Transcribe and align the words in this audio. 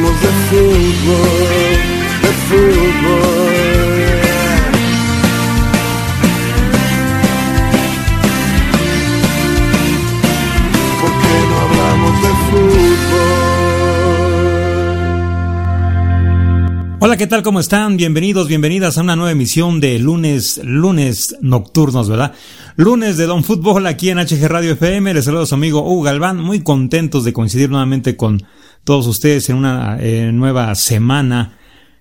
Hablamos 0.00 0.20
de 0.20 0.28
fútbol, 0.48 1.78
de 2.22 2.32
fútbol. 2.48 3.40
¿Por 3.40 3.49
Hola, 17.02 17.16
¿qué 17.16 17.26
tal? 17.26 17.42
¿Cómo 17.42 17.60
están? 17.60 17.96
Bienvenidos, 17.96 18.46
bienvenidas 18.46 18.98
a 18.98 19.00
una 19.00 19.16
nueva 19.16 19.30
emisión 19.30 19.80
de 19.80 19.98
lunes, 19.98 20.60
lunes 20.62 21.34
nocturnos, 21.40 22.10
¿verdad? 22.10 22.34
Lunes 22.76 23.16
de 23.16 23.24
Don 23.24 23.42
Fútbol 23.42 23.86
aquí 23.86 24.10
en 24.10 24.18
HG 24.18 24.46
Radio 24.46 24.72
FM. 24.72 25.14
Les 25.14 25.24
saludo 25.24 25.44
a 25.44 25.46
su 25.46 25.54
amigo 25.54 25.80
Hugo 25.80 26.02
Galván. 26.02 26.36
Muy 26.36 26.60
contentos 26.60 27.24
de 27.24 27.32
coincidir 27.32 27.70
nuevamente 27.70 28.18
con 28.18 28.42
todos 28.84 29.06
ustedes 29.06 29.48
en 29.48 29.56
una 29.56 29.96
eh, 29.98 30.30
nueva 30.30 30.74
semana. 30.74 31.56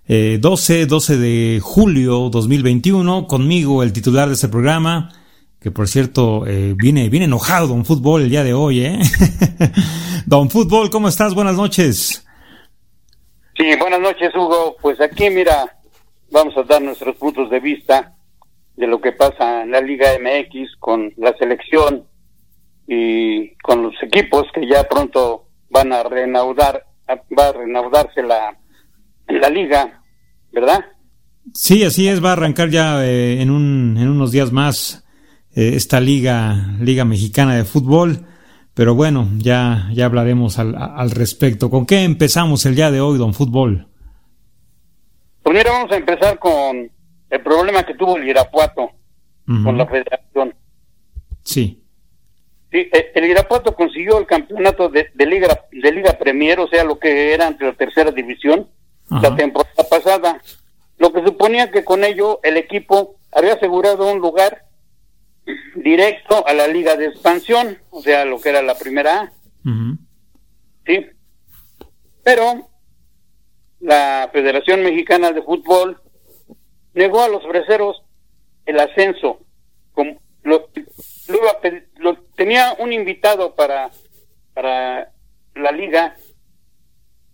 12, 0.06 0.81
eh, 0.81 0.86
12 0.86 1.17
de 1.17 1.59
julio 1.63 2.30
2021, 2.30 3.25
conmigo 3.25 3.84
el 3.84 3.94
titular 3.94 4.28
de 4.28 4.34
este 4.34 4.50
programa, 4.50 5.13
que 5.61 5.72
por 5.72 5.88
cierto 5.88 6.45
eh, 6.45 6.75
viene, 6.78 7.08
viene 7.08 7.25
enojado 7.25 7.69
Don 7.69 7.86
Fútbol 7.86 8.23
el 8.23 8.30
día 8.30 8.44
de 8.44 8.53
hoy, 8.53 8.81
¿eh? 8.81 9.00
Don 10.25 10.50
Fútbol, 10.50 10.89
¿cómo 10.89 11.08
estás? 11.08 11.34
Buenas 11.34 11.56
noches. 11.56 12.25
Sí, 13.59 13.65
buenas 13.77 13.99
noches 13.99 14.33
Hugo. 14.33 14.77
Pues 14.81 15.02
aquí 15.02 15.29
mira, 15.29 15.75
vamos 16.31 16.55
a 16.55 16.63
dar 16.63 16.81
nuestros 16.81 17.17
puntos 17.17 17.49
de 17.49 17.59
vista 17.59 18.16
de 18.77 18.88
lo 18.88 19.01
que 19.01 19.11
pasa 19.11 19.63
en 19.63 19.71
la 19.71 19.81
Liga 19.81 20.07
MX 20.17 20.77
con 20.79 21.11
la 21.17 21.35
selección 21.38 22.05
y 22.88 23.49
con 23.57 23.83
los 23.83 23.93
equipos 24.01 24.47
que 24.53 24.66
ya 24.66 24.88
pronto 24.88 25.47
van 25.69 25.91
a 25.91 26.03
reanudar, 26.03 26.85
va 27.38 27.49
a 27.49 27.51
reanudarse 27.51 28.23
la, 28.23 28.57
la 29.27 29.49
liga, 29.49 30.03
¿verdad? 30.53 30.85
Sí, 31.53 31.83
así 31.83 32.07
es, 32.07 32.23
va 32.23 32.29
a 32.29 32.33
arrancar 32.33 32.69
ya 32.69 33.05
eh, 33.05 33.41
en, 33.41 33.51
un, 33.51 33.97
en 33.99 34.07
unos 34.07 34.31
días 34.31 34.53
más 34.53 35.05
eh, 35.53 35.73
esta 35.75 35.99
liga, 35.99 36.77
liga 36.79 37.03
mexicana 37.03 37.57
de 37.57 37.66
fútbol, 37.66 38.25
pero 38.80 38.95
bueno, 38.95 39.27
ya, 39.39 39.89
ya 39.91 40.05
hablaremos 40.05 40.58
al, 40.58 40.73
al 40.73 41.11
respecto. 41.11 41.69
¿Con 41.69 41.85
qué 41.85 42.05
empezamos 42.05 42.66
el 42.66 42.75
día 42.75 42.91
de 42.91 43.02
hoy, 43.02 43.17
don 43.17 43.33
Fútbol? 43.33 43.85
Primero 45.44 45.69
pues 45.69 45.73
vamos 45.73 45.91
a 45.91 45.97
empezar 45.97 46.39
con 46.39 46.89
el 47.30 47.41
problema 47.41 47.83
que 47.83 47.94
tuvo 47.95 48.16
el 48.16 48.30
Irapuato 48.30 48.91
con 49.45 49.77
la 49.77 49.85
federación. 49.85 50.55
Sí. 51.44 51.83
Sí, 52.72 52.89
eh, 52.94 53.11
el 53.16 53.25
Irapuato 53.25 53.75
consiguió 53.75 54.17
el 54.17 54.25
campeonato 54.25 54.88
de, 54.88 55.11
Liga 55.25 55.59
de 55.73 55.91
Liga 55.91 56.17
Premier, 56.17 56.61
o 56.61 56.69
sea, 56.69 56.85
lo 56.85 56.97
que 57.00 57.33
era 57.33 57.50
entre 57.50 57.67
la 57.67 57.73
tercera 57.73 58.11
división, 58.11 58.66
la 59.09 59.35
temporada 59.35 59.83
pasada. 59.89 60.41
Lo 61.00 61.11
que 61.11 61.22
suponía 61.25 61.69
que 61.69 61.84
con 61.84 62.06
ello 62.06 62.40
el 62.44 62.56
equipo 62.56 63.17
había 63.34 63.56
asegurado 63.56 64.09
un 64.09 64.19
lugar 64.19 64.69
directo 65.75 66.45
a 66.47 66.53
la 66.53 66.67
Liga 66.67 66.95
de 66.95 67.07
Expansión, 67.07 67.77
o 67.89 68.01
sea, 68.01 68.25
lo 68.25 68.39
que 68.39 68.49
era 68.49 68.61
la 68.61 68.77
primera 68.77 69.21
A. 69.21 69.31
Sí. 70.85 71.05
Pero 72.23 72.69
la 73.79 74.29
Federación 74.31 74.83
Mexicana 74.83 75.31
de 75.31 75.41
Fútbol 75.41 76.01
negó 76.93 77.21
a 77.21 77.29
los 77.29 77.43
freseros 77.45 78.03
el 78.65 78.79
ascenso. 78.79 79.39
Como, 79.93 80.19
lo, 80.43 80.69
lo, 81.97 82.17
tenía 82.35 82.75
un 82.79 82.93
invitado 82.93 83.55
para, 83.55 83.91
para 84.53 85.11
la 85.55 85.71
liga, 85.71 86.16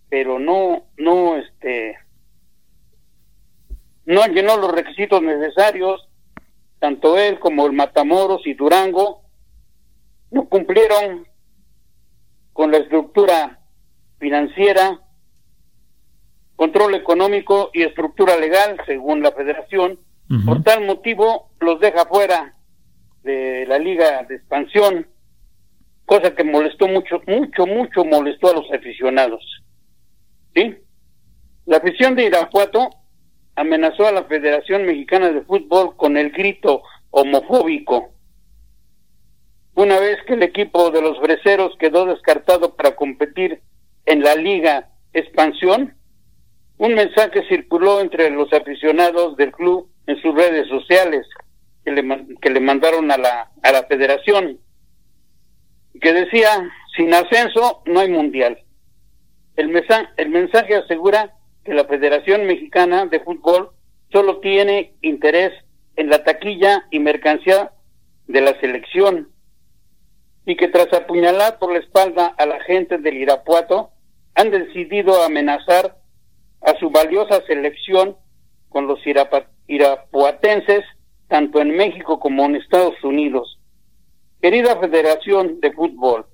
pero 0.08 0.38
no, 0.38 0.86
no, 0.96 1.36
este, 1.36 1.98
no 4.04 4.26
llenó 4.26 4.56
los 4.56 4.72
requisitos 4.72 5.22
necesarios, 5.22 6.05
tanto 6.78 7.18
él 7.18 7.38
como 7.38 7.66
el 7.66 7.72
Matamoros 7.72 8.46
y 8.46 8.54
Durango 8.54 9.22
no 10.30 10.48
cumplieron 10.48 11.26
con 12.52 12.70
la 12.70 12.78
estructura 12.78 13.60
financiera, 14.18 15.00
control 16.56 16.94
económico 16.94 17.70
y 17.72 17.82
estructura 17.82 18.36
legal, 18.36 18.78
según 18.86 19.22
la 19.22 19.32
federación. 19.32 19.98
Por 20.44 20.64
tal 20.64 20.84
motivo, 20.84 21.50
los 21.60 21.78
deja 21.78 22.04
fuera 22.06 22.56
de 23.22 23.64
la 23.66 23.78
liga 23.78 24.24
de 24.24 24.36
expansión, 24.36 25.06
cosa 26.04 26.34
que 26.34 26.42
molestó 26.42 26.88
mucho, 26.88 27.20
mucho, 27.26 27.66
mucho 27.66 28.04
molestó 28.04 28.50
a 28.50 28.54
los 28.54 28.72
aficionados. 28.72 29.42
¿Sí? 30.54 30.76
La 31.66 31.76
afición 31.76 32.16
de 32.16 32.24
Irapuato 32.24 32.90
amenazó 33.56 34.06
a 34.06 34.12
la 34.12 34.24
Federación 34.24 34.84
Mexicana 34.84 35.30
de 35.30 35.40
Fútbol 35.42 35.96
con 35.96 36.16
el 36.16 36.30
grito 36.30 36.82
homofóbico. 37.10 38.10
Una 39.74 39.98
vez 39.98 40.18
que 40.26 40.34
el 40.34 40.42
equipo 40.42 40.90
de 40.90 41.02
los 41.02 41.18
Breseros 41.20 41.76
quedó 41.78 42.06
descartado 42.06 42.76
para 42.76 42.94
competir 42.94 43.60
en 44.04 44.22
la 44.22 44.34
Liga 44.36 44.90
Expansión, 45.12 45.94
un 46.78 46.94
mensaje 46.94 47.42
circuló 47.48 48.00
entre 48.00 48.30
los 48.30 48.52
aficionados 48.52 49.36
del 49.36 49.52
club 49.52 49.90
en 50.06 50.20
sus 50.20 50.34
redes 50.34 50.68
sociales 50.68 51.26
que 51.84 51.92
le, 51.92 52.26
que 52.40 52.50
le 52.50 52.60
mandaron 52.60 53.10
a 53.10 53.16
la, 53.16 53.50
a 53.62 53.72
la 53.72 53.84
federación, 53.84 54.58
que 56.00 56.12
decía, 56.12 56.70
sin 56.96 57.14
ascenso 57.14 57.82
no 57.86 58.00
hay 58.00 58.10
mundial. 58.10 58.58
El, 59.56 59.70
el 60.18 60.28
mensaje 60.28 60.74
asegura 60.74 61.34
que 61.66 61.74
la 61.74 61.84
Federación 61.84 62.46
Mexicana 62.46 63.06
de 63.06 63.20
Fútbol 63.20 63.70
solo 64.12 64.38
tiene 64.38 64.94
interés 65.02 65.52
en 65.96 66.08
la 66.08 66.22
taquilla 66.22 66.86
y 66.90 67.00
mercancía 67.00 67.72
de 68.28 68.40
la 68.40 68.58
selección 68.60 69.28
y 70.46 70.56
que 70.56 70.68
tras 70.68 70.92
apuñalar 70.92 71.58
por 71.58 71.72
la 71.72 71.80
espalda 71.80 72.26
a 72.38 72.46
la 72.46 72.60
gente 72.60 72.98
del 72.98 73.16
Irapuato 73.16 73.90
han 74.36 74.50
decidido 74.50 75.22
amenazar 75.22 75.96
a 76.62 76.78
su 76.78 76.88
valiosa 76.90 77.44
selección 77.46 78.16
con 78.68 78.86
los 78.86 79.00
irapuatenses 79.66 80.84
tanto 81.28 81.60
en 81.60 81.76
México 81.76 82.20
como 82.20 82.44
en 82.44 82.56
Estados 82.56 83.02
Unidos. 83.02 83.58
Querida 84.40 84.78
Federación 84.78 85.60
de 85.60 85.72
Fútbol, 85.72 86.26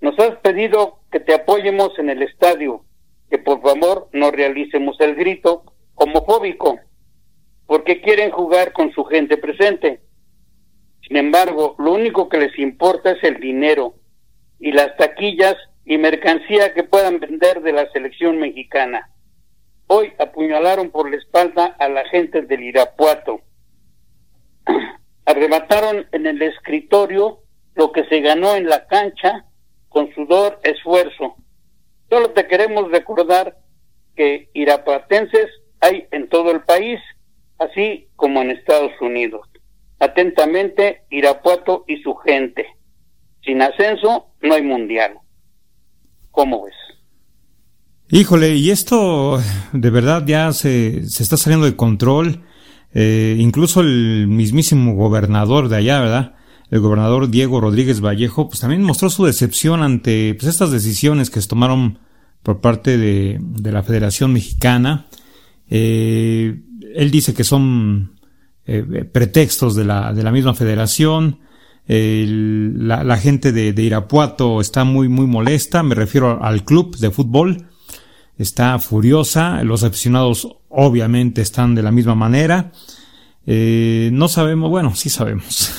nos 0.00 0.16
has 0.20 0.36
pedido 0.36 1.00
que 1.10 1.18
te 1.18 1.34
apoyemos 1.34 1.98
en 1.98 2.10
el 2.10 2.22
estadio, 2.22 2.84
que 3.30 3.38
por 3.38 3.60
favor 3.62 4.08
no 4.12 4.30
realicemos 4.30 4.96
el 5.00 5.14
grito 5.14 5.64
homofóbico, 5.94 6.78
porque 7.66 8.00
quieren 8.00 8.30
jugar 8.30 8.72
con 8.72 8.92
su 8.92 9.04
gente 9.04 9.36
presente. 9.36 10.00
Sin 11.06 11.16
embargo, 11.16 11.74
lo 11.78 11.92
único 11.92 12.28
que 12.28 12.38
les 12.38 12.58
importa 12.58 13.12
es 13.12 13.22
el 13.24 13.40
dinero 13.40 13.94
y 14.58 14.72
las 14.72 14.96
taquillas 14.96 15.56
y 15.84 15.98
mercancía 15.98 16.74
que 16.74 16.84
puedan 16.84 17.20
vender 17.20 17.62
de 17.62 17.72
la 17.72 17.90
selección 17.92 18.38
mexicana. 18.38 19.10
Hoy 19.88 20.12
apuñalaron 20.18 20.90
por 20.90 21.10
la 21.10 21.16
espalda 21.16 21.76
a 21.78 21.88
la 21.88 22.04
gente 22.08 22.42
del 22.42 22.62
Irapuato 22.64 23.40
arrebataron 25.24 26.06
en 26.12 26.26
el 26.26 26.40
escritorio 26.42 27.40
lo 27.74 27.92
que 27.92 28.04
se 28.04 28.20
ganó 28.20 28.54
en 28.54 28.66
la 28.66 28.86
cancha 28.86 29.44
con 29.88 30.12
sudor, 30.14 30.60
esfuerzo. 30.62 31.36
Solo 32.08 32.30
te 32.30 32.46
queremos 32.46 32.90
recordar 32.90 33.56
que 34.14 34.48
irapatenses 34.54 35.48
hay 35.80 36.06
en 36.10 36.28
todo 36.28 36.50
el 36.50 36.62
país, 36.62 37.00
así 37.58 38.08
como 38.16 38.42
en 38.42 38.50
Estados 38.50 38.92
Unidos. 39.00 39.48
Atentamente, 39.98 41.02
Irapuato 41.10 41.84
y 41.88 41.98
su 42.02 42.14
gente. 42.16 42.66
Sin 43.44 43.62
ascenso, 43.62 44.26
no 44.42 44.54
hay 44.54 44.62
mundial. 44.62 45.18
¿Cómo 46.30 46.64
ves? 46.64 46.74
Híjole, 48.08 48.54
y 48.54 48.70
esto 48.70 49.38
de 49.72 49.90
verdad 49.90 50.24
ya 50.26 50.52
se, 50.52 51.08
se 51.08 51.22
está 51.22 51.36
saliendo 51.36 51.66
de 51.66 51.76
control. 51.76 52.44
Eh, 52.94 53.36
incluso 53.38 53.80
el 53.80 54.26
mismísimo 54.28 54.94
gobernador 54.94 55.68
de 55.68 55.76
allá, 55.76 56.00
¿verdad? 56.00 56.35
El 56.70 56.80
gobernador 56.80 57.30
Diego 57.30 57.60
Rodríguez 57.60 58.00
Vallejo, 58.00 58.48
pues 58.48 58.60
también 58.60 58.82
mostró 58.82 59.08
su 59.08 59.24
decepción 59.24 59.82
ante 59.82 60.34
pues, 60.34 60.48
estas 60.48 60.72
decisiones 60.72 61.30
que 61.30 61.40
se 61.40 61.48
tomaron 61.48 61.98
por 62.42 62.60
parte 62.60 62.98
de, 62.98 63.40
la 63.62 63.82
Federación 63.82 64.32
Mexicana. 64.32 65.06
Eh, 65.68 66.62
él 66.94 67.10
dice 67.10 67.34
que 67.34 67.44
son 67.44 68.18
eh, 68.66 69.04
pretextos 69.12 69.74
de 69.74 69.84
la, 69.84 70.12
misma 70.32 70.54
federación. 70.54 71.40
la, 71.86 73.04
la, 73.04 73.16
gente 73.18 73.52
de, 73.52 73.72
de, 73.72 73.82
Irapuato 73.82 74.60
está 74.60 74.84
muy, 74.84 75.08
muy 75.08 75.26
molesta. 75.26 75.82
Me 75.82 75.94
refiero 75.94 76.42
al 76.42 76.64
club 76.64 76.96
de 76.96 77.10
fútbol. 77.10 77.66
Está 78.38 78.78
furiosa. 78.78 79.62
Los 79.62 79.82
aficionados 79.84 80.48
obviamente 80.68 81.42
están 81.42 81.74
de 81.74 81.82
la 81.82 81.92
misma 81.92 82.14
manera. 82.14 82.72
Eh, 83.46 84.10
no 84.12 84.28
sabemos, 84.28 84.70
bueno, 84.70 84.94
sí 84.94 85.08
sabemos. 85.08 85.72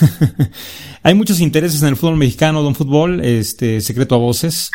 Hay 1.03 1.13
muchos 1.15 1.41
intereses 1.41 1.81
en 1.81 1.89
el 1.89 1.95
fútbol 1.97 2.17
mexicano, 2.17 2.63
don 2.63 2.75
fútbol, 2.75 3.23
este, 3.23 3.81
secreto 3.81 4.15
a 4.15 4.19
voces. 4.19 4.71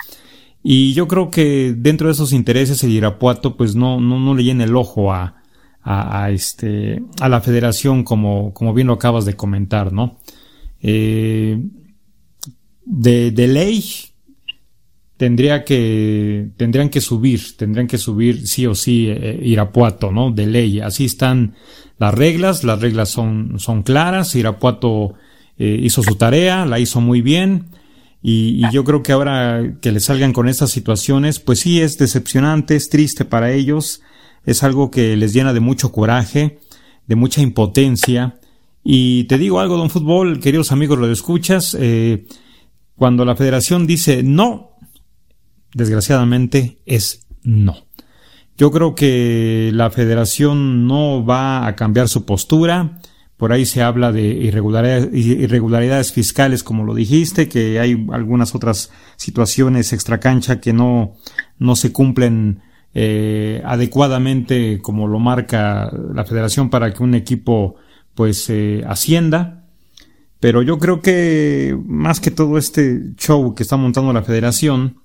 Y 0.63 0.93
yo 0.93 1.09
creo 1.09 1.31
que 1.31 1.75
dentro 1.77 2.07
de 2.07 2.13
esos 2.13 2.33
intereses 2.33 2.85
el 2.85 2.93
Irapuato 2.93 3.57
pues 3.57 3.75
no, 3.75 4.01
no, 4.01 4.21
no 4.21 4.35
le 4.35 4.45
llena 4.45 4.65
el 4.65 4.77
ojo 4.77 5.13
a, 5.13 5.43
a, 5.83 6.25
a, 6.25 6.31
este, 6.31 7.03
a 7.21 7.29
la 7.29 7.41
federación 7.41 8.05
como, 8.05 8.53
como 8.55 8.73
bien 8.73 8.87
lo 8.87 8.93
acabas 8.93 9.25
de 9.25 9.35
comentar, 9.35 9.93
¿no? 9.93 10.19
Eh, 10.81 11.61
de, 12.85 13.31
de 13.31 13.49
ley 13.49 13.85
tendría 15.23 15.63
que, 15.63 16.49
tendrían 16.57 16.89
que 16.89 17.01
subir, 17.01 17.57
tendrían 17.57 17.87
que 17.87 17.97
subir 17.97 18.45
sí 18.49 18.67
o 18.67 18.75
sí 18.75 19.07
eh, 19.09 19.39
Irapuato, 19.41 20.11
¿no? 20.11 20.33
De 20.33 20.47
ley. 20.47 20.81
Así 20.81 21.05
están 21.05 21.55
las 21.97 22.13
reglas, 22.13 22.65
las 22.65 22.81
reglas 22.81 23.11
son, 23.11 23.61
son 23.61 23.85
claras, 23.85 24.35
Irapuato 24.35 25.15
eh, 25.59 25.79
hizo 25.81 26.03
su 26.03 26.17
tarea, 26.17 26.67
la 26.67 26.81
hizo 26.81 27.01
muy 27.01 27.23
bien. 27.23 27.67
Y, 28.21 28.69
yo 28.73 28.83
creo 28.83 29.05
que 29.05 29.13
ahora 29.13 29.77
que 29.81 29.93
le 29.93 30.01
salgan 30.01 30.33
con 30.33 30.49
estas 30.49 30.73
situaciones, 30.73 31.39
pues 31.39 31.61
sí 31.61 31.81
es 31.81 31.99
decepcionante, 31.99 32.75
es 32.75 32.89
triste 32.89 33.25
para 33.25 33.53
ellos, 33.53 34.03
es 34.45 34.65
algo 34.65 34.91
que 34.91 35.17
les 35.17 35.33
llena 35.33 35.53
de 35.53 35.61
mucho 35.61 35.93
coraje, 35.93 36.59
de 37.07 37.15
mucha 37.15 37.43
impotencia. 37.43 38.41
Y 38.83 39.23
te 39.29 39.39
digo 39.39 39.61
algo, 39.61 39.77
don 39.77 39.89
Fútbol, 39.89 40.41
queridos 40.41 40.73
amigos, 40.73 40.99
lo 40.99 41.09
escuchas, 41.13 41.77
eh, 41.79 42.27
cuando 42.97 43.25
la 43.25 43.37
federación 43.37 43.87
dice 43.87 44.25
no, 44.25 44.72
desgraciadamente 45.75 46.79
es 46.87 47.27
no. 47.43 47.77
Yo 48.57 48.71
creo 48.71 48.95
que 48.95 49.71
la 49.73 49.91
federación 49.91 50.87
no 50.87 51.25
va 51.25 51.67
a 51.67 51.75
cambiar 51.75 52.09
su 52.09 52.25
postura, 52.25 53.01
por 53.43 53.53
ahí 53.53 53.67
se 53.67 53.83
habla 53.83 54.13
de 54.13 54.23
irregularidades, 54.23 56.13
fiscales, 56.13 56.63
como 56.63 56.85
lo 56.85 56.95
dijiste, 56.95 57.49
que 57.49 57.81
hay 57.81 58.07
algunas 58.13 58.55
otras 58.55 58.93
situaciones 59.17 59.93
extracancha 59.93 60.61
que 60.61 60.73
no, 60.73 61.15
no 61.59 61.75
se 61.75 61.93
cumplen 61.93 62.63
eh, 62.95 63.61
adecuadamente 63.65 64.79
como 64.81 65.09
lo 65.09 65.19
marca 65.19 65.91
la 66.15 66.25
federación 66.25 66.71
para 66.71 66.95
que 66.95 67.03
un 67.03 67.17
equipo 67.17 67.75
pues 68.15 68.49
eh, 68.49 68.85
ascienda. 68.87 69.65
Pero 70.39 70.63
yo 70.63 70.79
creo 70.79 71.03
que 71.03 71.77
más 71.85 72.21
que 72.21 72.31
todo 72.31 72.59
este 72.59 73.15
show 73.17 73.57
que 73.57 73.65
está 73.65 73.77
montando 73.77 74.13
la 74.13 74.23
federación, 74.23 75.02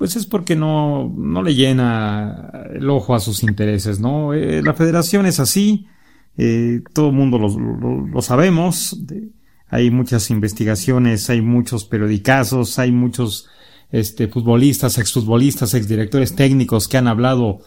pues 0.00 0.16
es 0.16 0.24
porque 0.24 0.56
no, 0.56 1.12
no 1.14 1.42
le 1.42 1.54
llena 1.54 2.64
el 2.74 2.88
ojo 2.88 3.14
a 3.14 3.20
sus 3.20 3.42
intereses, 3.42 4.00
¿no? 4.00 4.32
Eh, 4.32 4.62
la 4.62 4.72
federación 4.72 5.26
es 5.26 5.40
así, 5.40 5.88
eh, 6.38 6.80
todo 6.94 7.08
el 7.08 7.12
mundo 7.12 7.36
lo, 7.38 8.22
sabemos, 8.22 8.98
hay 9.68 9.90
muchas 9.90 10.30
investigaciones, 10.30 11.28
hay 11.28 11.42
muchos 11.42 11.84
periodicazos, 11.84 12.78
hay 12.78 12.92
muchos 12.92 13.50
este, 13.92 14.26
futbolistas, 14.28 14.96
exfutbolistas, 14.96 15.74
exdirectores 15.74 16.34
técnicos 16.34 16.88
que 16.88 16.96
han 16.96 17.06
hablado 17.06 17.60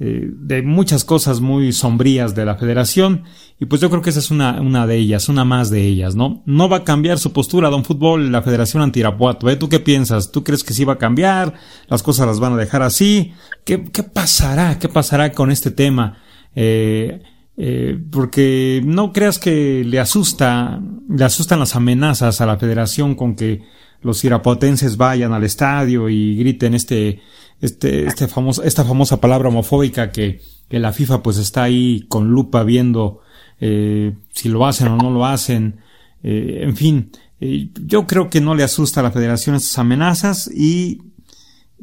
eh, 0.00 0.28
de 0.28 0.62
muchas 0.62 1.04
cosas 1.04 1.40
muy 1.40 1.72
sombrías 1.72 2.34
de 2.34 2.44
la 2.44 2.56
federación 2.56 3.24
y 3.60 3.66
pues 3.66 3.80
yo 3.80 3.90
creo 3.90 4.02
que 4.02 4.10
esa 4.10 4.18
es 4.18 4.32
una, 4.32 4.60
una 4.60 4.86
de 4.86 4.96
ellas, 4.96 5.28
una 5.28 5.44
más 5.44 5.70
de 5.70 5.82
ellas, 5.86 6.16
¿no? 6.16 6.42
No 6.46 6.68
va 6.68 6.78
a 6.78 6.84
cambiar 6.84 7.18
su 7.18 7.32
postura, 7.32 7.70
don 7.70 7.84
Fútbol, 7.84 8.32
la 8.32 8.42
Federación 8.42 8.82
Antirapuato, 8.82 9.48
¿eh? 9.48 9.56
¿Tú 9.56 9.68
qué 9.68 9.78
piensas? 9.78 10.32
¿Tú 10.32 10.42
crees 10.42 10.64
que 10.64 10.74
sí 10.74 10.84
va 10.84 10.94
a 10.94 10.98
cambiar? 10.98 11.54
¿Las 11.88 12.02
cosas 12.02 12.26
las 12.26 12.40
van 12.40 12.54
a 12.54 12.56
dejar 12.56 12.82
así? 12.82 13.32
¿Qué, 13.64 13.84
qué 13.84 14.02
pasará? 14.02 14.78
¿Qué 14.78 14.88
pasará 14.88 15.30
con 15.32 15.52
este 15.52 15.70
tema? 15.70 16.18
Eh, 16.56 17.22
eh, 17.56 17.96
porque 18.10 18.82
no 18.84 19.12
creas 19.12 19.38
que 19.38 19.84
le 19.84 20.00
asusta, 20.00 20.80
le 21.08 21.24
asustan 21.24 21.60
las 21.60 21.76
amenazas 21.76 22.40
a 22.40 22.46
la 22.46 22.56
federación 22.56 23.14
con 23.14 23.36
que 23.36 23.62
los 24.02 24.24
irapotenses 24.24 24.96
vayan 24.96 25.32
al 25.32 25.44
estadio 25.44 26.08
y 26.08 26.36
griten 26.36 26.74
este, 26.74 27.20
este, 27.60 28.06
este 28.06 28.28
famoso, 28.28 28.62
esta 28.62 28.84
famosa 28.84 29.20
palabra 29.20 29.48
homofóbica 29.48 30.10
que, 30.10 30.40
que 30.68 30.78
la 30.78 30.92
FIFA 30.92 31.22
pues 31.22 31.38
está 31.38 31.64
ahí 31.64 32.06
con 32.08 32.30
lupa 32.30 32.62
viendo 32.62 33.20
eh, 33.60 34.12
si 34.32 34.48
lo 34.48 34.66
hacen 34.66 34.88
o 34.88 34.96
no 34.96 35.10
lo 35.10 35.24
hacen, 35.24 35.80
eh, 36.22 36.60
en 36.62 36.76
fin, 36.76 37.10
eh, 37.40 37.68
yo 37.86 38.06
creo 38.06 38.30
que 38.30 38.40
no 38.40 38.54
le 38.54 38.64
asusta 38.64 39.00
a 39.00 39.02
la 39.02 39.10
federación 39.10 39.56
estas 39.56 39.78
amenazas 39.78 40.50
y 40.52 41.02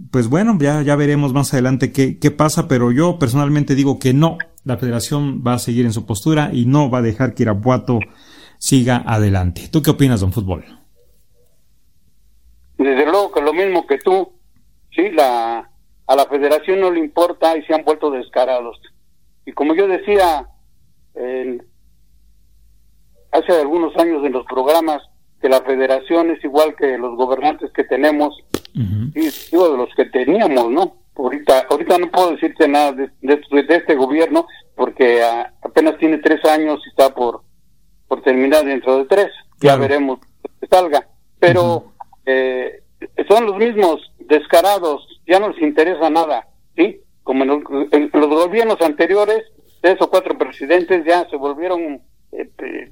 pues 0.09 0.27
bueno, 0.27 0.57
ya, 0.59 0.81
ya 0.81 0.95
veremos 0.95 1.33
más 1.33 1.53
adelante 1.53 1.91
qué, 1.91 2.17
qué 2.17 2.31
pasa, 2.31 2.67
pero 2.67 2.91
yo 2.91 3.19
personalmente 3.19 3.75
digo 3.75 3.99
que 3.99 4.13
no, 4.13 4.37
la 4.63 4.77
federación 4.77 5.43
va 5.45 5.53
a 5.53 5.59
seguir 5.59 5.85
en 5.85 5.93
su 5.93 6.05
postura 6.05 6.49
y 6.53 6.65
no 6.65 6.89
va 6.89 6.99
a 6.99 7.03
dejar 7.03 7.33
que 7.33 7.43
Irapuato 7.43 7.99
siga 8.57 9.03
adelante. 9.05 9.69
¿Tú 9.71 9.81
qué 9.81 9.91
opinas, 9.91 10.21
don 10.21 10.31
Fútbol? 10.31 10.65
Desde 12.77 13.05
luego 13.05 13.31
que 13.31 13.41
lo 13.41 13.53
mismo 13.53 13.85
que 13.85 13.97
tú, 13.99 14.31
sí, 14.95 15.09
la, 15.11 15.69
a 16.07 16.15
la 16.15 16.25
federación 16.25 16.79
no 16.79 16.91
le 16.91 16.99
importa 16.99 17.57
y 17.57 17.63
se 17.63 17.73
han 17.73 17.83
vuelto 17.83 18.11
descarados. 18.11 18.79
Y 19.45 19.51
como 19.53 19.73
yo 19.73 19.87
decía 19.87 20.47
hace 23.31 23.53
algunos 23.53 23.95
años 23.97 24.23
en 24.25 24.33
los 24.33 24.45
programas, 24.45 25.01
que 25.41 25.49
la 25.49 25.61
federación 25.61 26.31
es 26.31 26.43
igual 26.43 26.75
que 26.75 26.97
los 26.97 27.15
gobernantes 27.15 27.71
que 27.73 27.83
tenemos, 27.83 28.37
y 28.73 29.29
digo 29.51 29.71
de 29.71 29.77
los 29.77 29.93
que 29.95 30.05
teníamos, 30.05 30.69
¿no? 30.69 30.97
Ahorita, 31.15 31.67
ahorita 31.69 31.97
no 31.97 32.09
puedo 32.09 32.31
decirte 32.31 32.67
nada 32.67 32.93
de, 32.93 33.11
de, 33.21 33.41
este 33.69 33.95
gobierno 33.95 34.47
porque 34.75 35.21
apenas 35.61 35.97
tiene 35.97 36.17
tres 36.19 36.43
años 36.45 36.79
y 36.85 36.89
está 36.89 37.13
por, 37.13 37.41
por 38.07 38.21
terminar 38.21 38.65
dentro 38.65 38.97
de 38.97 39.05
tres. 39.05 39.27
Ya 39.59 39.75
veremos 39.75 40.19
que 40.59 40.67
salga. 40.67 41.07
Pero 41.37 41.91
eh, 42.25 42.81
son 43.27 43.45
los 43.45 43.57
mismos 43.57 44.10
descarados, 44.31 45.07
ya 45.27 45.39
no 45.39 45.49
les 45.49 45.61
interesa 45.61 46.09
nada, 46.09 46.47
¿sí? 46.75 47.01
Como 47.23 47.43
en 47.43 47.49
los, 47.49 48.29
gobiernos 48.29 48.81
anteriores, 48.81 49.43
tres 49.81 49.97
o 50.01 50.09
cuatro 50.09 50.37
presidentes 50.37 51.05
ya 51.05 51.27
se 51.29 51.35
volvieron 51.35 52.01
eh, 52.31 52.89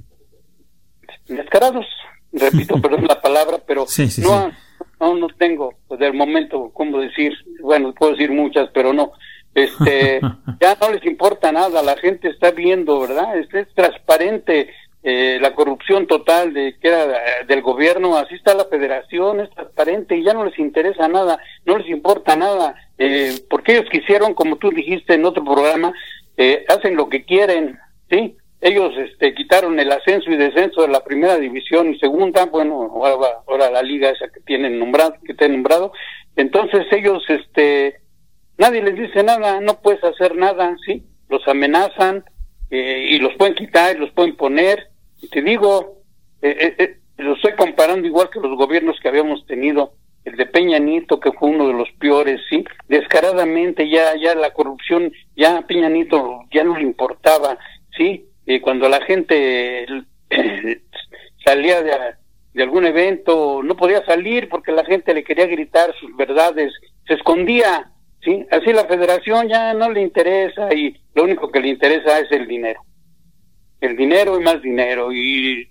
descarados, 1.27 1.85
repito, 2.31 2.75
perdón 2.81 3.05
la 3.07 3.19
palabra, 3.19 3.57
pero 3.65 3.85
no, 4.21 4.51
no, 4.99 5.15
no 5.15 5.27
tengo 5.29 5.73
pues, 5.87 5.99
del 5.99 6.13
momento 6.13 6.69
cómo 6.73 6.99
decir, 6.99 7.33
bueno, 7.61 7.93
puedo 7.93 8.11
decir 8.11 8.31
muchas, 8.31 8.69
pero 8.73 8.93
no. 8.93 9.13
Este, 9.55 10.19
ya 10.61 10.77
no 10.79 10.91
les 10.91 11.03
importa 11.05 11.51
nada, 11.51 11.81
la 11.81 11.97
gente 11.97 12.29
está 12.29 12.51
viendo, 12.51 12.99
¿verdad? 12.99 13.37
Este 13.37 13.61
es 13.61 13.73
transparente 13.73 14.69
eh, 15.01 15.37
la 15.41 15.55
corrupción 15.55 16.07
total 16.07 16.53
de 16.53 16.77
que 16.79 16.87
era 16.89 17.05
eh, 17.05 17.45
del 17.47 17.61
gobierno, 17.61 18.17
así 18.17 18.35
está 18.35 18.53
la 18.53 18.65
federación, 18.65 19.39
es 19.39 19.49
transparente 19.51 20.17
y 20.17 20.23
ya 20.23 20.33
no 20.33 20.43
les 20.43 20.59
interesa 20.59 21.07
nada, 21.07 21.39
no 21.65 21.77
les 21.77 21.87
importa 21.87 22.35
nada, 22.35 22.75
eh, 22.97 23.33
porque 23.49 23.77
ellos 23.77 23.89
quisieron, 23.89 24.33
como 24.33 24.57
tú 24.57 24.69
dijiste 24.71 25.13
en 25.13 25.25
otro 25.25 25.43
programa, 25.43 25.93
eh, 26.35 26.65
hacen 26.67 26.95
lo 26.95 27.07
que 27.07 27.23
quieren, 27.23 27.79
¿sí? 28.09 28.35
ellos 28.61 28.91
este, 28.97 29.33
quitaron 29.33 29.79
el 29.79 29.89
ascenso 29.89 30.29
y 30.31 30.35
descenso 30.35 30.81
de 30.81 30.89
la 30.89 31.03
primera 31.03 31.37
división 31.37 31.93
y 31.93 31.99
segunda, 31.99 32.45
bueno, 32.45 32.91
ahora, 33.45 33.71
la 33.71 33.81
liga 33.81 34.09
esa 34.09 34.27
que 34.27 34.41
tienen 34.41 34.79
nombrado, 34.79 35.15
que 35.25 35.33
te 35.33 35.47
nombrado, 35.47 35.93
entonces 36.35 36.85
ellos, 36.91 37.23
este, 37.29 38.01
nadie 38.57 38.81
les 38.83 38.95
dice 38.95 39.23
nada, 39.23 39.61
no 39.61 39.79
puedes 39.81 40.03
hacer 40.03 40.35
nada, 40.35 40.75
sí, 40.85 41.03
los 41.29 41.47
amenazan 41.47 42.25
eh, 42.69 43.07
y 43.11 43.19
los 43.19 43.33
pueden 43.35 43.55
quitar, 43.55 43.97
los 43.97 44.11
pueden 44.11 44.35
poner, 44.35 44.89
y 45.21 45.27
te 45.27 45.41
digo, 45.41 45.99
eh, 46.41 46.55
eh, 46.59 46.75
eh, 46.77 46.97
lo 47.17 47.33
estoy 47.33 47.53
comparando 47.53 48.07
igual 48.07 48.29
que 48.29 48.39
los 48.39 48.55
gobiernos 48.57 48.97
que 49.01 49.09
habíamos 49.09 49.45
tenido, 49.45 49.93
el 50.25 50.35
de 50.35 50.45
Peña 50.45 50.79
Nieto, 50.79 51.19
que 51.19 51.31
fue 51.31 51.49
uno 51.49 51.67
de 51.67 51.73
los 51.73 51.89
peores, 51.99 52.41
sí, 52.49 52.63
descaradamente 52.87 53.89
ya, 53.89 54.15
ya 54.15 54.35
la 54.35 54.51
corrupción, 54.51 55.11
ya 55.35 55.61
Peña 55.63 55.89
Nieto 55.89 56.41
ya 56.51 56.63
no 56.63 56.77
le 56.77 56.83
importaba, 56.83 57.57
sí, 57.97 58.25
y 58.45 58.59
cuando 58.59 58.87
la 58.87 59.01
gente 59.01 59.85
salía 61.45 61.81
de, 61.81 61.91
de, 62.53 62.63
algún 62.63 62.85
evento, 62.85 63.61
no 63.63 63.75
podía 63.75 64.05
salir 64.05 64.47
porque 64.49 64.71
la 64.71 64.85
gente 64.85 65.13
le 65.13 65.23
quería 65.23 65.45
gritar 65.45 65.93
sus 65.99 66.15
verdades, 66.15 66.73
se 67.07 67.15
escondía, 67.15 67.91
¿sí? 68.23 68.45
Así 68.51 68.73
la 68.73 68.85
federación 68.85 69.47
ya 69.47 69.73
no 69.73 69.91
le 69.91 70.01
interesa 70.01 70.73
y 70.73 70.99
lo 71.13 71.23
único 71.23 71.51
que 71.51 71.59
le 71.59 71.69
interesa 71.69 72.19
es 72.19 72.31
el 72.31 72.47
dinero. 72.47 72.81
El 73.81 73.95
dinero 73.95 74.39
y 74.39 74.43
más 74.43 74.61
dinero. 74.61 75.11
Y 75.13 75.69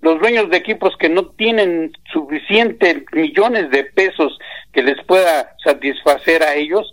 los 0.00 0.20
dueños 0.20 0.48
de 0.50 0.56
equipos 0.56 0.96
que 0.96 1.08
no 1.08 1.30
tienen 1.30 1.92
suficientes 2.12 3.02
millones 3.12 3.70
de 3.70 3.84
pesos 3.84 4.38
que 4.72 4.82
les 4.82 5.02
pueda 5.04 5.56
satisfacer 5.64 6.42
a 6.42 6.54
ellos, 6.54 6.92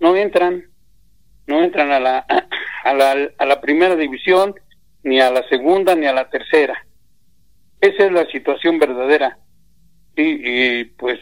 no 0.00 0.16
entran, 0.16 0.64
no 1.46 1.62
entran 1.62 1.92
a 1.92 2.00
la, 2.00 2.26
a 2.84 2.94
la, 2.94 3.30
a 3.38 3.46
la 3.46 3.60
primera 3.60 3.94
división, 3.94 4.54
ni 5.04 5.20
a 5.20 5.30
la 5.30 5.46
segunda, 5.48 5.94
ni 5.94 6.06
a 6.06 6.12
la 6.12 6.28
tercera. 6.28 6.86
Esa 7.80 8.06
es 8.06 8.12
la 8.12 8.26
situación 8.26 8.78
verdadera. 8.78 9.38
Y, 10.16 10.80
y 10.80 10.84
pues 10.84 11.20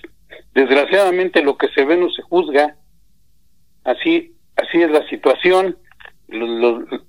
desgraciadamente 0.54 1.42
lo 1.42 1.56
que 1.58 1.68
se 1.68 1.84
ve 1.84 1.96
no 1.96 2.10
se 2.10 2.22
juzga. 2.22 2.76
Así, 3.84 4.36
así 4.56 4.82
es 4.82 4.90
la 4.90 5.06
situación. 5.08 5.76
Los, 6.28 6.48
los, 6.48 7.02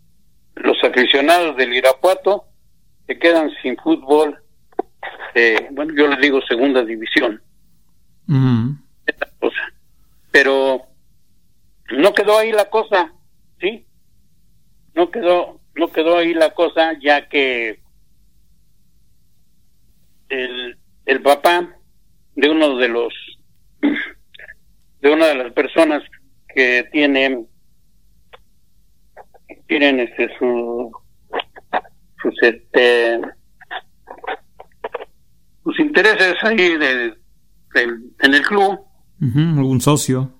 los 0.55 0.83
aficionados 0.83 1.55
del 1.57 1.73
Irapuato 1.73 2.45
se 3.07 3.17
quedan 3.17 3.51
sin 3.61 3.77
fútbol. 3.77 4.39
Eh, 5.35 5.69
bueno, 5.71 5.93
yo 5.95 6.07
les 6.07 6.19
digo 6.19 6.41
segunda 6.41 6.83
división. 6.83 7.41
Esta 9.05 9.27
cosa. 9.39 9.73
Pero 10.31 10.81
no 11.91 12.13
quedó 12.13 12.37
ahí 12.37 12.51
la 12.51 12.69
cosa, 12.69 13.13
¿sí? 13.59 13.85
No 14.95 15.11
quedó, 15.11 15.59
no 15.75 15.87
quedó 15.91 16.17
ahí 16.17 16.33
la 16.33 16.51
cosa, 16.53 16.93
ya 16.99 17.27
que 17.27 17.81
el, 20.29 20.77
el 21.05 21.21
papá 21.21 21.75
de 22.35 22.49
uno 22.49 22.77
de 22.77 22.87
los 22.87 23.13
de 25.01 25.11
una 25.11 25.27
de 25.27 25.35
las 25.35 25.51
personas 25.51 26.01
que 26.53 26.87
tienen 26.91 27.47
tienen 29.67 29.99
este 29.99 30.29
su 30.37 30.91
sus 32.21 32.43
este 32.43 33.19
sus 35.63 35.79
intereses 35.79 36.35
ahí 36.43 36.77
de, 36.77 37.13
en 37.75 38.33
el 38.33 38.41
club. 38.43 38.79
Algún 39.21 39.79
socio. 39.81 40.31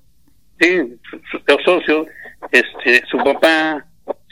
Sí 0.60 0.78
su, 1.10 1.20
su, 1.32 1.64
socio 1.64 2.06
este 2.52 3.04
su 3.10 3.18
papá 3.18 3.86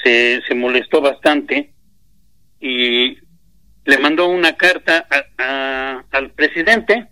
se, 0.04 0.42
se 0.48 0.56
molestó 0.56 1.02
bastante 1.02 1.74
y 2.60 3.18
le 3.86 3.98
mandó 4.00 4.28
una 4.28 4.54
carta 4.54 5.08
a, 5.10 5.44
a, 5.44 6.04
al 6.12 6.32
presidente. 6.32 7.10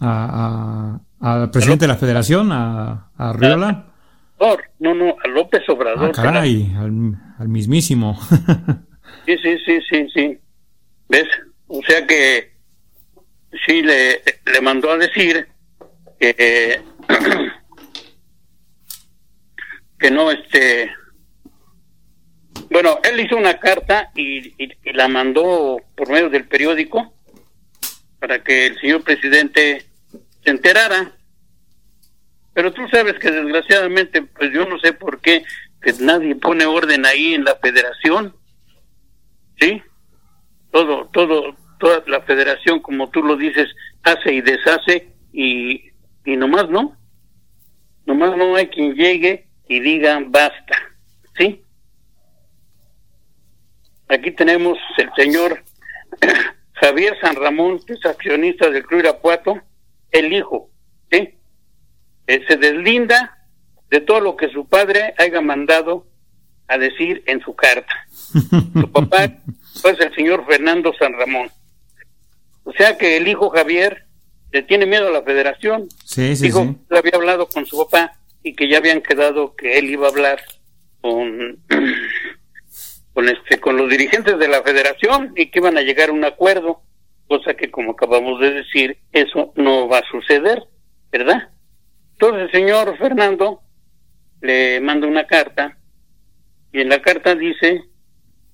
A, 0.00 0.98
al 1.20 1.50
presidente 1.50 1.84
de 1.84 1.88
la 1.88 1.96
federación 1.96 2.50
a, 2.52 3.10
a 3.16 3.32
Riola 3.32 3.89
no, 4.78 4.94
no, 4.94 5.16
a 5.22 5.28
López 5.28 5.68
Obrador. 5.68 6.12
Ah, 6.16 6.22
caray, 6.22 6.72
al, 6.76 7.14
al, 7.38 7.48
mismísimo. 7.48 8.18
sí, 9.26 9.36
sí, 9.42 9.58
sí, 9.66 9.80
sí, 9.90 10.08
sí. 10.14 10.38
¿Ves? 11.08 11.28
O 11.66 11.82
sea 11.82 12.06
que 12.06 12.52
sí 13.66 13.82
le, 13.82 14.22
le 14.46 14.60
mandó 14.62 14.90
a 14.90 14.96
decir 14.96 15.46
que, 16.18 16.80
que 19.98 20.10
no, 20.10 20.30
este, 20.30 20.90
bueno, 22.70 22.98
él 23.04 23.20
hizo 23.20 23.36
una 23.36 23.58
carta 23.58 24.10
y, 24.14 24.48
y, 24.62 24.72
y, 24.84 24.92
la 24.92 25.08
mandó 25.08 25.78
por 25.94 26.08
medio 26.08 26.30
del 26.30 26.48
periódico 26.48 27.12
para 28.18 28.42
que 28.42 28.66
el 28.66 28.80
señor 28.80 29.02
presidente 29.02 29.84
se 30.42 30.50
enterara 30.50 31.12
pero 32.52 32.72
tú 32.72 32.86
sabes 32.88 33.14
que 33.18 33.30
desgraciadamente, 33.30 34.22
pues 34.22 34.52
yo 34.52 34.66
no 34.66 34.78
sé 34.78 34.92
por 34.92 35.20
qué 35.20 35.44
que 35.80 35.92
nadie 36.00 36.34
pone 36.34 36.66
orden 36.66 37.06
ahí 37.06 37.34
en 37.34 37.44
la 37.44 37.56
federación. 37.56 38.34
¿Sí? 39.58 39.82
Todo, 40.70 41.08
todo, 41.12 41.56
toda 41.78 42.02
la 42.06 42.20
federación, 42.22 42.80
como 42.80 43.10
tú 43.10 43.22
lo 43.22 43.36
dices, 43.36 43.68
hace 44.02 44.34
y 44.34 44.40
deshace 44.40 45.08
y, 45.32 45.90
y 46.24 46.36
nomás 46.36 46.68
no. 46.68 46.96
Nomás 48.06 48.36
no 48.36 48.56
hay 48.56 48.68
quien 48.68 48.94
llegue 48.94 49.46
y 49.68 49.80
diga 49.80 50.20
basta. 50.26 50.76
¿Sí? 51.36 51.62
Aquí 54.08 54.32
tenemos 54.32 54.76
el 54.98 55.10
señor 55.16 55.62
Javier 56.72 57.16
San 57.20 57.36
Ramón, 57.36 57.80
que 57.86 57.92
es 57.92 58.04
accionista 58.04 58.68
del 58.70 58.84
Club 58.84 59.00
Irapuato, 59.00 59.60
el 60.10 60.32
hijo, 60.32 60.70
¿sí? 61.10 61.38
Eh, 62.30 62.44
se 62.46 62.56
deslinda 62.56 63.38
de 63.90 64.00
todo 64.00 64.20
lo 64.20 64.36
que 64.36 64.50
su 64.50 64.64
padre 64.68 65.14
haya 65.18 65.40
mandado 65.40 66.06
a 66.68 66.78
decir 66.78 67.24
en 67.26 67.40
su 67.40 67.56
carta. 67.56 67.92
su 68.12 68.92
papá 68.92 69.24
es 69.24 69.82
pues, 69.82 69.98
el 69.98 70.14
señor 70.14 70.46
Fernando 70.46 70.92
San 70.96 71.12
Ramón. 71.14 71.50
O 72.62 72.72
sea 72.72 72.96
que 72.96 73.16
el 73.16 73.26
hijo 73.26 73.50
Javier 73.50 74.04
le 74.52 74.62
tiene 74.62 74.86
miedo 74.86 75.08
a 75.08 75.10
la 75.10 75.22
federación. 75.22 75.88
Sí, 76.04 76.36
sí, 76.36 76.44
Dijo 76.44 76.62
sí. 76.62 76.76
que 76.88 76.98
había 76.98 77.16
hablado 77.16 77.48
con 77.48 77.66
su 77.66 77.78
papá 77.78 78.12
y 78.44 78.54
que 78.54 78.68
ya 78.68 78.78
habían 78.78 79.00
quedado 79.00 79.56
que 79.56 79.78
él 79.78 79.90
iba 79.90 80.06
a 80.06 80.10
hablar 80.10 80.40
con 81.00 81.58
con 83.12 83.28
este 83.28 83.58
con 83.58 83.76
los 83.76 83.90
dirigentes 83.90 84.38
de 84.38 84.46
la 84.46 84.62
federación 84.62 85.32
y 85.34 85.50
que 85.50 85.58
iban 85.58 85.76
a 85.76 85.82
llegar 85.82 86.10
a 86.10 86.12
un 86.12 86.24
acuerdo, 86.24 86.80
cosa 87.26 87.54
que 87.54 87.72
como 87.72 87.90
acabamos 87.90 88.38
de 88.38 88.52
decir, 88.52 88.98
eso 89.10 89.52
no 89.56 89.88
va 89.88 89.98
a 89.98 90.08
suceder, 90.12 90.62
¿verdad? 91.10 91.48
Entonces 92.20 92.42
el 92.42 92.50
señor 92.50 92.98
Fernando 92.98 93.62
le 94.42 94.78
manda 94.82 95.06
una 95.06 95.26
carta 95.26 95.78
y 96.70 96.82
en 96.82 96.90
la 96.90 97.00
carta 97.00 97.34
dice 97.34 97.82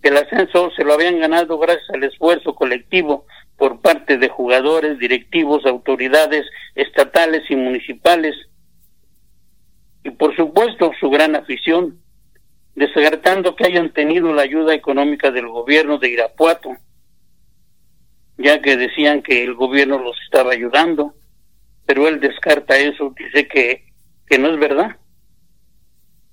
que 0.01 0.09
el 0.09 0.19
ascenso 0.19 0.71
se 0.77 0.85
lo 0.85 0.93
habían 0.93 1.19
ganado 1.19 1.59
gracias 1.59 1.91
al 1.91 2.05
esfuerzo 2.05 2.55
colectivo 2.55 3.27
por 3.57 3.81
parte 3.81 4.19
de 4.19 4.29
jugadores, 4.29 5.01
directivos, 5.01 5.67
autoridades 5.67 6.47
estatales 6.77 7.43
y 7.51 7.57
municipales. 7.57 8.37
Y 10.05 10.11
por 10.11 10.37
supuesto 10.37 10.93
su 11.01 11.11
gran 11.11 11.35
afición, 11.35 11.99
descartando 12.77 13.57
que 13.57 13.67
hayan 13.67 13.93
tenido 13.93 14.33
la 14.33 14.43
ayuda 14.43 14.75
económica 14.75 15.33
del 15.33 15.49
gobierno 15.49 15.99
de 15.99 16.11
Irapuato, 16.11 16.77
ya 18.39 18.63
que 18.63 18.77
decían 18.77 19.23
que 19.23 19.43
el 19.43 19.55
gobierno 19.55 19.99
los 19.99 20.17
estaba 20.23 20.53
ayudando 20.53 21.17
pero 21.87 22.09
él 22.09 22.21
descarta 22.21 22.77
eso, 22.77 23.15
dice 23.17 23.47
que, 23.47 23.93
que 24.27 24.39
no 24.39 24.49
es 24.53 24.59
verdad. 24.59 24.97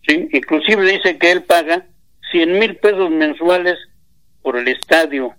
Sí, 0.05 0.27
inclusive 0.33 0.91
dice 0.91 1.17
que 1.17 1.31
él 1.31 1.43
paga 1.43 1.86
100 2.31 2.60
mil 2.60 2.75
pesos 2.77 3.10
mensuales 3.12 3.77
por 4.41 4.57
el 4.57 4.67
estadio, 4.67 5.36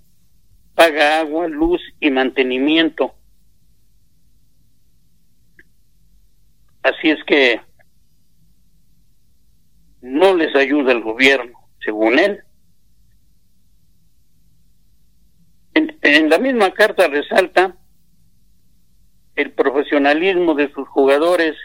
paga 0.74 1.18
agua, 1.18 1.48
luz 1.48 1.82
y 2.00 2.10
mantenimiento. 2.10 3.14
Así 6.82 7.10
es 7.10 7.22
que 7.24 7.60
no 10.00 10.36
les 10.36 10.54
ayuda 10.54 10.92
el 10.92 11.02
gobierno, 11.02 11.58
según 11.84 12.18
él. 12.18 12.42
En, 15.74 15.98
en 16.02 16.28
la 16.30 16.38
misma 16.38 16.72
carta 16.72 17.08
resalta 17.08 17.76
el 19.36 19.52
profesionalismo 19.52 20.54
de 20.54 20.70
sus 20.72 20.88
jugadores, 20.88 21.56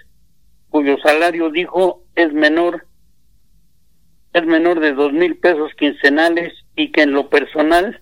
cuyo 0.69 0.97
salario 1.03 1.49
dijo 1.49 2.03
es 2.15 2.33
menor, 2.33 2.85
es 4.33 4.45
menor 4.45 4.79
de 4.79 4.93
dos 4.93 5.13
mil 5.13 5.37
pesos 5.37 5.71
quincenales 5.77 6.53
y 6.75 6.91
que 6.91 7.03
en 7.03 7.11
lo 7.11 7.29
personal 7.29 8.01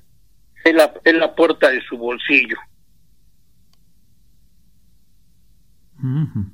él, 0.64 0.78
él 1.04 1.24
aporta 1.24 1.70
de 1.70 1.82
su 1.82 1.98
bolsillo. 1.98 2.58
Uh 6.00 6.26
-huh. 6.26 6.52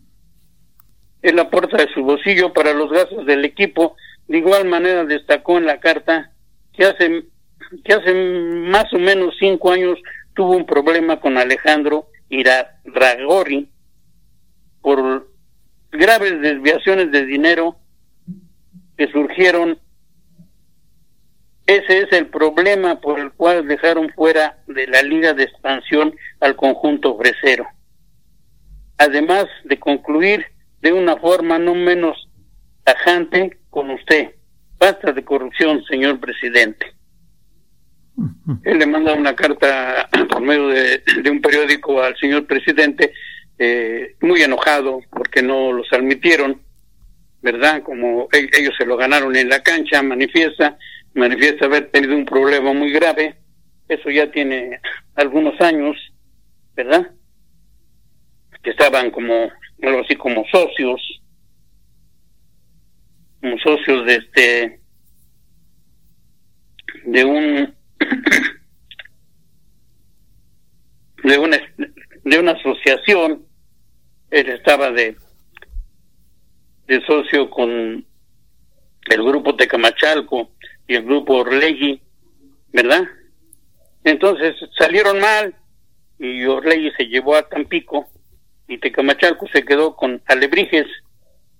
Él 1.21 1.39
aporta 1.39 1.77
de 1.77 1.91
su 1.93 2.03
bolsillo 2.03 2.53
para 2.53 2.73
los 2.73 2.91
gastos 2.91 3.25
del 3.25 3.45
equipo. 3.45 3.95
De 4.27 4.37
igual 4.37 4.65
manera 4.65 5.05
destacó 5.05 5.57
en 5.57 5.65
la 5.65 5.79
carta 5.79 6.31
que 6.73 6.85
hace, 6.85 7.25
que 7.83 7.93
hace 7.93 8.13
más 8.13 8.91
o 8.93 8.99
menos 8.99 9.35
cinco 9.39 9.71
años 9.71 9.99
tuvo 10.33 10.55
un 10.55 10.65
problema 10.65 11.19
con 11.19 11.37
Alejandro 11.37 12.07
Irarragori 12.33 13.69
por 14.81 15.29
graves 15.91 16.41
desviaciones 16.41 17.11
de 17.11 17.25
dinero 17.25 17.77
que 18.97 19.07
surgieron. 19.07 19.79
Ese 21.67 21.99
es 21.99 22.11
el 22.11 22.27
problema 22.27 22.99
por 22.99 23.19
el 23.19 23.31
cual 23.31 23.67
dejaron 23.67 24.09
fuera 24.09 24.63
de 24.67 24.87
la 24.87 25.01
liga 25.01 25.33
de 25.33 25.43
expansión 25.43 26.15
al 26.39 26.55
conjunto 26.55 27.17
fresero. 27.17 27.67
Además 28.97 29.45
de 29.63 29.79
concluir 29.79 30.45
de 30.81 30.91
una 30.91 31.15
forma 31.17 31.59
no 31.59 31.75
menos 31.75 32.29
tajante 32.83 33.59
con 33.69 33.91
usted. 33.91 34.35
Basta 34.77 35.13
de 35.13 35.23
corrupción, 35.23 35.83
señor 35.85 36.19
presidente. 36.19 36.93
Él 38.63 38.77
le 38.77 38.85
manda 38.85 39.13
una 39.13 39.35
carta 39.35 40.09
por 40.29 40.41
medio 40.41 40.67
de, 40.67 41.03
un 41.29 41.41
periódico 41.41 42.01
al 42.01 42.15
señor 42.17 42.45
presidente, 42.45 43.13
eh, 43.57 44.15
muy 44.21 44.41
enojado 44.41 44.99
porque 45.09 45.41
no 45.41 45.71
los 45.71 45.91
admitieron, 45.91 46.61
¿verdad? 47.41 47.81
Como 47.83 48.27
ellos 48.31 48.73
se 48.77 48.85
lo 48.85 48.97
ganaron 48.97 49.35
en 49.35 49.49
la 49.49 49.61
cancha, 49.61 50.01
manifiesta, 50.01 50.77
manifiesta 51.13 51.65
haber 51.65 51.89
tenido 51.89 52.15
un 52.15 52.25
problema 52.25 52.73
muy 52.73 52.91
grave, 52.91 53.35
eso 53.87 54.09
ya 54.09 54.31
tiene 54.31 54.79
algunos 55.15 55.59
años, 55.61 55.97
¿verdad? 56.75 57.11
Que 58.61 58.69
estaban 58.69 59.11
como, 59.11 59.51
algo 59.81 60.01
así 60.01 60.15
como 60.15 60.45
socios, 60.51 61.21
como 63.41 63.57
socios 63.59 64.05
de 64.05 64.15
este 64.15 64.79
de 67.05 67.25
un 67.25 67.73
de 71.23 71.37
una 71.37 71.57
de 72.23 72.39
una 72.39 72.51
asociación 72.51 73.45
él 74.31 74.49
estaba 74.49 74.91
de 74.91 75.15
de 76.87 77.05
socio 77.05 77.49
con 77.49 78.05
el 79.09 79.23
grupo 79.23 79.55
Tecamachalco 79.55 80.51
y 80.87 80.95
el 80.95 81.03
grupo 81.03 81.37
Orlegui, 81.37 82.01
¿verdad? 82.71 83.03
Entonces 84.03 84.55
salieron 84.77 85.19
mal 85.19 85.55
y 86.19 86.45
Orlegui 86.45 86.91
se 86.97 87.05
llevó 87.05 87.35
a 87.35 87.47
Tampico 87.47 88.07
y 88.67 88.77
Tecamachalco 88.77 89.47
se 89.47 89.63
quedó 89.63 89.95
con 89.95 90.21
Alebrijes. 90.25 90.87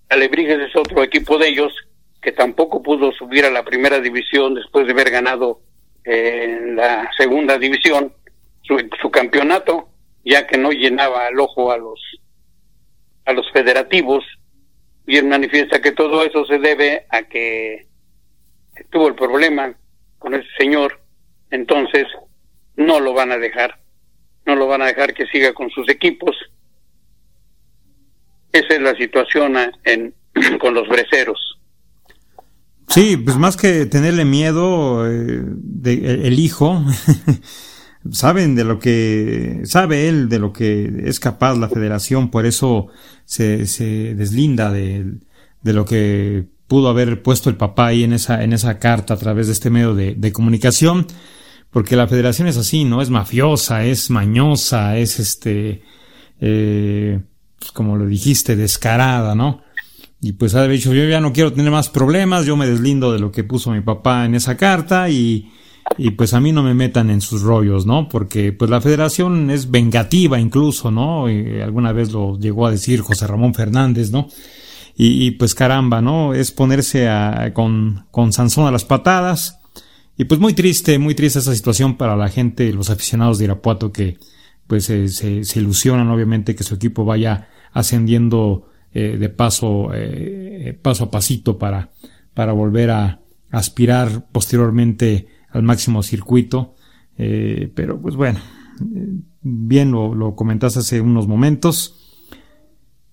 Alebrijes 0.10 0.60
es 0.60 0.76
otro 0.76 1.04
equipo 1.04 1.38
de 1.38 1.50
ellos 1.50 1.74
que 2.22 2.32
tampoco 2.32 2.82
pudo 2.82 3.12
subir 3.12 3.46
a 3.46 3.52
la 3.52 3.64
primera 3.64 4.00
división 4.00 4.56
después 4.56 4.86
de 4.86 4.94
haber 4.94 5.10
ganado 5.10 5.62
en 6.04 6.76
la 6.76 7.10
segunda 7.18 7.58
división 7.58 8.14
su, 8.62 8.78
su 9.02 9.12
campeonato, 9.12 9.90
ya 10.24 10.48
que 10.48 10.58
no 10.58 10.72
llenaba 10.72 11.28
el 11.28 11.40
ojo 11.40 11.72
a 11.72 11.78
los 11.78 12.00
a 13.26 13.34
los 13.34 13.50
federativos 13.52 14.24
y 15.06 15.18
él 15.18 15.26
manifiesta 15.26 15.82
que 15.82 15.92
todo 15.92 16.24
eso 16.24 16.46
se 16.46 16.60
debe 16.60 17.06
a 17.10 17.24
que 17.24 17.88
tuvo 18.90 19.08
el 19.08 19.16
problema 19.16 19.76
con 20.20 20.34
ese 20.34 20.48
señor, 20.58 21.02
entonces 21.52 22.06
no 22.76 23.00
lo 23.00 23.14
van 23.14 23.32
a 23.32 23.38
dejar, 23.38 23.80
no 24.46 24.56
lo 24.56 24.68
van 24.68 24.82
a 24.82 24.88
dejar 24.88 25.14
que 25.14 25.28
siga 25.28 25.54
con 25.54 25.70
sus 25.70 25.90
equipos. 25.90 26.36
Esa 28.52 28.76
es 28.76 28.82
la 28.82 28.96
situación 28.96 29.58
en, 29.84 30.14
con 30.60 30.74
los 30.74 30.88
breceros. 30.88 31.60
Sí, 32.88 33.18
pues 33.18 33.38
más 33.38 33.58
que 33.58 33.86
tenerle 33.86 34.26
miedo, 34.26 35.10
eh, 35.10 35.42
de, 35.46 36.28
el 36.28 36.40
hijo, 36.40 36.84
saben 38.12 38.56
de 38.56 38.64
lo 38.64 38.80
que, 38.80 39.62
sabe 39.66 40.08
él 40.08 40.30
de 40.30 40.40
lo 40.40 40.54
que 40.54 41.04
es 41.06 41.20
capaz 41.20 41.58
la 41.58 41.70
federación, 41.70 42.30
por 42.30 42.46
eso 42.46 42.88
se, 43.26 43.66
se 43.68 44.16
deslinda 44.16 44.72
de, 44.72 45.16
de 45.62 45.74
lo 45.74 45.86
que 45.86 46.46
pudo 46.68 46.90
haber 46.90 47.22
puesto 47.22 47.50
el 47.50 47.56
papá 47.56 47.88
ahí 47.88 48.04
en 48.04 48.14
esa, 48.14 48.44
en 48.44 48.54
esa 48.54 48.80
carta 48.80 49.14
a 49.14 49.18
través 49.18 49.48
de 49.48 49.54
este 49.54 49.70
medio 49.70 49.96
de, 49.96 50.16
de 50.16 50.32
comunicación, 50.32 51.08
porque 51.72 51.96
la 51.96 52.08
federación 52.08 52.48
es 52.48 52.58
así, 52.58 52.84
¿no? 52.84 53.02
Es 53.02 53.10
mafiosa, 53.10 53.86
es 53.86 54.10
mañosa, 54.10 54.98
es 54.98 55.20
este, 55.20 55.82
eh, 56.40 57.20
pues 57.58 57.72
como 57.72 57.96
lo 57.96 58.06
dijiste, 58.06 58.56
descarada, 58.56 59.34
¿no? 59.34 59.62
Y 60.24 60.32
pues 60.32 60.56
ha 60.56 60.66
dicho, 60.70 60.94
yo 60.94 61.04
ya 61.04 61.20
no 61.20 61.34
quiero 61.34 61.52
tener 61.52 61.70
más 61.70 61.90
problemas, 61.90 62.46
yo 62.46 62.56
me 62.56 62.66
deslindo 62.66 63.12
de 63.12 63.20
lo 63.20 63.30
que 63.30 63.44
puso 63.44 63.72
mi 63.72 63.82
papá 63.82 64.24
en 64.24 64.36
esa 64.36 64.56
carta 64.56 65.10
y, 65.10 65.52
y 65.98 66.12
pues 66.12 66.34
a 66.34 66.40
mí 66.40 66.54
no 66.54 66.64
me 66.64 66.74
metan 66.74 67.10
en 67.10 67.20
sus 67.20 67.42
rollos, 67.42 67.86
¿no? 67.86 68.08
Porque 68.08 68.54
pues 68.54 68.72
la 68.72 68.80
federación 68.80 69.52
es 69.52 69.70
vengativa 69.70 70.40
incluso, 70.40 70.92
¿no? 70.92 71.30
Y 71.30 71.60
alguna 71.60 71.92
vez 71.92 72.14
lo 72.14 72.40
llegó 72.40 72.66
a 72.66 72.72
decir 72.72 73.02
José 73.02 73.28
Ramón 73.28 73.54
Fernández, 73.54 74.12
¿no? 74.12 74.30
Y, 74.96 75.32
pues 75.32 75.56
caramba, 75.56 76.02
¿no? 76.02 76.36
Es 76.36 76.52
ponerse 76.52 77.10
a, 77.10 77.52
con, 77.54 78.06
con 78.12 78.32
Sansón 78.32 78.68
a 78.68 78.72
las 78.72 78.86
patadas. 78.86 79.60
Y 80.18 80.26
pues 80.26 80.40
muy 80.40 80.54
triste, 80.54 81.00
muy 81.00 81.16
triste 81.16 81.40
esa 81.40 81.56
situación 81.56 81.98
para 81.98 82.16
la 82.16 82.30
gente, 82.30 82.72
los 82.72 82.92
aficionados 82.92 83.40
de 83.40 83.46
Irapuato 83.46 83.92
que 83.92 84.20
pues 84.68 84.86
se, 84.86 85.10
se, 85.10 85.44
se 85.44 85.60
ilusionan 85.60 86.10
obviamente 86.10 86.56
que 86.56 86.64
su 86.64 86.76
equipo 86.76 87.04
vaya 87.04 87.50
ascendiendo 87.74 88.70
eh, 88.94 89.18
de 89.18 89.30
paso, 89.30 89.90
eh, 89.94 90.78
paso 90.82 91.06
a 91.06 91.12
pasito 91.12 91.58
para, 91.58 91.92
para 92.34 92.54
volver 92.54 92.92
a 92.92 93.22
aspirar 93.52 94.28
posteriormente 94.32 95.28
al 95.50 95.64
máximo 95.64 96.04
circuito. 96.04 96.76
Eh, 97.18 97.72
pero 97.76 98.02
pues 98.02 98.16
bueno, 98.16 98.40
bien 99.42 99.92
lo, 99.92 100.16
lo 100.16 100.36
comentaste 100.36 100.80
hace 100.80 101.02
unos 101.02 101.28
momentos. 101.28 102.00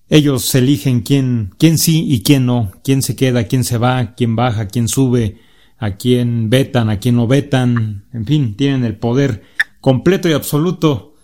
Ellos 0.09 0.53
eligen 0.55 1.03
quién, 1.03 1.51
quién 1.57 1.79
sí 1.79 2.05
y 2.09 2.23
quién 2.23 2.47
no, 2.47 2.73
quién 2.83 3.01
se 3.03 3.15
queda, 3.15 3.45
quién 3.45 3.63
se 3.63 3.79
va, 3.79 4.15
quién 4.17 4.35
baja, 4.35 4.67
quién 4.67 4.89
sube, 4.89 5.39
a 5.79 5.93
quién 5.93 6.51
vetan, 6.51 6.91
a 6.91 6.99
quién 6.99 7.17
no 7.17 7.27
vetan, 7.27 8.05
en 8.13 8.27
fin, 8.27 8.57
tienen 8.57 8.85
el 8.85 8.97
poder 8.97 9.45
completo 9.81 10.29
y 10.29 10.33
absoluto 10.33 11.15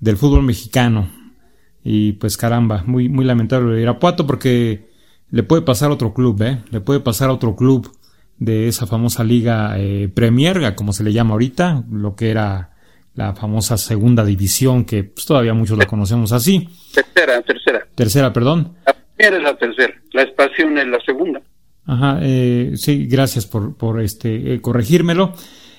del 0.00 0.16
fútbol 0.16 0.42
mexicano. 0.42 1.10
Y 1.88 2.14
pues 2.14 2.36
caramba, 2.36 2.82
muy, 2.84 3.08
muy 3.08 3.24
lamentable 3.24 3.80
Irapuato 3.80 4.26
porque 4.26 4.88
le 5.30 5.42
puede 5.44 5.62
pasar 5.62 5.90
a 5.90 5.94
otro 5.94 6.12
club, 6.12 6.42
¿eh? 6.42 6.58
Le 6.72 6.80
puede 6.80 6.98
pasar 6.98 7.30
a 7.30 7.32
otro 7.32 7.54
club 7.54 7.96
de 8.38 8.66
esa 8.66 8.88
famosa 8.88 9.22
liga 9.22 9.78
eh, 9.78 10.10
Premier, 10.12 10.74
como 10.74 10.92
se 10.92 11.04
le 11.04 11.12
llama 11.12 11.34
ahorita, 11.34 11.84
lo 11.88 12.16
que 12.16 12.30
era 12.30 12.70
la 13.14 13.36
famosa 13.36 13.78
segunda 13.78 14.24
división, 14.24 14.84
que 14.84 15.04
pues, 15.04 15.26
todavía 15.26 15.54
muchos 15.54 15.78
la 15.78 15.86
conocemos 15.86 16.32
así. 16.32 16.68
Tercera, 16.92 17.40
tercera. 17.42 17.86
Tercera, 17.94 18.32
perdón. 18.32 18.74
La 18.84 18.94
primera 19.14 19.36
es 19.36 19.42
la 19.44 19.56
tercera, 19.56 19.94
la 20.12 20.22
expansión 20.22 20.78
es 20.78 20.88
la 20.88 21.00
segunda. 21.06 21.40
Ajá, 21.84 22.18
eh, 22.20 22.72
sí, 22.74 23.06
gracias 23.06 23.46
por, 23.46 23.76
por 23.76 24.00
este, 24.00 24.54
eh, 24.54 24.60
corregírmelo. 24.60 25.34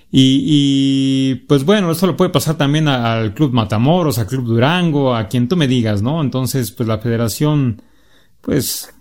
Y, 0.09 0.43
y, 0.45 1.35
pues 1.47 1.65
bueno, 1.65 1.91
eso 1.91 2.07
lo 2.07 2.15
puede 2.15 2.31
pasar 2.31 2.55
también 2.57 2.87
al 2.87 3.33
Club 3.33 3.51
Matamoros, 3.51 4.17
al 4.17 4.27
Club 4.27 4.45
Durango, 4.45 5.13
a 5.13 5.27
quien 5.27 5.47
tú 5.47 5.57
me 5.57 5.67
digas, 5.67 6.01
¿no? 6.01 6.21
Entonces, 6.21 6.71
pues 6.71 6.87
la 6.87 6.99
federación, 6.99 7.81
pues, 8.41 8.93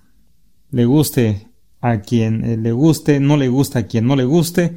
le 0.70 0.84
guste 0.84 1.48
a 1.80 2.00
quien 2.00 2.44
eh, 2.44 2.56
le 2.56 2.72
guste, 2.72 3.20
no 3.20 3.36
le 3.36 3.48
gusta 3.48 3.80
a 3.80 3.86
quien 3.86 4.06
no 4.06 4.16
le 4.16 4.24
guste, 4.24 4.76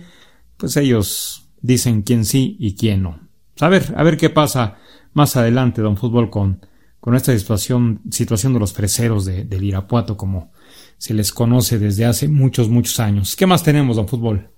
pues 0.57 0.77
ellos 0.77 1.49
dicen 1.61 2.03
quién 2.03 2.25
sí 2.25 2.55
y 2.59 2.75
quién 2.75 3.03
no. 3.03 3.19
A 3.59 3.67
ver, 3.67 3.93
a 3.97 4.03
ver 4.03 4.17
qué 4.17 4.29
pasa 4.29 4.77
más 5.13 5.35
adelante, 5.35 5.81
don 5.81 5.97
Fútbol, 5.97 6.29
con, 6.29 6.65
con 6.99 7.15
esta 7.15 7.37
situación, 7.37 8.01
situación 8.11 8.53
de 8.53 8.59
los 8.59 8.73
freseros 8.73 9.25
de, 9.25 9.43
del 9.43 9.63
Irapuato, 9.63 10.15
como 10.15 10.51
se 10.97 11.13
les 11.13 11.31
conoce 11.31 11.79
desde 11.79 12.05
hace 12.05 12.27
muchos, 12.27 12.69
muchos 12.69 12.99
años. 12.99 13.35
¿Qué 13.35 13.45
más 13.45 13.63
tenemos, 13.63 13.95
don 13.95 14.07
Fútbol? 14.07 14.49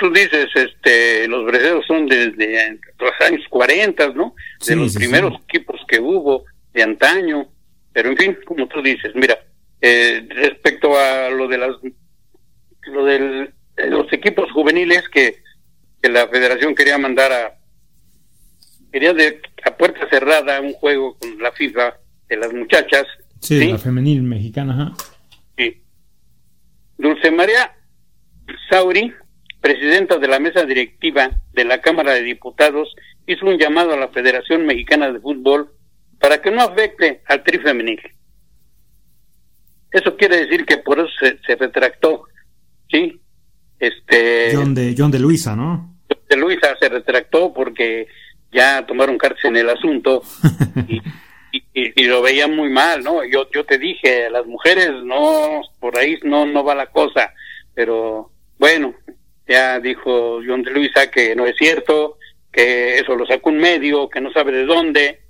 Tú 0.00 0.10
dices, 0.10 0.46
este, 0.54 1.28
los 1.28 1.44
breceros 1.44 1.84
son 1.86 2.06
desde 2.06 2.78
los 2.98 3.12
años 3.20 3.42
40, 3.50 4.08
¿no? 4.14 4.34
De 4.60 4.64
Sí, 4.64 4.74
los 4.74 4.92
sí, 4.92 4.98
primeros 4.98 5.34
sí. 5.34 5.40
equipos 5.48 5.78
que 5.86 6.00
hubo 6.00 6.44
de 6.72 6.82
antaño. 6.82 7.46
Pero 7.92 8.08
en 8.08 8.16
fin, 8.16 8.38
como 8.46 8.66
tú 8.66 8.80
dices, 8.82 9.12
mira, 9.14 9.38
eh, 9.82 10.26
respecto 10.30 10.98
a 10.98 11.28
lo 11.28 11.46
de 11.48 11.58
las, 11.58 11.70
lo 12.86 13.04
del, 13.04 13.52
de 13.76 13.90
los 13.90 14.10
equipos 14.12 14.50
juveniles 14.52 15.06
que, 15.10 15.42
que 16.02 16.08
la 16.08 16.26
Federación 16.28 16.74
quería 16.74 16.96
mandar 16.96 17.30
a, 17.32 17.58
quería 18.92 19.12
de 19.12 19.40
a 19.64 19.76
puerta 19.76 20.08
cerrada 20.08 20.60
un 20.60 20.72
juego 20.74 21.16
con 21.18 21.38
la 21.42 21.52
FIFA 21.52 21.94
de 22.28 22.36
las 22.38 22.52
muchachas. 22.54 23.04
Sí, 23.40 23.70
la 23.70 23.78
femenil 23.78 24.22
mexicana, 24.22 24.72
ajá. 24.72 24.92
Sí. 25.58 25.82
Dulce 26.96 27.30
María 27.30 27.74
Sauri, 28.70 29.12
presidenta 29.60 30.18
de 30.18 30.28
la 30.28 30.38
mesa 30.38 30.64
directiva 30.64 31.30
de 31.52 31.64
la 31.64 31.80
Cámara 31.80 32.12
de 32.14 32.22
Diputados, 32.22 32.94
hizo 33.26 33.46
un 33.46 33.58
llamado 33.58 33.92
a 33.92 33.96
la 33.96 34.08
Federación 34.08 34.64
Mexicana 34.66 35.10
de 35.12 35.20
Fútbol 35.20 35.70
para 36.18 36.40
que 36.40 36.50
no 36.50 36.62
afecte 36.62 37.22
al 37.26 37.42
tri 37.44 37.58
femenil. 37.58 38.00
Eso 39.90 40.16
quiere 40.16 40.44
decir 40.46 40.64
que 40.64 40.78
por 40.78 40.98
eso 41.00 41.08
se, 41.18 41.38
se 41.46 41.56
retractó, 41.56 42.24
¿sí? 42.90 43.20
Este, 43.78 44.52
John 44.54 44.74
de, 44.74 44.94
John 44.96 45.10
de 45.10 45.18
Luisa, 45.18 45.56
¿no? 45.56 45.96
de 46.28 46.36
Luisa 46.36 46.76
se 46.78 46.88
retractó 46.88 47.52
porque 47.52 48.06
ya 48.52 48.86
tomaron 48.86 49.18
cartas 49.18 49.44
en 49.46 49.56
el 49.56 49.68
asunto 49.68 50.22
y, 50.88 50.96
y- 51.52 51.64
y- 51.74 51.92
y 52.02 52.04
lo 52.04 52.22
veían 52.22 52.54
muy 52.54 52.68
mal, 52.70 53.02
¿no? 53.02 53.24
Yo, 53.24 53.50
yo 53.52 53.64
te 53.64 53.78
dije, 53.78 54.30
las 54.30 54.46
mujeres 54.46 54.90
no, 55.04 55.62
por 55.80 55.98
ahí 55.98 56.18
no, 56.22 56.46
no 56.46 56.62
va 56.62 56.74
la 56.76 56.86
cosa, 56.86 57.32
pero 57.74 58.30
bueno, 58.58 58.94
ya 59.50 59.78
dijo 59.80 60.40
John 60.46 60.62
de 60.62 60.70
Luisa 60.70 61.10
que 61.10 61.34
no 61.36 61.44
es 61.44 61.56
cierto, 61.56 62.16
que 62.52 62.98
eso 62.98 63.14
lo 63.14 63.26
sacó 63.26 63.50
un 63.50 63.58
medio, 63.58 64.08
que 64.08 64.20
no 64.20 64.32
sabe 64.32 64.52
de 64.52 64.64
dónde, 64.64 65.20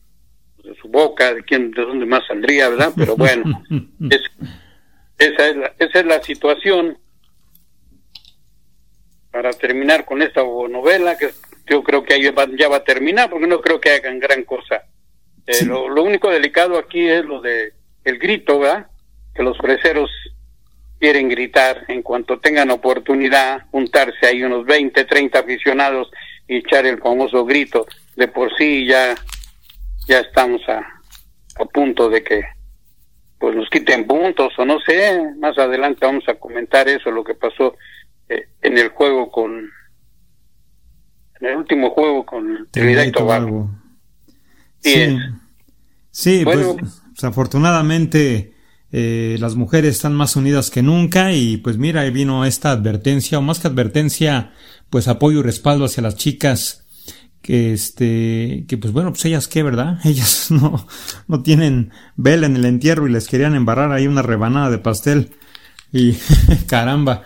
de 0.63 0.75
su 0.77 0.89
boca, 0.89 1.35
de 1.35 1.43
quién, 1.43 1.71
de 1.73 1.83
dónde 1.83 2.07
más 2.07 2.27
saldría, 2.27 2.69
¿verdad? 2.69 2.93
Pero 2.97 3.17
bueno, 3.17 3.63
es, 4.11 4.23
esa, 5.19 5.49
es 5.49 5.57
la, 5.57 5.75
esa 5.79 6.01
es 6.01 6.07
la 6.07 6.23
situación 6.23 6.99
para 9.31 9.53
terminar 9.53 10.05
con 10.05 10.23
esta 10.23 10.43
novela 10.43 11.17
que 11.17 11.31
yo 11.69 11.83
creo 11.83 12.03
que 12.03 12.15
ahí 12.15 12.29
va- 12.31 12.49
ya 12.59 12.69
va 12.69 12.77
a 12.79 12.85
terminar 12.85 13.31
porque 13.31 13.47
no 13.47 13.61
creo 13.61 13.81
que 13.81 13.91
hagan 13.91 14.19
gran 14.19 14.43
cosa. 14.45 14.85
Eh, 15.47 15.55
Sí. 15.55 15.65
lo, 15.67 15.89
lo 15.89 16.03
único 16.03 16.29
delicado 16.31 16.79
aquí 16.79 17.07
es 17.09 17.25
lo 17.25 17.41
de 17.41 17.73
el 18.05 18.19
grito, 18.19 18.59
¿verdad? 18.59 18.89
Que 19.35 19.43
los 19.43 19.57
freseros 19.59 20.11
quieren 21.01 21.31
gritar 21.31 21.85
en 21.89 22.03
cuanto 22.03 22.39
tengan 22.39 22.71
oportunidad, 22.71 23.67
juntarse 23.71 24.27
ahí 24.27 24.43
unos 24.43 24.67
20, 24.67 25.05
30 25.07 25.39
aficionados 25.39 26.11
y 26.47 26.59
echar 26.59 26.87
el 26.87 26.99
famoso 26.99 27.45
grito. 27.45 27.87
De 28.15 28.29
por 28.29 28.55
sí 28.57 28.87
ya 28.87 29.15
ya 30.07 30.21
estamos 30.21 30.61
a, 30.69 30.79
a 30.79 31.65
punto 31.67 32.11
de 32.11 32.23
que 32.23 32.43
pues 33.39 33.57
nos 33.57 33.71
quiten 33.71 34.07
puntos 34.07 34.53
o 34.59 34.65
no 34.67 34.79
sé, 34.81 35.19
más 35.39 35.57
adelante 35.57 36.05
vamos 36.05 36.25
a 36.29 36.35
comentar 36.35 36.87
eso, 36.89 37.11
lo 37.11 37.25
que 37.25 37.35
pasó 37.35 37.75
eh, 38.29 38.49
en 38.61 38.77
el 38.77 38.91
juego 38.91 39.31
con, 39.31 39.71
en 41.41 41.47
el 41.47 41.57
último 41.57 41.91
juego 41.91 42.27
con 42.27 42.69
Trinidad 42.71 43.05
y 43.05 43.13
Tobago. 43.13 43.71
Sí, 44.81 45.17
sí, 46.11 46.45
pues 46.45 46.67
afortunadamente 47.23 48.53
eh, 48.93 49.37
las 49.41 49.55
mujeres 49.55 49.97
están 49.97 50.15
más 50.15 50.35
unidas 50.37 50.71
que 50.71 50.83
nunca 50.83 51.33
y 51.33 51.59
pues 51.59 51.79
mira, 51.79 52.03
ahí 52.03 52.11
vino 52.11 52.45
esta 52.45 52.73
advertencia, 52.73 53.39
o 53.39 53.43
más 53.43 53.61
que 53.61 53.69
advertencia, 53.69 54.53
pues 54.91 55.07
apoyo 55.07 55.41
y 55.41 55.43
respaldo 55.43 55.85
hacia 55.85 56.03
las 56.03 56.17
chicas 56.17 56.85
que 57.41 57.73
este, 57.73 58.65
que 58.69 58.77
pues 58.79 58.93
bueno, 58.93 59.11
pues 59.11 59.25
ellas 59.25 59.49
qué, 59.49 59.63
¿verdad? 59.63 59.99
Ellas 60.05 60.51
no, 60.51 60.87
no 61.27 61.43
tienen 61.43 61.91
vela 62.17 62.47
en 62.47 62.57
el 62.57 62.65
entierro 62.65 63.07
y 63.07 63.13
les 63.13 63.29
querían 63.29 63.55
embarrar 63.55 63.93
ahí 63.93 64.07
una 64.07 64.23
rebanada 64.23 64.71
de 64.71 64.79
pastel 64.79 65.31
y 65.93 66.17
caramba, 66.67 67.23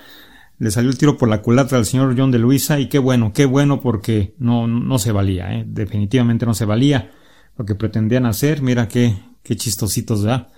le 0.58 0.70
salió 0.70 0.90
el 0.90 0.98
tiro 0.98 1.16
por 1.16 1.28
la 1.28 1.42
culatra 1.42 1.78
al 1.78 1.86
señor 1.86 2.14
John 2.16 2.30
de 2.30 2.38
Luisa 2.38 2.78
y 2.78 2.88
qué 2.88 2.98
bueno, 2.98 3.32
qué 3.32 3.44
bueno 3.44 3.80
porque 3.80 4.34
no, 4.38 4.66
no 4.66 4.98
se 4.98 5.12
valía, 5.12 5.52
¿eh? 5.54 5.64
definitivamente 5.66 6.46
no 6.46 6.54
se 6.54 6.64
valía 6.64 7.10
lo 7.56 7.64
que 7.64 7.74
pretendían 7.74 8.26
hacer, 8.26 8.62
mira 8.62 8.88
qué, 8.88 9.16
qué 9.42 9.56
chistositos, 9.56 10.24
¿verdad? 10.24 10.48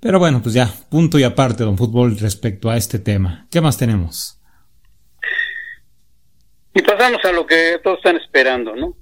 Pero 0.00 0.18
bueno, 0.18 0.40
pues 0.42 0.54
ya, 0.54 0.70
punto 0.90 1.18
y 1.18 1.24
aparte, 1.24 1.64
don 1.64 1.76
Fútbol, 1.76 2.18
respecto 2.18 2.70
a 2.70 2.76
este 2.76 2.98
tema. 2.98 3.46
¿Qué 3.50 3.60
más 3.60 3.76
tenemos? 3.76 4.40
Y 6.74 6.82
pasamos 6.82 7.24
a 7.24 7.32
lo 7.32 7.46
que 7.46 7.80
todos 7.82 7.98
están 7.98 8.16
esperando, 8.16 8.76
¿no? 8.76 8.96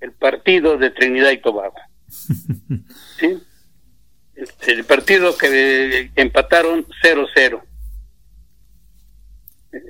El 0.00 0.12
partido 0.12 0.76
de 0.76 0.90
Trinidad 0.90 1.32
y 1.32 1.40
Tobago. 1.40 1.74
¿Sí? 3.18 3.38
El 4.66 4.84
partido 4.84 5.36
que 5.36 6.10
empataron 6.14 6.86
0-0. 7.02 7.62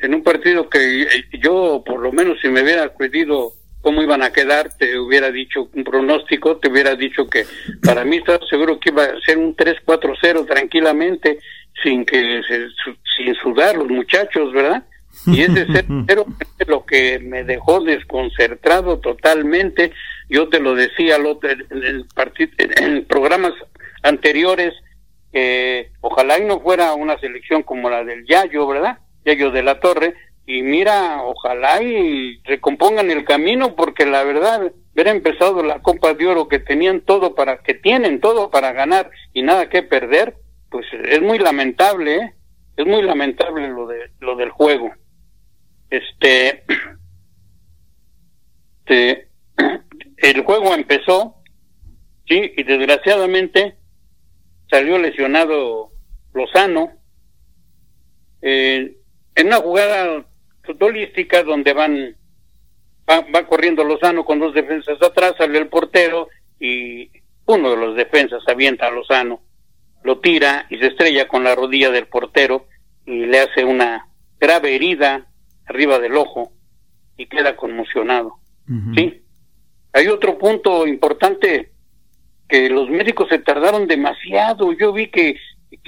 En 0.03 0.15
un 0.15 0.23
partido 0.23 0.71
que 0.71 1.07
yo, 1.43 1.83
por 1.85 2.01
lo 2.01 2.13
menos, 2.13 2.39
si 2.41 2.49
me 2.49 2.63
hubiera 2.63 2.95
pedido 2.95 3.53
cómo 3.87 4.03
iban 4.03 4.25
a 4.25 4.33
quedar, 4.33 4.77
te 4.77 4.99
hubiera 4.99 5.31
dicho 5.31 5.69
un 5.73 5.85
pronóstico, 5.85 6.57
te 6.57 6.69
hubiera 6.69 6.97
dicho 6.97 7.29
que 7.29 7.47
para 7.85 8.05
mí 8.05 8.17
estaba 8.17 8.45
seguro 8.51 8.81
que 8.81 8.91
iba 8.91 9.05
a 9.05 9.21
ser 9.25 9.39
un 9.39 9.55
3-4-0 9.55 10.45
tranquilamente, 10.45 11.39
sin 11.85 12.05
que 12.05 12.43
sin 13.17 13.35
sudar 13.37 13.77
los 13.77 13.87
muchachos, 13.87 14.53
¿verdad? 14.53 14.83
Y 15.29 15.43
ese 15.43 15.67
0 16.09 16.27
es 16.59 16.67
lo 16.67 16.85
que 16.85 17.21
me 17.21 17.45
dejó 17.45 17.81
desconcertado 17.81 18.99
totalmente. 18.99 19.93
Yo 20.29 20.49
te 20.49 20.59
lo 20.59 20.75
decía 20.75 21.15
en, 21.15 21.85
el 21.85 22.07
en 22.59 23.05
programas 23.05 23.53
anteriores, 24.03 24.75
que 25.33 25.93
ojalá 26.01 26.41
y 26.41 26.45
no 26.45 26.59
fuera 26.59 26.93
una 26.95 27.21
selección 27.21 27.63
como 27.63 27.89
la 27.89 28.03
del 28.03 28.27
Yayo, 28.27 28.67
¿verdad? 28.67 28.99
Yayo 29.25 29.53
de 29.53 29.63
la 29.63 29.79
Torre, 29.79 30.17
y 30.47 30.63
mira, 30.63 31.25
ojalá 31.25 31.83
y 31.83 32.41
recompongan 32.45 33.11
el 33.11 33.25
camino 33.25 33.75
porque 33.75 34.07
la 34.07 34.23
verdad, 34.23 34.73
ver 34.95 35.09
empezado 35.09 35.65
la 35.65 35.83
Copa 35.83 36.15
de 36.15 36.27
Oro 36.27 36.47
que 36.47 36.61
tenían 36.61 37.01
todo 37.01 37.35
para, 37.35 37.59
que 37.59 37.75
tienen 37.75 38.21
todo 38.21 38.51
para 38.51 38.73
ganar 38.73 39.11
y 39.33 39.43
nada 39.43 39.69
que 39.69 39.83
perder, 39.83 40.37
pues 40.71 40.87
es 40.93 41.21
muy 41.21 41.41
lamentable, 41.41 42.17
¿eh? 42.17 42.35
es 42.77 42.87
muy 42.87 43.03
lamentable 43.03 43.69
lo 43.69 43.89
de 43.89 44.11
lo 44.21 44.37
del 44.37 44.51
juego. 44.51 44.93
Este, 45.91 46.65
este 48.87 49.29
el 50.19 50.45
juego 50.45 50.75
empezó, 50.75 51.43
sí, 52.29 52.53
y 52.57 52.63
desgraciadamente 52.63 53.79
salió 54.71 54.97
lesionado 54.99 55.91
Lozano. 56.35 56.93
Eh, 58.43 58.97
en 59.35 59.47
una 59.49 59.57
jugada 59.57 60.25
futbolística 60.67 61.43
donde 61.43 61.73
van 61.73 62.17
va, 63.09 63.47
corriendo 63.47 63.85
Lozano 63.85 64.25
con 64.25 64.41
dos 64.41 64.55
defensas 64.55 65.01
atrás, 65.03 65.35
sale 65.39 65.59
el 65.59 65.69
portero 65.69 66.29
y 66.59 67.11
uno 67.47 67.71
de 67.71 67.77
los 67.77 67.97
defensas 67.97 68.43
avienta 68.47 68.87
a 68.87 68.91
Lozano, 68.91 69.41
lo 70.03 70.19
tira 70.19 70.67
y 70.71 70.79
se 70.79 70.89
estrella 70.89 71.29
con 71.29 71.45
la 71.45 71.55
rodilla 71.55 71.91
del 71.91 72.07
portero 72.07 72.67
y 73.05 73.27
le 73.27 73.41
hace 73.41 73.65
una 73.65 74.09
grave 74.39 74.75
herida 74.75 75.27
arriba 75.67 75.99
del 75.99 76.17
ojo 76.17 76.53
y 77.17 77.27
queda 77.27 77.57
conmocionado. 77.57 78.37
¿Sí? 78.97 79.23
Hay 79.93 80.09
otro 80.09 80.37
punto 80.39 80.87
importante 80.89 81.71
que 82.49 82.69
los 82.69 82.91
médicos 82.91 83.29
se 83.29 83.39
tardaron 83.39 83.87
demasiado. 83.87 84.73
Yo 84.73 84.93
vi 84.93 85.09
que, 85.09 85.37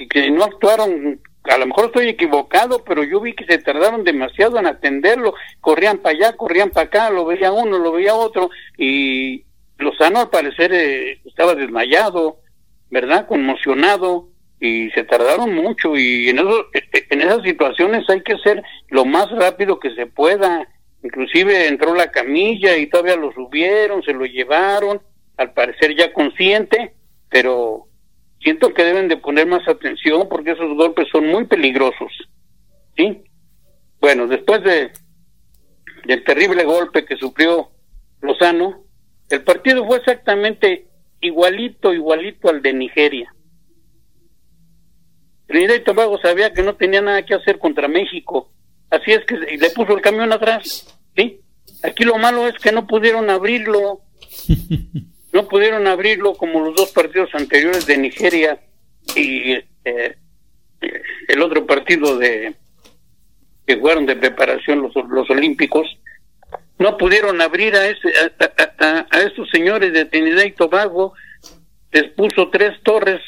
que 0.09 0.31
no 0.31 0.45
actuaron 0.45 1.19
a 1.43 1.57
lo 1.57 1.67
mejor 1.67 1.85
estoy 1.85 2.09
equivocado, 2.09 2.83
pero 2.83 3.03
yo 3.03 3.19
vi 3.21 3.33
que 3.33 3.45
se 3.45 3.57
tardaron 3.59 4.03
demasiado 4.03 4.59
en 4.59 4.67
atenderlo, 4.67 5.33
corrían 5.61 5.99
para 5.99 6.15
allá, 6.15 6.37
corrían 6.37 6.69
para 6.69 6.87
acá, 6.87 7.09
lo 7.09 7.25
veía 7.25 7.51
uno, 7.51 7.79
lo 7.79 7.91
veía 7.93 8.13
otro, 8.13 8.49
y 8.77 9.45
Lozano 9.77 10.19
al 10.19 10.29
parecer 10.29 10.73
eh, 10.73 11.21
estaba 11.25 11.55
desmayado, 11.55 12.39
¿verdad? 12.89 13.27
Conmocionado, 13.27 14.29
y 14.59 14.89
se 14.91 15.05
tardaron 15.05 15.55
mucho, 15.55 15.95
y 15.95 16.29
en, 16.29 16.39
eso, 16.39 16.65
en 17.09 17.21
esas 17.21 17.43
situaciones 17.43 18.09
hay 18.09 18.21
que 18.21 18.37
ser 18.39 18.61
lo 18.89 19.05
más 19.05 19.31
rápido 19.31 19.79
que 19.79 19.95
se 19.95 20.05
pueda, 20.05 20.67
inclusive 21.01 21.67
entró 21.67 21.95
la 21.95 22.11
camilla 22.11 22.77
y 22.77 22.87
todavía 22.87 23.15
lo 23.15 23.31
subieron, 23.31 24.03
se 24.03 24.13
lo 24.13 24.25
llevaron, 24.25 25.01
al 25.37 25.53
parecer 25.53 25.95
ya 25.95 26.11
consciente, 26.11 26.93
pero 27.29 27.88
siento 28.41 28.73
que 28.73 28.83
deben 28.83 29.07
de 29.07 29.17
poner 29.17 29.47
más 29.47 29.67
atención 29.67 30.27
porque 30.29 30.51
esos 30.51 30.75
golpes 30.75 31.07
son 31.11 31.27
muy 31.27 31.45
peligrosos. 31.45 32.11
¿Sí? 32.95 33.23
Bueno, 33.99 34.27
después 34.27 34.63
de 34.63 34.91
del 36.05 36.23
terrible 36.23 36.63
golpe 36.63 37.05
que 37.05 37.17
sufrió 37.17 37.69
Lozano, 38.21 38.83
el 39.29 39.43
partido 39.43 39.85
fue 39.85 39.97
exactamente 39.97 40.87
igualito, 41.21 41.93
igualito 41.93 42.49
al 42.49 42.61
de 42.61 42.73
Nigeria. 42.73 43.33
Trinidad 45.47 45.75
y 45.75 45.83
Tobago 45.83 46.17
sabía 46.19 46.53
que 46.53 46.63
no 46.63 46.75
tenía 46.75 47.01
nada 47.01 47.25
que 47.25 47.35
hacer 47.35 47.59
contra 47.59 47.87
México, 47.87 48.51
así 48.89 49.11
es 49.11 49.25
que 49.25 49.35
le 49.35 49.69
puso 49.71 49.93
el 49.93 50.01
camión 50.01 50.31
atrás, 50.31 50.99
¿sí? 51.15 51.41
Aquí 51.83 52.03
lo 52.03 52.17
malo 52.17 52.47
es 52.47 52.55
que 52.55 52.71
no 52.71 52.87
pudieron 52.87 53.29
abrirlo. 53.29 54.01
no 55.31 55.47
pudieron 55.47 55.87
abrirlo 55.87 56.33
como 56.33 56.59
los 56.59 56.75
dos 56.75 56.91
partidos 56.91 57.29
anteriores 57.33 57.85
de 57.85 57.97
Nigeria 57.97 58.59
y 59.15 59.53
eh, 59.85 60.17
el 61.27 61.41
otro 61.41 61.65
partido 61.65 62.17
de 62.17 62.55
que 63.65 63.77
fueron 63.77 64.05
de 64.05 64.15
preparación 64.15 64.81
los, 64.81 64.93
los 65.09 65.29
olímpicos. 65.29 65.87
No 66.79 66.97
pudieron 66.97 67.41
abrir 67.41 67.75
a, 67.75 67.87
ese, 67.87 68.09
a, 68.79 69.05
a, 69.11 69.19
estos 69.21 69.49
señores 69.51 69.93
de 69.93 70.05
Trinidad 70.05 70.43
y 70.43 70.53
Tobago. 70.53 71.13
Les 71.91 72.09
puso 72.11 72.49
tres 72.49 72.81
torres 72.83 73.21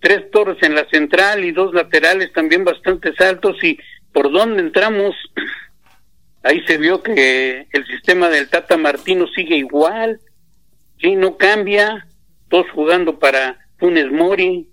tres 0.00 0.30
torres 0.30 0.56
en 0.62 0.74
la 0.74 0.88
central 0.88 1.44
y 1.44 1.52
dos 1.52 1.74
laterales 1.74 2.32
también 2.32 2.64
bastante 2.64 3.12
altos. 3.18 3.62
Y 3.62 3.78
por 4.12 4.32
donde 4.32 4.62
entramos 4.62 5.14
ahí 6.42 6.62
se 6.66 6.78
vio 6.78 7.02
que 7.02 7.66
el 7.72 7.86
sistema 7.86 8.28
del 8.28 8.48
Tata 8.48 8.76
Martino 8.76 9.26
sigue 9.28 9.56
igual 9.56 10.20
Sí, 11.00 11.16
no 11.16 11.36
cambia, 11.36 12.06
todos 12.48 12.66
jugando 12.74 13.18
para 13.18 13.58
Funes 13.78 14.10
Mori, 14.12 14.68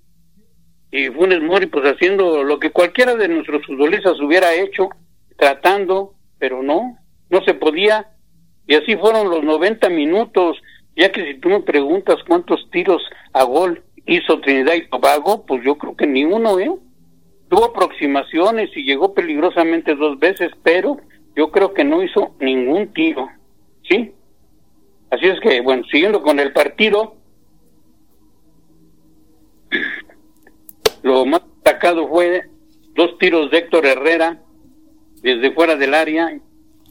y 0.91 1.07
Funes 1.09 1.41
Mori 1.41 1.67
pues 1.67 1.85
haciendo 1.85 2.43
lo 2.43 2.59
que 2.59 2.71
cualquiera 2.71 3.15
de 3.15 3.27
nuestros 3.27 3.65
futbolistas 3.65 4.19
hubiera 4.19 4.53
hecho, 4.53 4.89
tratando, 5.37 6.15
pero 6.37 6.63
no, 6.63 6.97
no 7.29 7.43
se 7.43 7.53
podía, 7.53 8.07
y 8.67 8.75
así 8.75 8.97
fueron 8.97 9.29
los 9.29 9.43
90 9.43 9.89
minutos, 9.89 10.57
ya 10.95 11.11
que 11.11 11.25
si 11.25 11.39
tú 11.39 11.49
me 11.49 11.61
preguntas 11.61 12.17
cuántos 12.27 12.69
tiros 12.71 13.01
a 13.33 13.43
gol 13.43 13.83
hizo 14.05 14.39
Trinidad 14.41 14.73
y 14.73 14.89
Tobago, 14.89 15.45
pues 15.45 15.63
yo 15.63 15.77
creo 15.77 15.95
que 15.95 16.07
ni 16.07 16.25
uno, 16.25 16.59
¿eh? 16.59 16.71
Tuvo 17.49 17.65
aproximaciones 17.65 18.69
y 18.75 18.83
llegó 18.83 19.13
peligrosamente 19.13 19.95
dos 19.95 20.19
veces, 20.19 20.51
pero 20.63 20.97
yo 21.35 21.51
creo 21.51 21.73
que 21.73 21.85
no 21.85 22.03
hizo 22.03 22.35
ningún 22.39 22.91
tiro, 22.93 23.29
¿sí? 23.87 24.13
Así 25.09 25.25
es 25.25 25.39
que, 25.39 25.61
bueno, 25.61 25.83
siguiendo 25.89 26.21
con 26.21 26.39
el 26.39 26.51
partido, 26.51 27.15
lo 31.03 31.25
más 31.25 31.41
destacado 31.55 32.07
fue 32.07 32.43
dos 32.93 33.17
tiros 33.17 33.49
de 33.51 33.59
Héctor 33.59 33.85
Herrera 33.85 34.41
desde 35.21 35.51
fuera 35.51 35.75
del 35.75 35.93
área, 35.93 36.37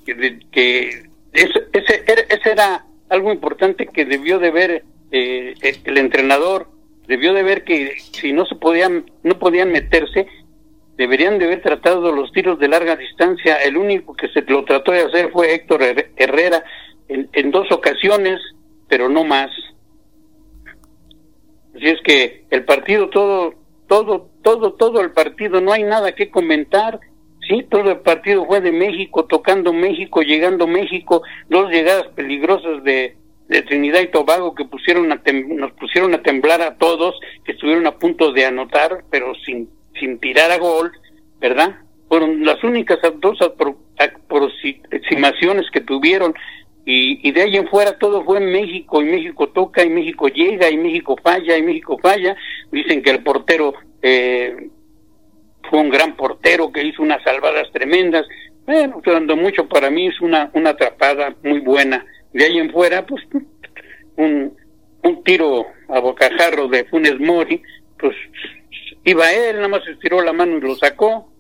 que, 0.05 0.39
que 0.51 1.09
ese, 1.33 1.69
ese, 1.73 2.51
era 2.51 2.87
algo 3.09 3.33
importante 3.33 3.87
que 3.87 4.05
debió 4.05 4.39
de 4.39 4.51
ver 4.51 4.85
eh, 5.11 5.55
el 5.85 5.99
entrenador, 5.99 6.69
debió 7.07 7.35
de 7.35 7.43
ver 7.43 7.65
que 7.65 7.97
si 7.99 8.33
no 8.33 8.47
se 8.47 8.55
podían, 8.55 9.11
no 9.23 9.39
podían 9.39 9.71
meterse, 9.71 10.27
deberían 10.97 11.39
de 11.39 11.45
haber 11.45 11.63
tratado 11.63 12.13
los 12.13 12.33
tiros 12.33 12.59
de 12.59 12.69
larga 12.69 12.97
distancia. 12.97 13.57
El 13.57 13.77
único 13.77 14.15
que 14.15 14.29
se 14.29 14.43
lo 14.43 14.65
trató 14.65 14.93
de 14.93 15.03
hacer 15.03 15.31
fue 15.31 15.55
Héctor 15.55 15.83
Herrera 16.17 16.65
en, 17.09 17.51
dos 17.51 17.71
ocasiones, 17.71 18.41
pero 18.89 19.09
no 19.09 19.25
más. 19.25 19.51
Así 21.75 21.89
es 21.89 22.01
que 22.03 22.45
el 22.51 22.65
partido 22.65 23.11
todo, 23.11 23.55
todo, 23.87 24.31
todo, 24.43 24.73
todo 24.75 25.01
el 25.01 25.13
partido, 25.13 25.61
no 25.61 25.73
hay 25.73 25.83
nada 25.83 26.13
que 26.13 26.31
comentar. 26.31 27.01
Sí, 27.49 27.65
todo 27.71 27.93
el 27.93 28.01
partido 28.01 28.45
fue 28.47 28.61
de 28.61 28.73
México, 28.73 29.27
tocando 29.27 29.73
México, 29.73 30.23
llegando 30.23 30.67
México, 30.67 31.23
dos 31.49 31.71
llegadas 31.71 32.09
peligrosas 32.15 32.83
de, 32.83 33.17
de 33.49 33.63
Trinidad 33.63 34.01
y 34.01 34.09
Tobago 34.09 34.55
que 34.55 34.65
pusieron 34.65 35.13
a 35.13 35.21
nos 35.33 35.73
pusieron 35.73 36.15
a 36.15 36.23
temblar 36.23 36.63
a 36.63 36.77
todos, 36.77 37.15
que 37.45 37.53
estuvieron 37.53 37.87
a 37.87 37.99
punto 37.99 38.33
de 38.33 38.47
anotar, 38.47 39.05
pero 39.11 39.35
sin, 39.45 39.69
sin 39.99 40.19
tirar 40.19 40.51
a 40.51 40.59
gol, 40.59 40.93
¿verdad? 41.39 41.77
Fueron 42.09 42.45
las 42.45 42.63
únicas 42.65 42.99
dos 43.21 43.39
aproximaciones 43.41 45.67
que 45.73 45.81
tuvieron 45.81 46.35
y, 46.89 47.29
y 47.29 47.33
de 47.33 47.43
ahí 47.43 47.57
en 47.57 47.67
fuera 47.69 47.99
todo 47.99 48.25
fue 48.25 48.39
en 48.39 48.53
México 48.53 49.03
y 49.03 49.07
México 49.07 49.49
toca 49.49 49.85
y 49.85 49.91
México 49.91 50.29
llega 50.29 50.71
y 50.71 50.79
México 50.79 51.17
falla 51.21 51.59
y 51.59 51.63
México 51.63 51.99
falla. 52.01 52.37
Dicen 52.71 53.03
que 53.03 53.11
el 53.11 53.25
portero 53.25 53.75
eh, 54.01 54.69
fue 55.69 55.81
un 55.81 55.91
gran 55.91 56.15
portero 56.15 56.71
que 56.71 56.85
hizo 56.85 57.03
unas 57.03 57.21
salvadas 57.25 57.73
tremendas. 57.73 58.25
Bueno, 58.65 59.03
dando 59.05 59.37
mucho 59.37 59.69
para 59.69 59.91
mí 59.91 60.07
es 60.07 60.21
una, 60.21 60.49
una 60.55 60.71
atrapada 60.71 61.35
muy 61.43 61.59
buena. 61.59 62.07
De 62.33 62.45
ahí 62.45 62.59
en 62.59 62.71
fuera, 62.71 63.05
pues 63.05 63.21
un, 64.17 64.57
un 65.03 65.25
tiro 65.25 65.67
a 65.89 65.99
bocajarro 65.99 66.69
de 66.69 66.85
Funes 66.85 67.19
Mori, 67.19 67.61
pues 67.99 68.15
iba 69.05 69.29
él, 69.33 69.57
nada 69.57 69.69
más 69.69 69.89
estiró 69.89 70.21
la 70.21 70.33
mano 70.33 70.59
y 70.59 70.61
lo 70.61 70.77
sacó. 70.77 71.33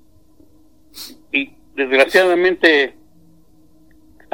Y 1.30 1.52
desgraciadamente 1.76 2.94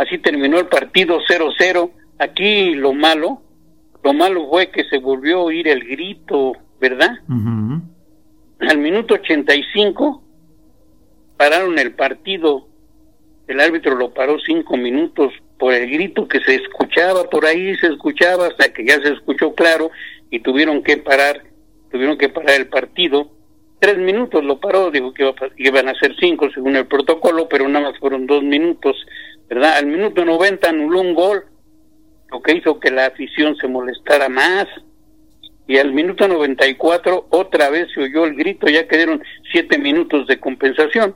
Así 0.03 0.19
terminó 0.19 0.59
el 0.59 0.67
partido 0.67 1.21
0-0. 1.21 1.91
Aquí 2.19 2.75
lo 2.75 2.93
malo, 2.93 3.43
lo 4.03 4.13
malo 4.13 4.49
fue 4.49 4.71
que 4.71 4.85
se 4.85 4.99
volvió 4.99 5.39
a 5.39 5.45
oír 5.45 5.69
el 5.69 5.85
grito, 5.85 6.53
¿verdad? 6.81 7.19
Al 8.61 8.79
minuto 8.79 9.15
85 9.15 10.23
pararon 11.37 11.79
el 11.79 11.93
partido. 11.95 12.69
El 13.47 13.61
árbitro 13.61 13.95
lo 13.97 14.13
paró 14.13 14.39
cinco 14.41 14.77
minutos 14.77 15.33
por 15.59 15.73
el 15.75 15.91
grito 15.91 16.27
que 16.27 16.41
se 16.41 16.57
escuchaba 16.57 17.25
por 17.25 17.45
ahí, 17.45 17.77
se 17.77 17.89
escuchaba 17.89 18.49
hasta 18.49 18.73
que 18.73 18.85
ya 18.85 19.01
se 19.01 19.13
escuchó 19.13 19.55
claro 19.55 19.91
y 20.31 20.41
tuvieron 20.41 20.83
que 20.83 20.97
parar, 20.97 21.45
tuvieron 21.91 22.19
que 22.19 22.29
parar 22.29 22.57
el 22.57 22.69
partido. 22.69 23.31
Tres 23.79 23.99
minutos 23.99 24.45
lo 24.45 24.61
paró, 24.61 24.91
dijo 24.91 25.13
que 25.13 25.33
iban 25.59 25.89
a 25.89 25.95
ser 25.95 26.15
cinco 26.19 26.49
según 26.55 26.77
el 26.77 26.87
protocolo, 26.87 27.49
pero 27.49 27.69
nada 27.69 27.91
más 27.91 27.99
fueron 27.99 28.27
dos 28.27 28.43
minutos. 28.43 28.97
¿Verdad? 29.53 29.77
Al 29.77 29.87
minuto 29.87 30.25
90 30.25 30.71
anuló 30.71 31.03
un 31.03 31.15
gol, 31.15 31.45
lo 32.31 32.41
que 32.41 32.55
hizo 32.55 32.81
que 32.81 32.91
la 32.91 33.07
afición 33.07 33.55
se 33.57 33.69
molestara 33.69 34.31
más. 34.31 34.67
Y 35.69 35.77
al 35.77 35.93
minuto 35.93 36.27
94 36.27 37.27
otra 37.29 37.69
vez 37.69 37.89
se 37.95 38.01
oyó 38.01 38.25
el 38.25 38.35
grito, 38.35 38.67
ya 38.69 38.89
que 38.89 38.97
dieron 38.97 39.23
siete 39.53 39.79
minutos 39.79 40.27
de 40.27 40.41
compensación. 40.41 41.15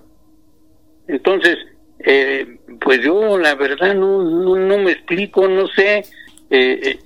Entonces, 1.08 1.56
eh, 2.00 2.58
pues 2.78 3.00
yo 3.00 3.38
la 3.38 3.54
verdad 3.54 3.94
no, 3.94 4.22
no, 4.22 4.78
me 4.78 4.92
explico, 4.92 5.48
no 5.48 5.66
sé 5.68 5.98
eh, 5.98 6.04
eh, 6.50 6.98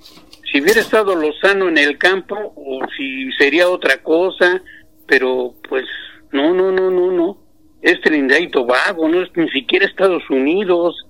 si 0.51 0.61
hubiera 0.61 0.81
estado 0.81 1.15
Lozano 1.15 1.69
en 1.69 1.77
el 1.77 1.97
campo 1.97 2.35
o 2.57 2.81
si 2.97 3.31
sería 3.33 3.69
otra 3.69 4.03
cosa, 4.03 4.61
pero 5.07 5.55
pues 5.69 5.85
no, 6.33 6.53
no, 6.53 6.73
no, 6.73 6.91
no, 6.91 7.09
no. 7.09 7.37
Es 7.81 8.01
Trinidad 8.01 8.39
y 8.39 8.51
Tobago, 8.51 9.07
no 9.07 9.21
es 9.21 9.29
ni 9.35 9.49
siquiera 9.49 9.85
Estados 9.85 10.29
Unidos 10.29 11.07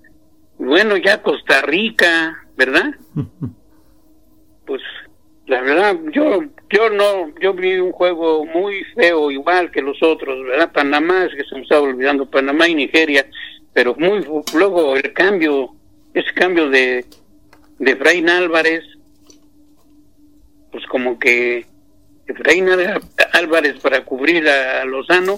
bueno, 0.61 0.95
ya 0.97 1.21
Costa 1.21 1.61
Rica, 1.61 2.45
¿verdad? 2.55 2.93
pues 4.65 4.81
la 5.47 5.61
verdad, 5.61 5.97
yo 6.13 6.43
yo 6.69 6.89
no, 6.89 7.33
yo 7.41 7.53
vi 7.53 7.77
un 7.77 7.91
juego 7.91 8.45
muy 8.45 8.83
feo, 8.95 9.29
igual 9.31 9.71
que 9.71 9.81
los 9.81 10.01
otros, 10.01 10.43
¿verdad? 10.45 10.71
Panamá, 10.71 11.25
es 11.25 11.35
que 11.35 11.43
se 11.43 11.55
me 11.55 11.63
estaba 11.63 11.81
olvidando, 11.81 12.29
Panamá 12.29 12.67
y 12.67 12.75
Nigeria, 12.75 13.25
pero 13.73 13.95
muy 13.95 14.25
luego 14.53 14.95
el 14.95 15.11
cambio, 15.13 15.75
ese 16.13 16.33
cambio 16.33 16.69
de, 16.69 17.05
de 17.79 17.91
Efraín 17.91 18.29
Álvarez, 18.29 18.83
pues 20.71 20.85
como 20.85 21.19
que 21.19 21.65
Efraín 22.27 22.69
Álvarez 23.33 23.79
para 23.81 24.05
cubrir 24.05 24.47
a 24.47 24.85
Lozano, 24.85 25.35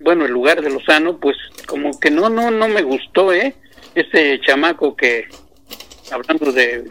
bueno, 0.00 0.24
el 0.24 0.32
lugar 0.32 0.62
de 0.62 0.70
Lozano, 0.70 1.18
pues 1.18 1.36
como 1.66 2.00
que 2.00 2.10
no, 2.10 2.30
no, 2.30 2.50
no 2.50 2.66
me 2.66 2.82
gustó, 2.82 3.32
¿eh? 3.32 3.54
Este 4.00 4.40
chamaco 4.40 4.96
que, 4.96 5.26
hablando 6.10 6.52
de, 6.52 6.84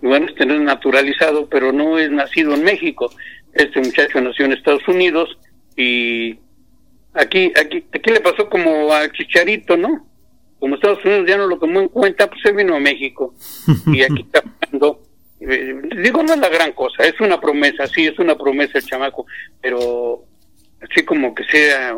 bueno, 0.00 0.26
este 0.26 0.46
no 0.46 0.58
naturalizado, 0.60 1.48
pero 1.48 1.72
no 1.72 1.98
es 1.98 2.10
nacido 2.10 2.54
en 2.54 2.64
México. 2.64 3.12
Este 3.52 3.80
muchacho 3.80 4.20
nació 4.20 4.46
en 4.46 4.52
Estados 4.52 4.86
Unidos 4.88 5.36
y 5.76 6.38
aquí, 7.14 7.52
aquí, 7.56 7.84
aquí 7.92 8.10
le 8.10 8.20
pasó 8.20 8.48
como 8.48 8.92
a 8.92 9.10
Chicharito, 9.12 9.76
¿no? 9.76 10.06
Como 10.58 10.76
Estados 10.76 11.04
Unidos 11.04 11.26
ya 11.28 11.36
no 11.36 11.46
lo 11.46 11.58
tomó 11.58 11.80
en 11.80 11.88
cuenta, 11.88 12.28
pues 12.28 12.40
él 12.44 12.54
vino 12.54 12.76
a 12.76 12.80
México 12.80 13.34
y 13.86 14.02
aquí 14.02 14.22
está 14.22 14.42
jugando. 14.42 15.02
Eh, 15.40 15.74
digo, 16.02 16.22
no 16.22 16.34
es 16.34 16.38
la 16.38 16.48
gran 16.48 16.72
cosa, 16.72 17.04
es 17.04 17.20
una 17.20 17.40
promesa, 17.40 17.86
sí, 17.88 18.06
es 18.06 18.18
una 18.18 18.36
promesa 18.38 18.78
el 18.78 18.86
chamaco, 18.86 19.26
pero 19.60 20.24
así 20.80 21.04
como 21.04 21.34
que 21.34 21.42
sea 21.44 21.96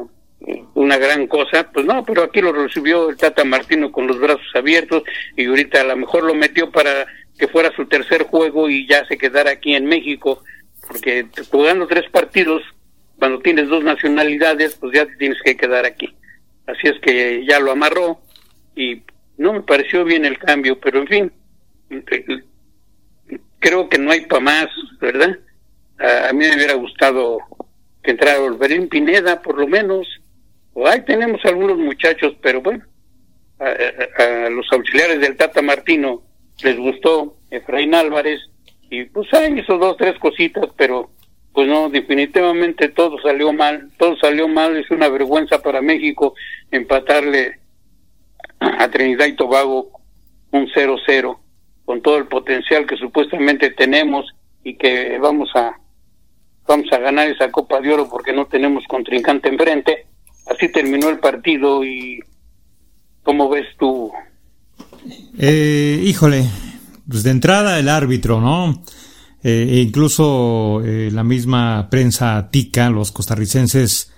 una 0.74 0.98
gran 0.98 1.26
cosa, 1.26 1.70
pues 1.72 1.86
no, 1.86 2.04
pero 2.04 2.24
aquí 2.24 2.40
lo 2.40 2.52
recibió 2.52 3.08
el 3.08 3.16
Tata 3.16 3.44
Martino 3.44 3.90
con 3.90 4.06
los 4.06 4.18
brazos 4.18 4.46
abiertos 4.54 5.02
y 5.36 5.46
ahorita 5.46 5.80
a 5.80 5.84
lo 5.84 5.96
mejor 5.96 6.24
lo 6.24 6.34
metió 6.34 6.70
para 6.70 7.06
que 7.38 7.48
fuera 7.48 7.74
su 7.74 7.86
tercer 7.86 8.24
juego 8.24 8.68
y 8.68 8.86
ya 8.86 9.06
se 9.06 9.16
quedara 9.16 9.52
aquí 9.52 9.74
en 9.74 9.86
México, 9.86 10.42
porque 10.86 11.26
jugando 11.50 11.86
tres 11.86 12.08
partidos, 12.10 12.62
cuando 13.18 13.40
tienes 13.40 13.68
dos 13.68 13.82
nacionalidades, 13.82 14.76
pues 14.76 14.92
ya 14.94 15.06
te 15.06 15.16
tienes 15.16 15.38
que 15.42 15.56
quedar 15.56 15.86
aquí. 15.86 16.14
Así 16.66 16.88
es 16.88 16.98
que 17.00 17.44
ya 17.46 17.60
lo 17.60 17.72
amarró 17.72 18.20
y 18.76 19.02
no 19.36 19.52
me 19.52 19.62
pareció 19.62 20.04
bien 20.04 20.24
el 20.24 20.38
cambio, 20.38 20.78
pero 20.78 21.00
en 21.00 21.06
fin, 21.06 21.32
creo 23.58 23.88
que 23.88 23.98
no 23.98 24.10
hay 24.10 24.26
para 24.26 24.40
más, 24.40 24.68
¿verdad? 25.00 25.38
A, 25.98 26.32
mí 26.32 26.44
me 26.46 26.56
hubiera 26.56 26.74
gustado 26.74 27.38
que 28.02 28.12
entrara 28.12 28.40
Wolverine 28.40 28.88
Pineda, 28.88 29.40
por 29.40 29.58
lo 29.58 29.66
menos, 29.66 30.06
ahí 30.86 31.04
tenemos 31.04 31.40
algunos 31.44 31.78
muchachos, 31.78 32.34
pero 32.42 32.60
bueno, 32.60 32.84
a, 33.58 34.48
los 34.50 34.66
auxiliares 34.72 35.20
del 35.20 35.36
Tata 35.36 35.62
Martino 35.62 36.22
les 36.62 36.76
gustó 36.76 37.36
Efraín 37.50 37.94
Álvarez 37.94 38.40
y 38.90 39.04
pues 39.04 39.32
ahí 39.34 39.58
hizo 39.58 39.78
dos, 39.78 39.96
tres 39.96 40.18
cositas, 40.18 40.66
pero 40.76 41.10
pues 41.52 41.68
no, 41.68 41.88
definitivamente 41.88 42.88
todo 42.88 43.20
salió 43.20 43.52
mal, 43.52 43.88
todo 43.96 44.16
salió 44.16 44.48
mal, 44.48 44.76
es 44.76 44.90
una 44.90 45.08
vergüenza 45.08 45.62
para 45.62 45.80
México 45.80 46.34
empatarle 46.70 47.60
a 48.58 48.88
Trinidad 48.88 49.26
y 49.26 49.36
Tobago 49.36 49.90
un 50.50 50.68
0-0 50.68 51.38
con 51.84 52.02
todo 52.02 52.18
el 52.18 52.26
potencial 52.26 52.86
que 52.86 52.96
supuestamente 52.96 53.70
tenemos 53.70 54.34
y 54.64 54.76
que 54.76 55.18
vamos 55.18 55.50
a 55.54 55.78
vamos 56.66 56.90
a 56.92 56.98
ganar 56.98 57.28
esa 57.28 57.50
Copa 57.52 57.80
de 57.80 57.92
Oro 57.92 58.08
porque 58.08 58.32
no 58.32 58.46
tenemos 58.46 58.84
contrincante 58.86 59.48
enfrente 59.48 60.06
así 60.46 60.68
terminó 60.68 61.08
el 61.08 61.18
partido 61.18 61.84
y 61.84 62.20
¿cómo 63.22 63.48
ves 63.48 63.66
tú? 63.78 64.12
Eh, 65.38 66.02
híjole, 66.04 66.48
pues 67.08 67.22
de 67.22 67.30
entrada 67.30 67.78
el 67.78 67.88
árbitro, 67.88 68.40
¿no? 68.40 68.82
Eh, 69.42 69.68
e 69.70 69.80
incluso 69.80 70.80
eh, 70.84 71.10
la 71.12 71.24
misma 71.24 71.88
prensa 71.90 72.48
tica, 72.50 72.88
los 72.88 73.12
costarricenses 73.12 74.12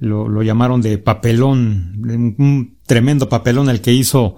lo, 0.00 0.28
lo 0.28 0.42
llamaron 0.42 0.82
de 0.82 0.98
papelón, 0.98 2.34
un, 2.38 2.78
tremendo 2.86 3.28
papelón 3.28 3.68
el 3.68 3.80
que 3.80 3.92
hizo 3.92 4.36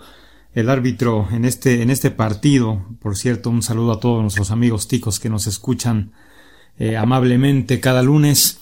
el 0.52 0.68
árbitro 0.68 1.28
en 1.32 1.46
este, 1.46 1.82
en 1.82 1.90
este 1.90 2.10
partido. 2.10 2.84
Por 3.00 3.16
cierto, 3.16 3.48
un 3.48 3.62
saludo 3.62 3.92
a 3.92 4.00
todos 4.00 4.20
nuestros 4.20 4.50
amigos 4.50 4.86
ticos 4.88 5.18
que 5.18 5.30
nos 5.30 5.46
escuchan 5.46 6.12
amablemente 6.98 7.80
cada 7.80 8.02
lunes. 8.02 8.60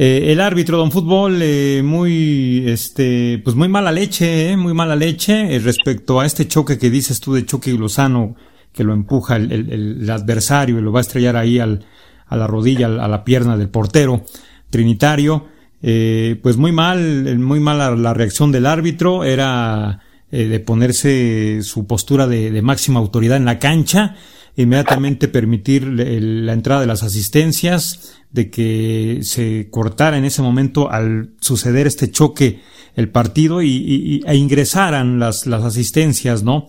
Eh, 0.00 0.30
el 0.30 0.40
árbitro, 0.40 0.78
don 0.78 0.92
Fútbol, 0.92 1.40
eh, 1.42 1.82
muy, 1.84 2.62
este, 2.68 3.40
pues 3.42 3.56
muy 3.56 3.66
mala 3.66 3.90
leche, 3.90 4.52
eh, 4.52 4.56
muy 4.56 4.72
mala 4.72 4.94
leche 4.94 5.58
respecto 5.58 6.20
a 6.20 6.26
este 6.26 6.46
choque 6.46 6.78
que 6.78 6.88
dices 6.88 7.18
tú 7.20 7.34
de 7.34 7.44
choque 7.44 7.72
Lozano, 7.72 8.36
que 8.72 8.84
lo 8.84 8.92
empuja 8.92 9.34
el, 9.34 9.50
el, 9.50 10.08
adversario 10.08 10.78
y 10.78 10.82
lo 10.82 10.92
va 10.92 11.00
a 11.00 11.02
estrellar 11.02 11.34
ahí 11.34 11.58
al, 11.58 11.84
a 12.28 12.36
la 12.36 12.46
rodilla, 12.46 12.86
a 12.86 13.08
la 13.08 13.24
pierna 13.24 13.56
del 13.56 13.70
portero 13.70 14.24
trinitario. 14.70 15.48
pues 15.80 16.56
muy 16.56 16.70
mal, 16.70 17.36
muy 17.40 17.58
mala 17.58 17.90
la 17.96 18.14
reacción 18.14 18.52
del 18.52 18.66
árbitro, 18.66 19.24
era 19.24 20.00
de 20.30 20.60
ponerse 20.60 21.60
su 21.62 21.86
postura 21.88 22.28
de 22.28 22.62
máxima 22.62 23.00
autoridad 23.00 23.36
en 23.36 23.46
la 23.46 23.58
cancha, 23.58 24.14
inmediatamente 24.62 25.28
permitir 25.28 25.84
la 25.84 26.52
entrada 26.52 26.80
de 26.80 26.88
las 26.88 27.04
asistencias, 27.04 28.14
de 28.32 28.50
que 28.50 29.20
se 29.22 29.68
cortara 29.70 30.18
en 30.18 30.24
ese 30.24 30.42
momento 30.42 30.90
al 30.90 31.30
suceder 31.40 31.86
este 31.86 32.10
choque 32.10 32.60
el 32.96 33.08
partido 33.08 33.62
y, 33.62 34.20
e 34.26 34.36
ingresaran 34.36 35.20
las, 35.20 35.46
las 35.46 35.62
asistencias, 35.62 36.42
¿no? 36.42 36.66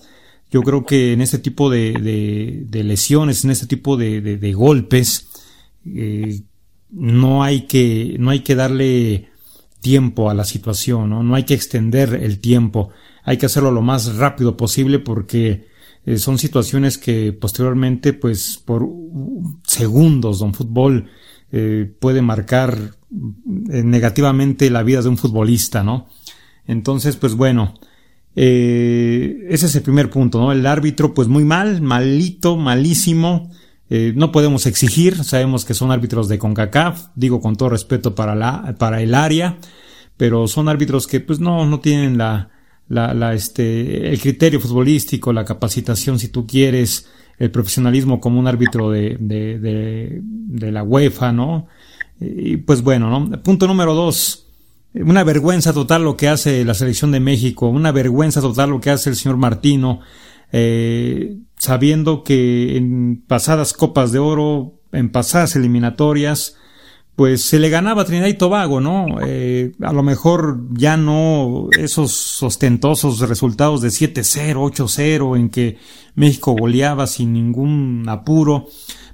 Yo 0.52 0.62
creo 0.62 0.86
que 0.86 1.14
en 1.14 1.22
este 1.22 1.40
tipo 1.40 1.70
de, 1.70 2.66
de, 2.70 2.84
lesiones, 2.84 3.44
en 3.44 3.52
este 3.52 3.66
tipo 3.66 3.98
de, 3.98 4.22
de 4.22 4.54
golpes, 4.54 5.28
eh, 5.86 6.42
no 6.92 7.44
hay 7.44 7.62
que, 7.62 8.18
no 8.20 8.30
hay 8.30 8.42
que 8.42 8.54
darle 8.54 9.30
tiempo 9.82 10.30
a 10.30 10.36
la 10.36 10.44
situación, 10.44 11.10
¿no? 11.10 11.24
No 11.24 11.34
hay 11.34 11.44
que 11.44 11.56
extender 11.56 12.14
el 12.14 12.40
tiempo. 12.40 12.90
Hay 13.24 13.38
que 13.38 13.48
hacerlo 13.48 13.72
lo 13.72 13.82
más 13.82 14.16
rápido 14.16 14.56
posible 14.56 15.00
porque 15.00 15.69
eh, 16.06 16.18
son 16.18 16.38
situaciones 16.38 16.98
que 16.98 17.34
posteriormente, 17.34 18.14
pues, 18.14 18.62
por 18.64 18.88
segundos, 19.66 20.40
don 20.40 20.54
fútbol 20.54 21.10
eh, 21.52 21.92
puede 22.00 22.22
marcar 22.22 22.78
eh, 23.72 23.84
negativamente 23.84 24.70
la 24.70 24.84
vida 24.84 25.02
de 25.02 25.10
un 25.10 25.18
futbolista, 25.18 25.84
¿no? 25.84 26.08
Entonces, 26.66 27.16
pues 27.16 27.34
bueno, 27.36 27.74
ese 28.36 29.66
es 29.66 29.76
el 29.76 29.82
primer 29.82 30.10
punto, 30.10 30.40
¿no? 30.40 30.52
El 30.52 30.66
árbitro, 30.66 31.14
pues 31.14 31.28
muy 31.28 31.44
mal, 31.44 31.82
malito, 31.82 32.56
malísimo. 32.56 33.52
no 33.90 34.32
podemos 34.32 34.68
exigir, 34.68 35.24
sabemos 35.24 35.66
que 35.66 35.74
son 35.74 35.92
árbitros 35.92 36.28
de 36.28 36.38
CONCACAF, 36.38 37.08
digo 37.16 37.42
con 37.42 37.56
todo 37.56 37.70
respeto 37.70 38.14
para, 38.14 38.36
la, 38.36 38.76
para 38.78 39.02
el 39.02 39.16
área, 39.16 39.58
pero 40.16 40.48
son 40.48 40.70
árbitros 40.70 41.08
que 41.08 41.20
pues 41.20 41.40
no, 41.40 41.66
no 41.66 41.80
tienen 41.80 42.20
la, 42.20 42.52
la, 42.90 43.14
la, 43.14 43.34
este, 43.34 44.10
el 44.10 44.20
criterio 44.20 44.60
futbolístico, 44.60 45.32
la 45.32 45.46
capacitación, 45.46 46.20
si 46.20 46.28
tú 46.28 46.46
quieres, 46.46 47.08
el 47.38 47.52
profesionalismo 47.52 48.20
como 48.20 48.40
un 48.40 48.48
árbitro 48.48 48.92
de, 48.92 49.16
de, 49.20 49.60
de, 49.60 50.20
de 50.22 50.72
la 50.72 50.84
UEFA, 50.84 51.32
¿no? 51.32 51.68
Y 52.20 52.58
pues 52.58 52.82
bueno, 52.82 53.10
¿no? 53.10 53.42
Punto 53.42 53.68
número 53.68 53.94
dos. 53.94 54.48
Una 54.94 55.24
vergüenza 55.24 55.72
total 55.72 56.04
lo 56.04 56.18
que 56.18 56.28
hace 56.28 56.66
la 56.66 56.74
selección 56.74 57.12
de 57.12 57.20
México, 57.20 57.68
una 57.68 57.92
vergüenza 57.92 58.42
total 58.42 58.72
lo 58.72 58.82
que 58.82 58.90
hace 58.90 59.12
el 59.12 59.16
señor 59.16 59.38
Martino, 59.38 60.02
eh, 60.52 61.38
sabiendo 61.58 62.24
que 62.24 62.76
en 62.76 63.24
pasadas 63.28 63.74
copas 63.74 64.12
de 64.12 64.20
oro, 64.20 64.82
en 64.92 65.12
pasadas 65.12 65.56
eliminatorias, 65.56 66.58
pues 67.20 67.42
se 67.42 67.60
le 67.60 67.68
ganaba 67.68 68.04
a 68.04 68.06
Trinidad 68.06 68.30
y 68.30 68.36
Tobago, 68.36 68.80
¿no? 68.80 69.18
Eh, 69.22 69.74
a 69.82 69.92
lo 69.92 70.04
mejor 70.04 70.62
ya 70.72 70.96
no 70.96 71.68
esos 71.78 72.42
ostentosos 72.42 73.20
resultados 73.20 73.82
de 73.82 73.90
7-0, 73.90 74.54
8-0 74.56 75.38
en 75.38 75.50
que 75.50 75.78
México 76.16 76.56
goleaba 76.58 77.08
sin 77.08 77.34
ningún 77.34 78.06
apuro, 78.08 78.68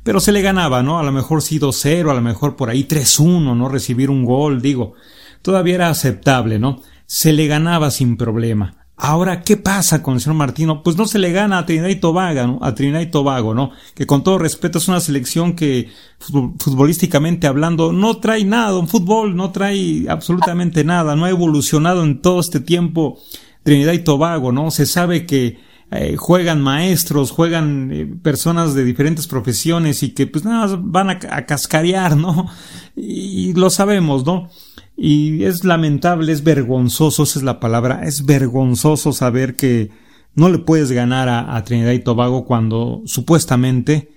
pero 0.04 0.20
se 0.20 0.32
le 0.32 0.44
ganaba, 0.44 0.84
¿no? 0.84 1.00
A 1.00 1.04
lo 1.04 1.12
mejor 1.12 1.42
sí 1.42 1.58
2-0, 1.58 2.12
a 2.12 2.14
lo 2.14 2.22
mejor 2.22 2.56
por 2.56 2.70
ahí 2.70 2.84
3-1, 2.84 3.58
¿no? 3.58 3.70
Recibir 3.70 4.12
un 4.12 4.24
gol, 4.24 4.62
digo, 4.62 4.94
todavía 5.42 5.74
era 5.74 5.90
aceptable, 5.90 6.60
¿no? 6.60 6.84
Se 7.08 7.34
le 7.34 7.48
ganaba 7.48 7.90
sin 7.90 8.18
problema. 8.18 8.85
Ahora, 8.98 9.42
¿qué 9.42 9.58
pasa 9.58 10.02
con 10.02 10.14
el 10.14 10.22
señor 10.22 10.38
Martino? 10.38 10.82
Pues 10.82 10.96
no 10.96 11.06
se 11.06 11.20
le 11.20 11.34
gana 11.34 11.58
a 11.58 11.66
Trinidad 11.66 11.90
y 11.90 11.98
Tobago, 11.98 12.48
¿no? 12.48 12.60
A 12.62 12.74
Trinidad 12.74 13.02
y 13.02 13.08
Tobago, 13.08 13.54
¿no? 13.54 13.72
Que 13.94 14.08
con 14.08 14.24
todo 14.24 14.38
respeto 14.38 14.78
es 14.78 14.88
una 14.88 15.02
selección 15.02 15.54
que, 15.54 15.90
futbolísticamente 16.20 17.46
hablando, 17.46 17.92
no 17.92 18.18
trae 18.18 18.46
nada, 18.46 18.78
un 18.78 18.88
fútbol 18.88 19.36
no 19.36 19.52
trae 19.52 20.06
absolutamente 20.08 20.86
nada, 20.86 21.18
no 21.18 21.26
ha 21.26 21.30
evolucionado 21.30 22.06
en 22.06 22.22
todo 22.22 22.40
este 22.40 22.62
tiempo 22.62 23.20
Trinidad 23.64 23.92
y 23.92 24.00
Tobago, 24.00 24.54
¿no? 24.54 24.72
Se 24.72 24.86
sabe 24.86 25.26
que 25.26 25.60
eh, 25.92 26.16
juegan 26.18 26.62
maestros, 26.62 27.32
juegan 27.32 27.92
eh, 27.92 28.06
personas 28.24 28.76
de 28.76 28.86
diferentes 28.86 29.28
profesiones 29.28 30.04
y 30.04 30.14
que 30.14 30.26
pues 30.26 30.46
nada, 30.46 30.80
van 30.82 31.10
a, 31.10 31.20
a 31.32 31.46
cascarear, 31.46 32.16
¿no? 32.16 32.50
Y 32.96 33.52
lo 33.54 33.70
sabemos, 33.70 34.26
¿no? 34.26 34.50
Y 34.98 35.44
es 35.44 35.64
lamentable, 35.66 36.32
es 36.32 36.44
vergonzoso, 36.44 37.24
esa 37.24 37.40
es 37.40 37.44
la 37.44 37.60
palabra, 37.60 38.04
es 38.06 38.26
vergonzoso 38.26 39.12
saber 39.12 39.56
que 39.56 39.92
no 40.36 40.50
le 40.50 40.60
puedes 40.60 40.92
ganar 40.92 41.30
a, 41.30 41.64
Trinidad 41.64 41.92
y 41.92 42.00
Tobago 42.00 42.46
cuando 42.46 43.02
supuestamente 43.06 44.12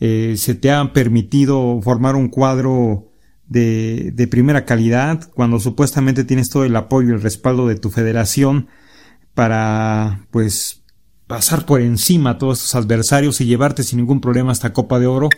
eh, 0.00 0.34
se 0.36 0.54
te 0.54 0.70
ha 0.70 0.92
permitido 0.92 1.80
formar 1.82 2.16
un 2.16 2.28
cuadro 2.28 3.12
de, 3.48 4.12
de, 4.14 4.26
primera 4.26 4.64
calidad, 4.64 5.30
cuando 5.34 5.60
supuestamente 5.60 6.24
tienes 6.24 6.48
todo 6.48 6.64
el 6.64 6.74
apoyo 6.76 7.10
y 7.10 7.12
el 7.12 7.22
respaldo 7.22 7.66
de 7.68 7.76
tu 7.76 7.90
federación 7.90 8.68
para, 9.34 10.26
pues, 10.30 10.82
pasar 11.26 11.66
por 11.66 11.80
encima 11.80 12.30
a 12.30 12.38
todos 12.38 12.58
estos 12.58 12.74
adversarios 12.74 13.40
y 13.40 13.46
llevarte 13.46 13.82
sin 13.82 13.98
ningún 13.98 14.20
problema 14.20 14.52
hasta 14.52 14.72
Copa 14.72 14.98
de 14.98 15.06
Oro, 15.06 15.28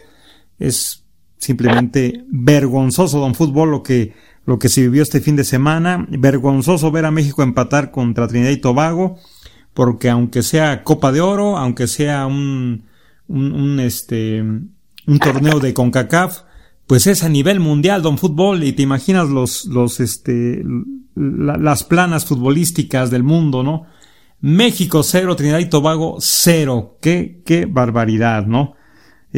es 0.58 1.04
simplemente 1.38 2.24
vergonzoso, 2.28 3.20
don 3.20 3.34
Fútbol, 3.34 3.70
lo 3.70 3.82
que 3.82 4.14
lo 4.46 4.58
que 4.58 4.68
se 4.68 4.80
vivió 4.82 5.02
este 5.02 5.20
fin 5.20 5.36
de 5.36 5.44
semana. 5.44 6.06
Vergonzoso 6.08 6.90
ver 6.90 7.04
a 7.04 7.10
México 7.10 7.42
empatar 7.42 7.90
contra 7.90 8.28
Trinidad 8.28 8.52
y 8.52 8.56
Tobago, 8.56 9.18
porque 9.74 10.08
aunque 10.08 10.42
sea 10.42 10.84
Copa 10.84 11.12
de 11.12 11.20
Oro, 11.20 11.58
aunque 11.58 11.86
sea 11.86 12.26
un, 12.26 12.84
un, 13.28 13.80
este, 13.80 14.40
un 14.40 15.18
torneo 15.20 15.60
de 15.60 15.74
CONCACAF, 15.74 16.42
pues 16.86 17.06
es 17.08 17.24
a 17.24 17.28
nivel 17.28 17.60
mundial, 17.60 18.00
don 18.00 18.16
fútbol, 18.16 18.62
y 18.62 18.72
te 18.72 18.82
imaginas 18.82 19.28
los, 19.28 19.66
los, 19.66 19.98
este, 19.98 20.62
las 21.16 21.84
planas 21.84 22.24
futbolísticas 22.24 23.10
del 23.10 23.24
mundo, 23.24 23.62
¿no? 23.62 23.86
México 24.40 25.02
cero, 25.02 25.34
Trinidad 25.34 25.58
y 25.58 25.68
Tobago 25.68 26.18
cero. 26.20 26.98
Qué, 27.00 27.42
qué 27.44 27.66
barbaridad, 27.66 28.46
¿no? 28.46 28.74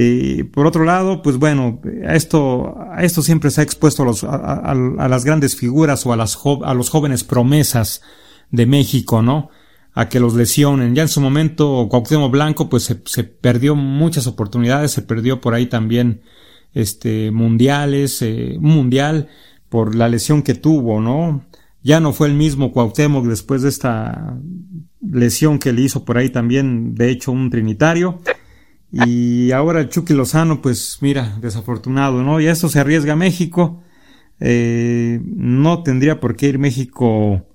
Y 0.00 0.44
por 0.44 0.64
otro 0.64 0.84
lado, 0.84 1.22
pues 1.22 1.38
bueno, 1.38 1.80
a 2.06 2.14
esto, 2.14 2.76
a 2.88 3.02
esto 3.02 3.20
siempre 3.20 3.50
se 3.50 3.60
ha 3.60 3.64
expuesto 3.64 4.04
a, 4.04 4.06
los, 4.06 4.22
a, 4.22 5.08
las 5.08 5.24
grandes 5.24 5.56
figuras 5.56 6.06
o 6.06 6.12
a, 6.12 6.16
las 6.16 6.38
los 6.76 6.88
jóvenes 6.88 7.24
promesas 7.24 8.00
de 8.52 8.66
México, 8.66 9.22
¿no? 9.22 9.50
A 9.94 10.08
que 10.08 10.20
los 10.20 10.34
lesionen. 10.34 10.94
Ya 10.94 11.02
en 11.02 11.08
su 11.08 11.20
momento, 11.20 11.88
Cuauhtémoc 11.90 12.30
Blanco, 12.30 12.68
pues 12.68 12.84
se, 12.84 13.02
se 13.06 13.24
perdió 13.24 13.74
muchas 13.74 14.28
oportunidades, 14.28 14.92
se 14.92 15.02
perdió 15.02 15.40
por 15.40 15.54
ahí 15.54 15.66
también, 15.66 16.22
este, 16.74 17.32
mundiales, 17.32 18.22
eh, 18.22 18.54
un 18.56 18.70
mundial 18.70 19.26
por 19.68 19.96
la 19.96 20.08
lesión 20.08 20.42
que 20.42 20.54
tuvo, 20.54 21.00
¿no? 21.00 21.44
Ya 21.82 21.98
no 21.98 22.12
fue 22.12 22.28
el 22.28 22.34
mismo 22.34 22.70
Cuauhtémoc 22.70 23.26
después 23.26 23.62
de 23.62 23.70
esta 23.70 24.38
lesión 25.02 25.58
que 25.58 25.72
le 25.72 25.80
hizo 25.82 26.04
por 26.04 26.18
ahí 26.18 26.30
también, 26.30 26.94
de 26.94 27.10
hecho, 27.10 27.32
un 27.32 27.50
trinitario. 27.50 28.20
Y 28.90 29.52
ahora 29.52 29.80
el 29.80 29.88
Chucky 29.88 30.14
Lozano, 30.14 30.62
pues 30.62 30.98
mira, 31.00 31.36
desafortunado, 31.40 32.22
¿no? 32.22 32.40
Y 32.40 32.46
a 32.46 32.52
esto 32.52 32.68
se 32.68 32.80
arriesga 32.80 33.16
México. 33.16 33.82
Eh, 34.40 35.20
no 35.24 35.82
tendría 35.82 36.20
por 36.20 36.36
qué 36.36 36.48
ir 36.48 36.58
México 36.58 37.46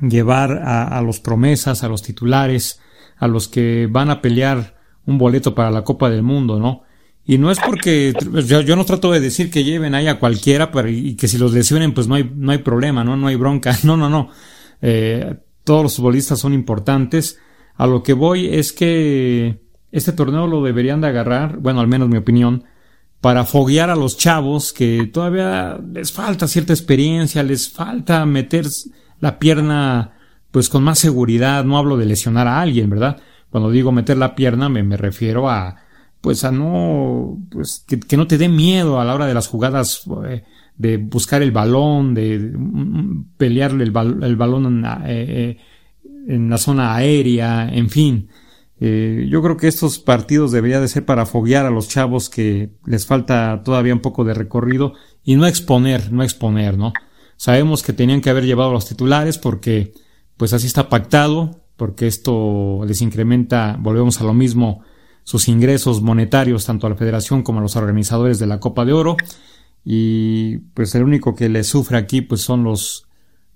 llevar 0.00 0.62
a, 0.64 0.84
a, 0.84 1.02
los 1.02 1.20
promesas, 1.20 1.82
a 1.82 1.88
los 1.88 2.02
titulares, 2.02 2.80
a 3.16 3.28
los 3.28 3.48
que 3.48 3.88
van 3.90 4.10
a 4.10 4.22
pelear 4.22 4.76
un 5.04 5.18
boleto 5.18 5.54
para 5.54 5.70
la 5.70 5.84
Copa 5.84 6.10
del 6.10 6.22
Mundo, 6.22 6.58
¿no? 6.58 6.82
Y 7.28 7.38
no 7.38 7.50
es 7.50 7.58
porque 7.58 8.14
yo, 8.46 8.60
yo 8.60 8.76
no 8.76 8.84
trato 8.84 9.10
de 9.10 9.18
decir 9.18 9.50
que 9.50 9.64
lleven 9.64 9.96
ahí 9.96 10.06
a 10.06 10.20
cualquiera 10.20 10.70
pero, 10.70 10.88
y 10.88 11.16
que 11.16 11.26
si 11.26 11.38
los 11.38 11.52
lesionen 11.52 11.92
pues 11.92 12.06
no 12.06 12.14
hay, 12.14 12.30
no 12.32 12.52
hay 12.52 12.58
problema, 12.58 13.02
¿no? 13.02 13.16
No 13.16 13.26
hay 13.26 13.34
bronca. 13.34 13.76
No, 13.84 13.96
no, 13.96 14.08
no. 14.08 14.30
Eh, 14.80 15.34
todos 15.64 15.82
los 15.82 15.96
futbolistas 15.96 16.38
son 16.38 16.52
importantes. 16.54 17.38
A 17.74 17.86
lo 17.86 18.02
que 18.02 18.12
voy 18.12 18.46
es 18.54 18.72
que 18.72 19.65
este 19.96 20.12
torneo 20.12 20.46
lo 20.46 20.62
deberían 20.62 21.00
de 21.00 21.08
agarrar, 21.08 21.56
bueno, 21.56 21.80
al 21.80 21.88
menos 21.88 22.10
mi 22.10 22.18
opinión, 22.18 22.64
para 23.22 23.44
foguear 23.44 23.88
a 23.88 23.96
los 23.96 24.18
chavos 24.18 24.74
que 24.74 25.06
todavía 25.06 25.80
les 25.92 26.12
falta 26.12 26.46
cierta 26.46 26.74
experiencia, 26.74 27.42
les 27.42 27.70
falta 27.70 28.26
meter 28.26 28.66
la 29.20 29.38
pierna 29.38 30.12
pues 30.50 30.68
con 30.68 30.84
más 30.84 30.98
seguridad, 30.98 31.64
no 31.64 31.78
hablo 31.78 31.96
de 31.96 32.04
lesionar 32.04 32.46
a 32.46 32.60
alguien, 32.60 32.90
¿verdad? 32.90 33.18
Cuando 33.48 33.70
digo 33.70 33.90
meter 33.90 34.18
la 34.18 34.34
pierna 34.34 34.68
me, 34.68 34.96
refiero 34.98 35.48
a 35.48 35.76
pues 36.20 36.44
a 36.44 36.52
no 36.52 37.38
pues 37.50 37.84
que, 37.86 38.16
no 38.18 38.26
te 38.26 38.36
dé 38.36 38.50
miedo 38.50 39.00
a 39.00 39.04
la 39.06 39.14
hora 39.14 39.26
de 39.26 39.34
las 39.34 39.48
jugadas 39.48 40.02
eh, 40.28 40.44
de 40.76 40.98
buscar 40.98 41.40
el 41.40 41.52
balón, 41.52 42.12
de, 42.12 42.38
mm, 42.38 43.28
pelearle 43.38 43.84
el, 43.84 44.22
el 44.22 44.36
balón 44.36 44.66
en, 44.66 44.84
eh, 44.84 44.98
eh, 45.06 45.58
en 46.28 46.50
la 46.50 46.58
zona 46.58 46.94
aérea, 46.94 47.70
en 47.72 47.88
fin. 47.88 48.28
Eh, 48.78 49.26
yo 49.30 49.42
creo 49.42 49.56
que 49.56 49.68
estos 49.68 49.98
partidos 49.98 50.52
deberían 50.52 50.82
de 50.82 50.88
ser 50.88 51.04
para 51.04 51.24
foguear 51.24 51.64
a 51.64 51.70
los 51.70 51.88
chavos 51.88 52.28
que 52.28 52.70
les 52.84 53.06
falta 53.06 53.62
todavía 53.64 53.94
un 53.94 54.00
poco 54.00 54.24
de 54.24 54.34
recorrido 54.34 54.92
y 55.24 55.36
no 55.36 55.46
exponer, 55.46 56.12
no 56.12 56.22
exponer, 56.22 56.76
¿no? 56.76 56.92
Sabemos 57.36 57.82
que 57.82 57.92
tenían 57.92 58.20
que 58.20 58.30
haber 58.30 58.44
llevado 58.44 58.70
a 58.70 58.74
los 58.74 58.86
titulares 58.86 59.38
porque 59.38 59.92
pues 60.36 60.52
así 60.52 60.66
está 60.66 60.88
pactado, 60.88 61.62
porque 61.76 62.06
esto 62.06 62.80
les 62.86 63.00
incrementa, 63.00 63.76
volvemos 63.80 64.20
a 64.20 64.24
lo 64.24 64.34
mismo, 64.34 64.82
sus 65.24 65.48
ingresos 65.48 66.02
monetarios 66.02 66.66
tanto 66.66 66.86
a 66.86 66.90
la 66.90 66.96
federación 66.96 67.42
como 67.42 67.58
a 67.58 67.62
los 67.62 67.76
organizadores 67.76 68.38
de 68.38 68.46
la 68.46 68.60
Copa 68.60 68.84
de 68.84 68.92
Oro 68.92 69.16
y 69.84 70.58
pues 70.74 70.94
el 70.94 71.02
único 71.02 71.34
que 71.34 71.48
le 71.48 71.64
sufre 71.64 71.96
aquí 71.96 72.20
pues 72.20 72.42
son 72.42 72.64
los 72.64 73.05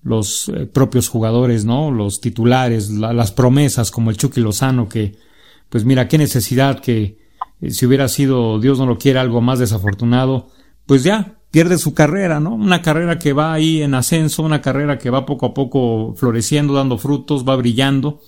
los 0.03 0.49
eh, 0.49 0.67
propios 0.67 1.09
jugadores, 1.09 1.65
¿no? 1.65 1.91
Los 1.91 2.21
titulares, 2.21 2.91
las 2.91 3.33
promesas 3.33 3.91
como 3.91 4.11
el 4.11 4.17
Chucky 4.17 4.41
Lozano 4.41 4.89
que, 4.89 5.17
pues 5.69 5.85
mira, 5.85 6.09
qué 6.09 6.19
necesidad 6.19 6.81
que 6.81 7.19
eh, 7.61 7.71
si 7.71 7.87
hubiera 7.87 8.09
sido, 8.09 8.59
Dios 8.59 8.79
no 8.79 8.87
lo 8.87 8.99
quiere, 8.99 9.19
algo 9.19 9.41
más 9.41 9.59
desafortunado, 9.59 10.49
pues 10.87 11.03
ya 11.05 11.39
pierde 11.51 11.79
su 11.79 11.95
carrera, 11.95 12.41
¿no? 12.41 12.55
Una 12.55 12.83
carrera 12.83 13.19
que 13.19 13.33
va 13.33 13.53
ahí 13.53 13.83
en 13.83 13.95
ascenso, 13.95 14.43
una 14.43 14.63
carrera 14.63 14.99
que 14.99 15.11
va 15.11 15.27
poco 15.27 15.47
a 15.47 15.55
poco 15.55 16.15
floreciendo, 16.17 16.75
dando 16.75 16.99
frutos, 16.99 17.47
va 17.47 17.57
brillando. 17.57 18.21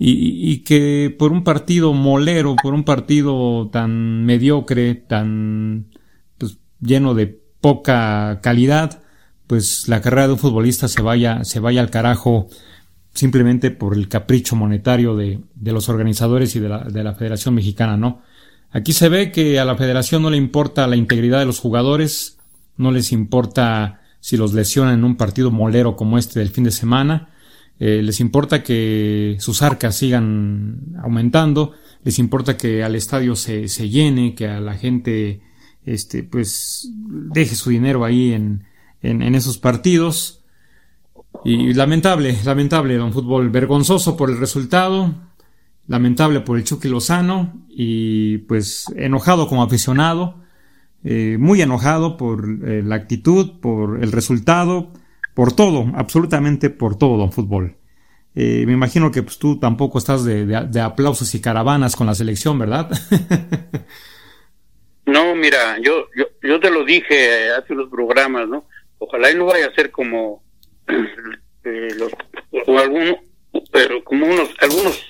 Y, 0.00 0.52
y 0.52 0.58
que 0.58 1.14
por 1.18 1.32
un 1.32 1.42
partido 1.42 1.92
molero, 1.92 2.54
por 2.62 2.72
un 2.72 2.84
partido 2.84 3.68
tan 3.72 4.24
mediocre, 4.24 4.94
tan 4.94 5.88
pues, 6.38 6.58
lleno 6.80 7.14
de 7.14 7.26
poca 7.60 8.40
calidad, 8.40 9.02
pues 9.48 9.88
la 9.88 10.00
carrera 10.00 10.28
de 10.28 10.34
un 10.34 10.38
futbolista 10.38 10.86
se 10.86 11.02
vaya, 11.02 11.42
se 11.42 11.58
vaya 11.58 11.80
al 11.80 11.90
carajo 11.90 12.48
simplemente 13.14 13.72
por 13.72 13.94
el 13.94 14.08
capricho 14.08 14.54
monetario 14.54 15.16
de, 15.16 15.40
de 15.56 15.72
los 15.72 15.88
organizadores 15.88 16.54
y 16.54 16.60
de 16.60 16.68
la, 16.68 16.84
de 16.84 17.02
la 17.02 17.14
Federación 17.14 17.54
Mexicana, 17.54 17.96
¿no? 17.96 18.22
Aquí 18.70 18.92
se 18.92 19.08
ve 19.08 19.32
que 19.32 19.58
a 19.58 19.64
la 19.64 19.76
federación 19.76 20.22
no 20.22 20.30
le 20.30 20.36
importa 20.36 20.86
la 20.86 20.96
integridad 20.96 21.38
de 21.38 21.46
los 21.46 21.58
jugadores, 21.58 22.38
no 22.76 22.92
les 22.92 23.10
importa 23.12 24.02
si 24.20 24.36
los 24.36 24.52
lesionan 24.52 24.98
en 24.98 25.04
un 25.04 25.16
partido 25.16 25.50
molero 25.50 25.96
como 25.96 26.18
este 26.18 26.40
del 26.40 26.50
fin 26.50 26.64
de 26.64 26.70
semana, 26.70 27.30
eh, 27.80 28.02
les 28.02 28.20
importa 28.20 28.62
que 28.62 29.36
sus 29.40 29.62
arcas 29.62 29.96
sigan 29.96 30.96
aumentando, 31.02 31.72
les 32.04 32.18
importa 32.18 32.58
que 32.58 32.84
al 32.84 32.94
estadio 32.94 33.36
se, 33.36 33.68
se 33.68 33.88
llene, 33.88 34.34
que 34.34 34.46
a 34.46 34.60
la 34.60 34.74
gente 34.74 35.40
este, 35.86 36.22
pues 36.22 36.90
deje 37.00 37.54
su 37.54 37.70
dinero 37.70 38.04
ahí 38.04 38.32
en, 38.32 38.64
en, 39.02 39.34
esos 39.34 39.58
partidos. 39.58 40.44
Y 41.44 41.72
lamentable, 41.74 42.36
lamentable, 42.44 42.96
don 42.96 43.12
fútbol, 43.12 43.50
vergonzoso 43.50 44.16
por 44.16 44.30
el 44.30 44.38
resultado, 44.38 45.14
lamentable 45.86 46.40
por 46.40 46.58
el 46.58 46.64
Chucky 46.64 46.88
Lozano 46.88 47.66
y 47.68 48.38
pues 48.38 48.86
enojado 48.96 49.46
como 49.46 49.62
aficionado, 49.62 50.42
eh, 51.04 51.36
muy 51.38 51.62
enojado 51.62 52.16
por 52.16 52.44
eh, 52.66 52.82
la 52.84 52.96
actitud, 52.96 53.60
por 53.60 54.02
el 54.02 54.10
resultado, 54.10 54.92
por 55.34 55.52
todo, 55.52 55.86
absolutamente 55.94 56.70
por 56.70 56.98
todo, 56.98 57.16
don 57.16 57.30
fútbol. 57.30 57.76
Eh, 58.34 58.64
me 58.66 58.72
imagino 58.72 59.10
que 59.10 59.22
pues, 59.22 59.38
tú 59.38 59.58
tampoco 59.58 59.98
estás 59.98 60.24
de, 60.24 60.46
de, 60.46 60.80
aplausos 60.80 61.34
y 61.34 61.40
caravanas 61.40 61.96
con 61.96 62.06
la 62.06 62.14
selección, 62.14 62.58
¿verdad? 62.58 62.88
no, 65.06 65.34
mira, 65.34 65.78
yo, 65.82 66.06
yo, 66.16 66.26
yo 66.42 66.60
te 66.60 66.70
lo 66.70 66.84
dije 66.84 67.50
hace 67.50 67.74
los 67.74 67.88
programas, 67.88 68.48
¿no? 68.48 68.64
Ojalá 68.98 69.30
y 69.30 69.34
no 69.34 69.46
vaya 69.46 69.66
a 69.66 69.74
ser 69.74 69.90
como 69.90 70.42
eh, 71.64 71.88
los, 71.96 72.12
o 72.66 72.78
algunos, 72.78 73.16
pero 73.72 74.02
como 74.04 74.26
unos, 74.26 74.50
algunos, 74.60 75.06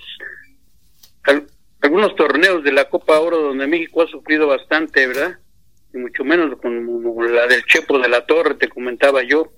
algunos 1.80 2.14
torneos 2.16 2.62
de 2.64 2.72
la 2.72 2.88
Copa 2.88 3.18
Oro 3.20 3.40
donde 3.40 3.66
México 3.66 4.02
ha 4.02 4.06
sufrido 4.06 4.46
bastante, 4.46 5.06
¿verdad? 5.06 5.38
Y 5.94 5.98
mucho 5.98 6.24
menos 6.24 6.58
como 6.60 7.22
la 7.24 7.46
del 7.46 7.64
Chepo 7.64 7.98
de 7.98 8.08
la 8.08 8.26
Torre, 8.26 8.54
te 8.54 8.68
comentaba 8.68 9.22
yo. 9.22 9.52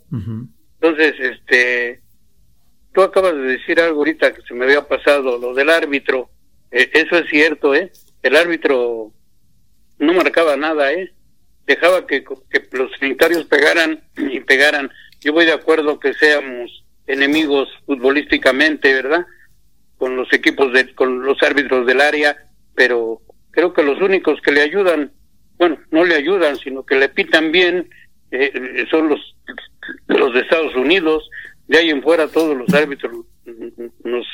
Entonces, 0.81 1.15
este, 1.19 2.01
tú 2.93 3.03
acabas 3.03 3.35
de 3.35 3.43
decir 3.43 3.81
algo 3.81 3.99
ahorita 3.99 4.33
que 4.33 4.43
se 4.43 4.55
me 4.55 4.65
había 4.65 4.87
pasado, 4.87 5.39
lo 5.39 5.55
del 5.55 5.71
árbitro. 5.71 6.31
Eh, 6.71 6.91
eso 6.93 7.17
es 7.19 7.29
cierto, 7.29 7.75
¿eh? 7.75 7.91
El 8.23 8.37
árbitro 8.37 9.13
no 9.99 10.15
marcaba 10.15 10.57
nada, 10.57 10.93
¿eh? 10.93 11.13
Dejaba 11.71 12.05
que, 12.05 12.25
los 12.73 12.91
sanitarios 12.99 13.45
pegaran 13.45 14.03
y 14.17 14.41
pegaran. 14.41 14.91
Yo 15.21 15.33
voy 15.33 15.47
de 15.47 15.53
acuerdo 15.53 16.01
que 16.01 16.15
seamos 16.15 16.83
enemigos 17.07 17.69
futbolísticamente, 17.87 18.93
¿verdad? 18.93 19.25
Con 19.97 20.17
los 20.17 20.33
equipos, 20.33 20.73
de, 20.73 20.93
con 20.97 21.25
los 21.25 21.41
árbitros 21.45 21.87
del 21.87 22.01
área, 22.01 22.37
pero 22.75 23.21
creo 23.53 23.73
que 23.73 23.85
los 23.85 24.01
únicos 24.01 24.41
que 24.41 24.51
le 24.51 24.63
ayudan, 24.63 25.13
bueno, 25.59 25.79
no 25.93 26.05
le 26.05 26.17
ayudan, 26.17 26.57
sino 26.57 26.85
que 26.85 26.97
le 26.97 27.09
pitan 27.09 27.53
bien, 27.53 27.89
eh, 28.33 28.85
son 28.91 29.09
los, 29.09 29.37
los 30.09 30.35
de 30.35 30.41
Estados 30.41 30.75
Unidos. 30.75 31.31
De 31.69 31.79
ahí 31.79 31.91
en 31.91 32.03
fuera 32.03 32.27
todos 32.27 32.57
los 32.57 32.75
árbitros 32.75 33.27
nos 34.03 34.27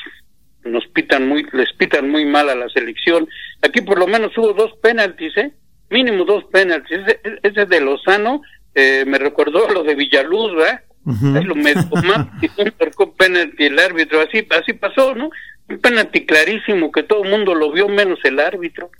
nos 0.63 0.85
pitan 0.87 1.27
muy, 1.27 1.45
les 1.53 1.71
pitan 1.73 2.09
muy 2.09 2.25
mal 2.25 2.49
a 2.49 2.55
la 2.55 2.67
selección. 2.69 3.29
Aquí 3.61 3.81
por 3.81 3.99
lo 3.99 4.07
menos 4.07 4.35
hubo 4.37 4.53
dos 4.53 4.73
penaltis, 4.81 5.37
¿eh? 5.37 5.53
Mínimo 5.89 6.25
dos 6.25 6.43
penaltis. 6.45 6.99
Ese, 6.99 7.19
ese 7.43 7.65
de 7.65 7.81
Lozano 7.81 8.41
eh, 8.75 9.05
me 9.05 9.17
recordó 9.17 9.67
lo 9.69 9.83
de 9.83 9.95
Villaluz, 9.95 10.55
¿verdad? 10.55 10.81
Es 11.07 11.45
lo 11.45 11.55
me 11.55 11.73
marcó 12.79 13.13
penalti 13.13 13.65
el 13.65 13.79
árbitro, 13.79 14.19
así, 14.21 14.45
así 14.49 14.73
pasó, 14.73 15.15
¿no? 15.15 15.29
Un 15.69 15.79
penalti 15.79 16.25
clarísimo 16.25 16.91
que 16.91 17.03
todo 17.03 17.23
el 17.23 17.29
mundo 17.29 17.55
lo 17.55 17.71
vio 17.71 17.87
menos 17.87 18.19
el 18.23 18.39
árbitro. 18.39 18.91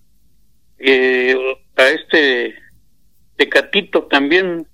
Eh, 0.79 1.35
a 1.75 1.89
este 1.89 2.55
Tecatito 3.35 4.03
también 4.03 4.67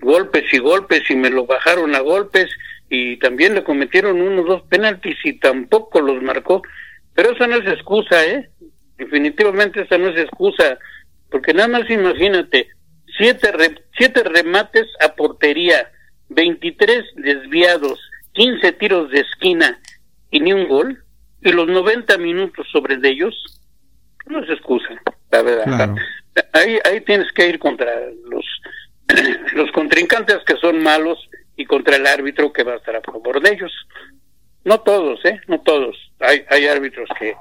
golpes 0.00 0.44
y 0.52 0.58
golpes 0.58 1.08
y 1.10 1.16
me 1.16 1.30
lo 1.30 1.46
bajaron 1.46 1.94
a 1.94 2.00
golpes 2.00 2.48
y 2.88 3.16
también 3.16 3.54
le 3.54 3.64
cometieron 3.64 4.20
unos 4.20 4.46
dos 4.46 4.62
penaltis 4.68 5.16
y 5.24 5.34
tampoco 5.34 6.00
los 6.00 6.22
marcó. 6.22 6.62
Pero 7.14 7.32
eso 7.32 7.46
no 7.46 7.56
es 7.56 7.66
excusa, 7.66 8.24
¿eh? 8.24 8.50
Definitivamente 8.98 9.82
esa 9.82 9.98
no 9.98 10.08
es 10.08 10.18
excusa, 10.18 10.78
porque 11.30 11.54
nada 11.54 11.68
más 11.68 11.90
imagínate, 11.90 12.68
siete, 13.18 13.52
siete 13.96 14.22
remates 14.22 14.86
a 15.00 15.14
portería, 15.14 15.90
23 16.28 17.04
desviados, 17.16 18.00
15 18.32 18.72
tiros 18.72 19.10
de 19.10 19.20
esquina 19.20 19.80
y 20.30 20.40
ni 20.40 20.52
un 20.52 20.68
gol, 20.68 21.02
y 21.42 21.52
los 21.52 21.68
90 21.68 22.18
minutos 22.18 22.66
sobre 22.72 22.96
de 22.96 23.10
ellos, 23.10 23.34
no 24.26 24.42
es 24.42 24.50
excusa, 24.50 24.88
la 25.30 25.42
verdad. 25.42 25.94
Ahí, 26.52 26.78
ahí 26.84 27.00
tienes 27.02 27.30
que 27.32 27.48
ir 27.48 27.58
contra 27.58 27.90
los, 28.24 28.44
los 29.54 29.70
contrincantes 29.72 30.38
que 30.44 30.56
son 30.56 30.82
malos 30.82 31.18
y 31.56 31.64
contra 31.64 31.96
el 31.96 32.06
árbitro 32.06 32.52
que 32.52 32.64
va 32.64 32.74
a 32.74 32.76
estar 32.76 32.96
a 32.96 33.00
favor 33.00 33.40
de 33.40 33.54
ellos. 33.54 33.72
No 34.64 34.80
todos, 34.80 35.24
¿eh? 35.24 35.40
No 35.46 35.60
todos. 35.60 35.96
Hay, 36.20 36.44
hay 36.50 36.66
árbitros 36.66 37.08
que, 37.18 37.34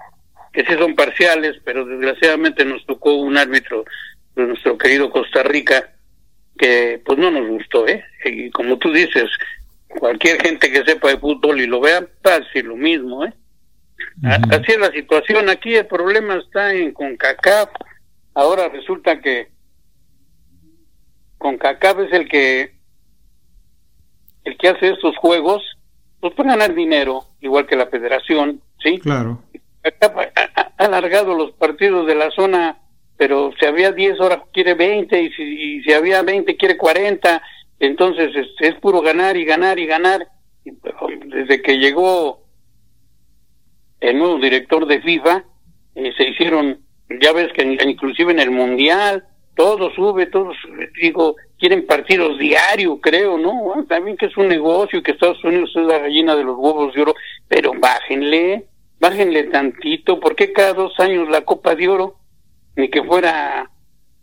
que 0.56 0.66
sí 0.66 0.74
son 0.80 0.96
parciales, 0.96 1.58
pero 1.64 1.86
desgraciadamente 1.86 2.66
nos 2.66 2.86
tocó 2.86 3.14
un 3.14 3.38
árbitro 3.38 3.86
de 4.36 4.44
nuestro 4.48 4.78
querido 4.78 5.12
Costa 5.12 5.44
Rica 5.44 5.92
que 6.58 7.02
pues 7.06 7.20
no 7.20 7.30
nos 7.30 7.48
gustó, 7.48 7.88
¿eh? 7.88 8.04
Y 8.24 8.50
como 8.52 8.78
tú 8.78 8.92
dices, 8.92 9.30
cualquier 9.88 10.42
gente 10.42 10.72
que 10.72 10.86
sepa 10.86 11.10
de 11.10 11.18
fútbol 11.18 11.60
y 11.60 11.68
lo 11.68 11.82
vea, 11.82 12.08
pase 12.22 12.64
lo 12.64 12.76
mismo, 12.76 13.26
¿eh? 13.26 13.34
Así 14.24 14.72
es 14.72 14.80
la 14.80 14.92
situación. 14.92 15.50
Aquí 15.50 15.76
el 15.76 15.86
problema 15.88 16.36
está 16.36 16.74
en 16.74 16.94
CONCACAF. 16.94 17.70
Ahora 18.34 18.70
resulta 18.70 19.20
que 19.20 19.50
CONCACAF 21.38 22.00
es 22.00 22.14
el 22.14 22.28
que 22.30 22.76
el 24.46 24.58
que 24.58 24.70
hace 24.70 24.92
estos 24.92 25.18
juegos, 25.18 25.64
pues 26.20 26.34
para 26.36 26.52
ganar 26.52 26.76
dinero, 26.76 27.26
igual 27.42 27.66
que 27.66 27.76
la 27.76 27.88
federación, 27.88 28.62
¿sí? 28.82 29.00
Claro. 29.00 29.42
Ha, 30.02 30.74
alargado 30.78 31.36
los 31.36 31.52
partidos 31.54 32.06
de 32.08 32.16
la 32.16 32.32
zona 32.32 32.80
pero 33.18 33.52
si 33.60 33.66
había 33.66 33.92
10 33.92 34.20
horas 34.20 34.40
quiere 34.52 34.74
20 34.74 35.22
y 35.22 35.32
si, 35.32 35.82
si 35.84 35.94
había 35.94 36.22
20 36.22 36.58
quiere 36.58 36.78
40, 36.78 37.42
entonces 37.80 38.32
es, 38.60 38.76
puro 38.76 39.02
ganar 39.02 39.38
y 39.38 39.46
ganar 39.46 39.80
y 39.80 39.86
ganar. 39.86 40.28
Desde 40.64 41.62
que 41.62 41.78
llegó 41.78 42.44
el 44.00 44.18
nuevo 44.18 44.38
director 44.40 44.86
de 44.86 45.02
FIFA, 45.02 45.44
eh, 45.96 46.12
se 46.18 46.30
hicieron, 46.30 46.80
ya 47.22 47.32
ves 47.32 47.54
que 47.54 47.64
inclusive 47.64 48.32
en 48.32 48.40
el 48.40 48.52
Mundial, 48.52 49.26
todo 49.56 49.92
sube, 49.92 50.26
todo 50.26 50.52
sube, 50.62 50.92
digo, 51.02 51.36
quieren 51.58 51.86
partidos 51.86 52.38
diarios, 52.38 53.00
creo, 53.02 53.38
¿no? 53.38 53.86
también 53.88 54.18
que 54.18 54.26
es 54.26 54.36
un 54.36 54.50
negocio, 54.50 55.02
que 55.02 55.12
Estados 55.12 55.42
Unidos 55.44 55.72
es 55.76 55.86
la 55.86 56.00
gallina 56.00 56.36
de 56.36 56.44
los 56.44 56.58
huevos 56.58 56.94
de 56.94 57.02
oro, 57.02 57.16
pero 57.48 57.72
bájenle, 57.80 58.66
bájenle 59.00 59.44
tantito, 59.46 60.20
¿por 60.20 60.36
qué 60.36 60.54
cada 60.54 60.74
dos 60.74 61.00
años 61.00 61.30
la 61.30 61.42
Copa 61.42 61.76
de 61.76 61.88
Oro? 61.88 62.16
ni 62.76 62.90
que 62.90 63.04
fuera 63.04 63.70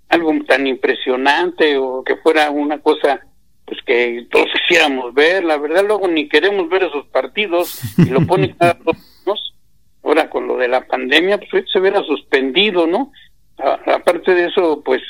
algo 0.08 0.32
tan 0.46 0.66
impresionante 0.66 1.76
o 1.78 2.04
que 2.04 2.16
fuera 2.16 2.50
una 2.50 2.78
cosa 2.80 3.20
pues 3.64 3.78
que 3.86 4.26
todos 4.30 4.48
quisiéramos 4.52 5.14
ver, 5.14 5.44
la 5.44 5.56
verdad 5.56 5.84
luego 5.86 6.08
ni 6.08 6.28
queremos 6.28 6.68
ver 6.68 6.84
esos 6.84 7.06
partidos 7.06 7.80
y 7.96 8.10
lo 8.10 8.26
ponen 8.26 8.54
cada 8.58 8.74
dos 8.74 8.96
años, 9.26 9.54
ahora 10.02 10.28
con 10.28 10.46
lo 10.46 10.56
de 10.56 10.68
la 10.68 10.86
pandemia 10.86 11.38
pues 11.50 11.64
se 11.72 11.78
hubiera 11.78 12.02
suspendido, 12.02 12.86
¿no? 12.86 13.12
aparte 13.56 14.34
de 14.34 14.46
eso 14.46 14.82
pues 14.84 15.00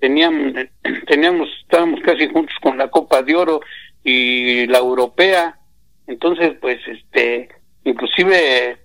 teníamos, 0.00 0.54
teníamos, 1.06 1.48
estábamos 1.62 2.00
casi 2.00 2.28
juntos 2.28 2.54
con 2.60 2.76
la 2.76 2.88
Copa 2.88 3.22
de 3.22 3.36
Oro 3.36 3.60
y 4.02 4.66
la 4.66 4.78
Europea, 4.78 5.58
entonces 6.06 6.54
pues 6.60 6.80
este, 6.88 7.48
inclusive 7.84 8.78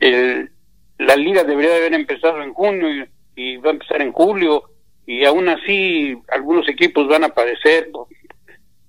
el, 0.00 0.50
la 0.98 1.16
liga 1.16 1.44
debería 1.44 1.72
de 1.72 1.78
haber 1.78 1.94
empezado 1.94 2.42
en 2.42 2.52
junio 2.52 3.06
y, 3.36 3.56
va 3.58 3.70
a 3.70 3.74
empezar 3.74 4.02
en 4.02 4.12
julio 4.12 4.64
y 5.06 5.24
aún 5.24 5.48
así 5.48 6.16
algunos 6.28 6.68
equipos 6.68 7.08
van 7.08 7.24
a 7.24 7.28
padecer 7.30 7.90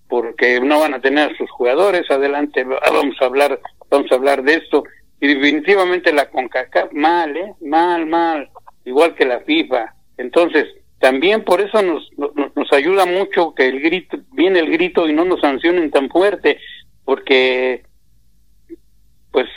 porque 0.08 0.60
no 0.60 0.80
van 0.80 0.96
a 0.96 1.02
tener 1.02 1.32
a 1.32 1.38
sus 1.38 1.50
jugadores. 1.52 2.10
Adelante 2.10 2.64
vamos 2.64 3.16
a 3.22 3.26
hablar 3.26 3.60
vamos 3.90 4.12
a 4.12 4.16
hablar 4.16 4.44
de 4.44 4.56
esto. 4.56 4.84
Y 5.22 5.28
definitivamente 5.28 6.12
la 6.12 6.30
Concacaf 6.30 6.92
mal 6.94 7.36
eh 7.38 7.54
mal 7.62 8.06
mal 8.06 8.50
igual 8.86 9.14
que 9.16 9.26
la 9.26 9.42
FIFA. 9.42 9.94
Entonces 10.18 10.66
también 11.00 11.44
por 11.44 11.62
eso 11.62 11.82
nos, 11.82 12.10
nos, 12.18 12.34
nos 12.56 12.74
ayuda 12.74 13.06
mucho 13.06 13.54
que 13.54 13.68
el 13.68 13.80
grito 13.80 14.18
viene 14.34 14.60
el 14.60 14.72
grito 14.72 15.08
y 15.08 15.14
no 15.14 15.24
nos 15.26 15.40
sancionen 15.42 15.92
tan 15.92 16.10
fuerte 16.10 16.60
porque 17.06 17.84
pues 19.32 19.48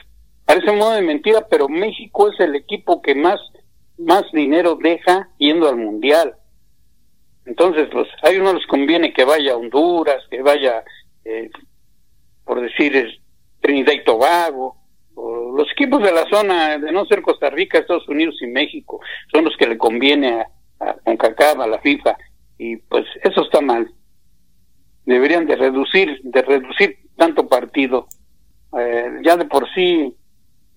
Parece 0.44 0.72
modo 0.72 0.92
de 0.92 1.02
mentira, 1.02 1.46
pero 1.48 1.68
México 1.68 2.30
es 2.30 2.40
el 2.40 2.54
equipo 2.54 3.00
que 3.00 3.14
más, 3.14 3.40
más 3.98 4.24
dinero 4.32 4.76
deja 4.80 5.28
yendo 5.38 5.68
al 5.68 5.76
Mundial. 5.76 6.34
Entonces, 7.44 7.88
pues, 7.92 8.08
a 8.22 8.30
ellos 8.30 8.44
no 8.44 8.54
les 8.54 8.66
conviene 8.66 9.12
que 9.12 9.24
vaya 9.24 9.52
a 9.52 9.56
Honduras, 9.56 10.22
que 10.30 10.42
vaya, 10.42 10.84
eh, 11.24 11.50
por 12.44 12.60
decir, 12.60 13.20
Trinidad 13.60 13.92
y 13.92 14.04
Tobago, 14.04 14.76
o 15.14 15.52
los 15.56 15.70
equipos 15.72 16.02
de 16.02 16.12
la 16.12 16.28
zona, 16.28 16.78
de 16.78 16.92
no 16.92 17.04
ser 17.06 17.22
Costa 17.22 17.50
Rica, 17.50 17.78
Estados 17.78 18.08
Unidos 18.08 18.36
y 18.40 18.46
México, 18.46 19.00
son 19.32 19.44
los 19.44 19.56
que 19.56 19.66
le 19.66 19.78
conviene 19.78 20.40
a, 20.40 20.46
a 20.80 20.94
CONCACAF, 21.04 21.60
a 21.60 21.66
la 21.66 21.78
FIFA, 21.80 22.16
y 22.58 22.76
pues 22.76 23.04
eso 23.22 23.42
está 23.42 23.60
mal. 23.60 23.92
Deberían 25.04 25.46
de 25.46 25.56
reducir, 25.56 26.20
de 26.22 26.42
reducir 26.42 26.98
tanto 27.16 27.48
partido. 27.48 28.06
Eh, 28.78 29.20
ya 29.22 29.36
de 29.36 29.44
por 29.44 29.68
sí 29.74 30.14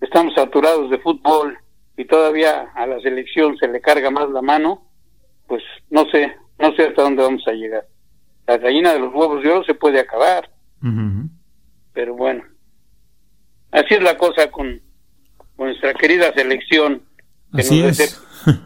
estamos 0.01 0.33
saturados 0.33 0.89
de 0.89 0.99
fútbol 0.99 1.57
y 1.97 2.05
todavía 2.05 2.69
a 2.75 2.85
la 2.85 2.99
selección 2.99 3.57
se 3.57 3.67
le 3.67 3.81
carga 3.81 4.11
más 4.11 4.29
la 4.29 4.41
mano, 4.41 4.83
pues 5.47 5.63
no 5.89 6.05
sé, 6.11 6.35
no 6.59 6.73
sé 6.75 6.83
hasta 6.83 7.03
dónde 7.03 7.23
vamos 7.23 7.47
a 7.47 7.53
llegar. 7.53 7.85
La 8.47 8.57
gallina 8.57 8.93
de 8.93 8.99
los 8.99 9.13
huevos 9.13 9.43
de 9.43 9.51
oro 9.51 9.63
se 9.63 9.73
puede 9.73 9.99
acabar, 9.99 10.49
pero 11.93 12.15
bueno, 12.15 12.43
así 13.71 13.95
es 13.95 14.03
la 14.03 14.17
cosa 14.17 14.51
con, 14.51 14.81
nuestra 15.57 15.93
querida 15.93 16.33
selección. 16.33 17.01
Que 17.53 17.61
así 17.61 17.81
es. 17.83 18.21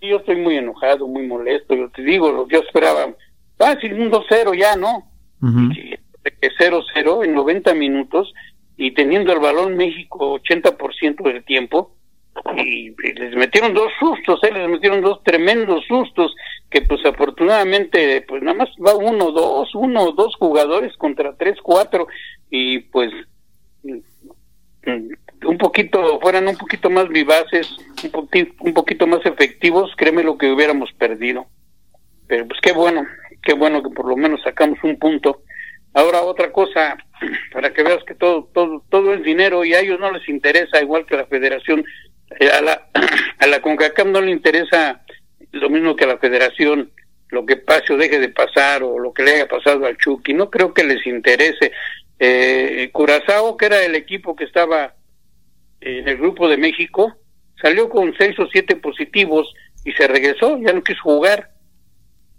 yo 0.00 0.16
estoy 0.18 0.36
muy 0.36 0.56
enojado, 0.56 1.08
muy 1.08 1.26
molesto, 1.26 1.74
yo 1.74 1.90
te 1.90 2.02
digo, 2.02 2.46
yo 2.48 2.60
esperaba 2.60 3.12
fácil, 3.56 4.00
un 4.00 4.10
2-0 4.10 4.56
ya, 4.58 4.76
¿no? 4.76 5.10
0-0 5.40 7.24
en 7.24 7.34
90 7.34 7.74
minutos 7.74 8.32
y 8.78 8.92
teniendo 8.92 9.32
el 9.32 9.40
balón 9.40 9.76
México 9.76 10.40
80% 10.40 11.22
del 11.22 11.44
tiempo, 11.44 11.94
y, 12.56 12.94
les 13.14 13.34
metieron 13.34 13.74
dos 13.74 13.92
sustos, 13.98 14.42
¿eh? 14.44 14.52
les 14.52 14.68
metieron 14.68 15.02
dos 15.02 15.22
tremendos 15.24 15.84
sustos 15.86 16.34
que 16.70 16.82
pues 16.82 17.04
afortunadamente 17.04 18.24
pues 18.28 18.42
nada 18.42 18.58
más 18.58 18.68
va 18.84 18.94
uno, 18.94 19.32
dos, 19.32 19.74
uno, 19.74 20.12
dos 20.12 20.36
jugadores 20.36 20.96
contra 20.96 21.36
tres, 21.36 21.58
cuatro 21.62 22.06
y 22.48 22.78
pues 22.78 23.10
un 24.84 25.58
poquito, 25.58 26.20
fueran 26.20 26.48
un 26.48 26.56
poquito 26.56 26.90
más 26.90 27.08
vivaces, 27.08 27.76
un, 28.12 28.28
un 28.60 28.74
poquito 28.74 29.06
más 29.06 29.24
efectivos, 29.26 29.92
créeme 29.96 30.22
lo 30.22 30.38
que 30.38 30.50
hubiéramos 30.50 30.92
perdido. 30.92 31.46
Pero 32.26 32.46
pues 32.46 32.60
qué 32.60 32.72
bueno, 32.72 33.06
qué 33.42 33.54
bueno 33.54 33.82
que 33.82 33.90
por 33.90 34.06
lo 34.06 34.16
menos 34.16 34.40
sacamos 34.42 34.78
un 34.82 34.98
punto. 34.98 35.42
Ahora 35.98 36.22
otra 36.22 36.52
cosa, 36.52 36.96
para 37.52 37.72
que 37.72 37.82
veas 37.82 38.04
que 38.04 38.14
todo, 38.14 38.48
todo, 38.54 38.84
todo 38.88 39.14
es 39.14 39.24
dinero 39.24 39.64
y 39.64 39.74
a 39.74 39.80
ellos 39.80 39.98
no 39.98 40.12
les 40.12 40.28
interesa, 40.28 40.80
igual 40.80 41.04
que 41.04 41.16
la 41.16 41.26
federación, 41.26 41.84
eh, 42.38 42.48
a 42.50 42.60
la, 42.60 42.86
a 43.40 43.46
la 43.48 43.60
CONCACAF 43.60 44.06
no 44.06 44.20
le 44.20 44.30
interesa 44.30 45.02
lo 45.50 45.68
mismo 45.68 45.96
que 45.96 46.04
a 46.04 46.06
la 46.06 46.18
federación, 46.18 46.92
lo 47.30 47.44
que 47.44 47.56
pase 47.56 47.92
o 47.92 47.96
deje 47.96 48.20
de 48.20 48.28
pasar 48.28 48.84
o 48.84 48.96
lo 49.00 49.12
que 49.12 49.24
le 49.24 49.34
haya 49.34 49.48
pasado 49.48 49.86
al 49.86 49.96
Chucky, 49.96 50.34
no 50.34 50.50
creo 50.50 50.72
que 50.72 50.84
les 50.84 51.04
interese. 51.04 51.72
Eh, 52.20 52.90
Curazao, 52.92 53.56
que 53.56 53.66
era 53.66 53.84
el 53.84 53.96
equipo 53.96 54.36
que 54.36 54.44
estaba 54.44 54.94
en 55.80 56.06
el 56.06 56.16
grupo 56.16 56.48
de 56.48 56.58
México, 56.58 57.16
salió 57.60 57.88
con 57.88 58.14
seis 58.16 58.38
o 58.38 58.46
siete 58.46 58.76
positivos 58.76 59.52
y 59.84 59.90
se 59.94 60.06
regresó, 60.06 60.58
ya 60.58 60.72
no 60.72 60.84
quiso 60.84 61.02
jugar. 61.02 61.50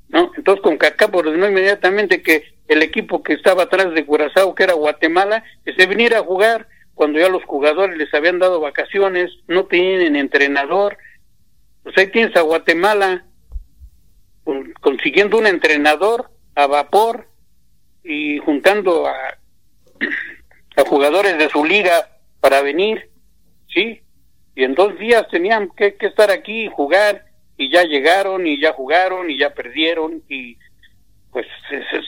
¿no? 0.07 0.31
Entonces 0.37 0.63
con 0.63 0.79
ordenó 1.13 1.49
inmediatamente 1.49 2.21
que 2.21 2.57
el 2.69 2.81
equipo 2.81 3.21
que 3.21 3.33
estaba 3.33 3.63
atrás 3.63 3.93
de 3.93 4.05
Curazao, 4.05 4.55
que 4.55 4.63
era 4.63 4.73
Guatemala, 4.73 5.43
que 5.65 5.73
se 5.73 5.85
viniera 5.87 6.19
a 6.19 6.23
jugar 6.23 6.67
cuando 6.95 7.19
ya 7.19 7.27
los 7.29 7.43
jugadores 7.43 7.97
les 7.97 8.13
habían 8.13 8.39
dado 8.39 8.59
vacaciones, 8.61 9.31
no 9.47 9.65
tienen 9.65 10.15
entrenador. 10.15 10.97
Pues 11.83 11.97
ahí 11.97 12.07
tienes 12.07 12.35
a 12.35 12.41
Guatemala 12.41 13.25
consiguiendo 14.81 15.37
un 15.37 15.47
entrenador 15.47 16.31
a 16.55 16.67
vapor 16.67 17.27
y 18.03 18.37
juntando 18.39 19.07
a, 19.07 19.13
a 20.77 20.81
jugadores 20.85 21.37
de 21.37 21.49
su 21.49 21.65
liga 21.65 22.09
para 22.39 22.61
venir 22.61 23.09
sí, 23.73 24.01
y 24.55 24.63
en 24.63 24.75
dos 24.75 24.97
días 24.99 25.27
tenían 25.29 25.69
que, 25.69 25.95
estar 25.99 26.31
aquí 26.31 26.65
y 26.65 26.69
jugar, 26.69 27.25
y 27.57 27.71
ya 27.71 27.83
llegaron, 27.83 28.45
y 28.47 28.59
ya 28.59 28.73
jugaron, 28.73 29.29
y 29.29 29.37
ya 29.37 29.53
perdieron, 29.53 30.23
y 30.27 30.57
pues 31.31 31.45
es, 31.71 32.05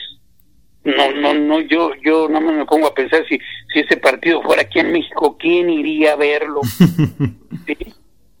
no, 0.84 1.12
no, 1.12 1.34
no, 1.34 1.60
yo, 1.60 1.94
yo 2.02 2.28
no 2.28 2.40
me 2.40 2.64
pongo 2.64 2.88
a 2.88 2.94
pensar 2.94 3.24
si, 3.28 3.38
si 3.72 3.80
ese 3.80 3.96
partido 3.96 4.42
fuera 4.42 4.62
aquí 4.62 4.80
en 4.80 4.92
México, 4.92 5.36
¿quién 5.38 5.70
iría 5.70 6.14
a 6.14 6.16
verlo? 6.16 6.60
¿Sí? 7.66 7.76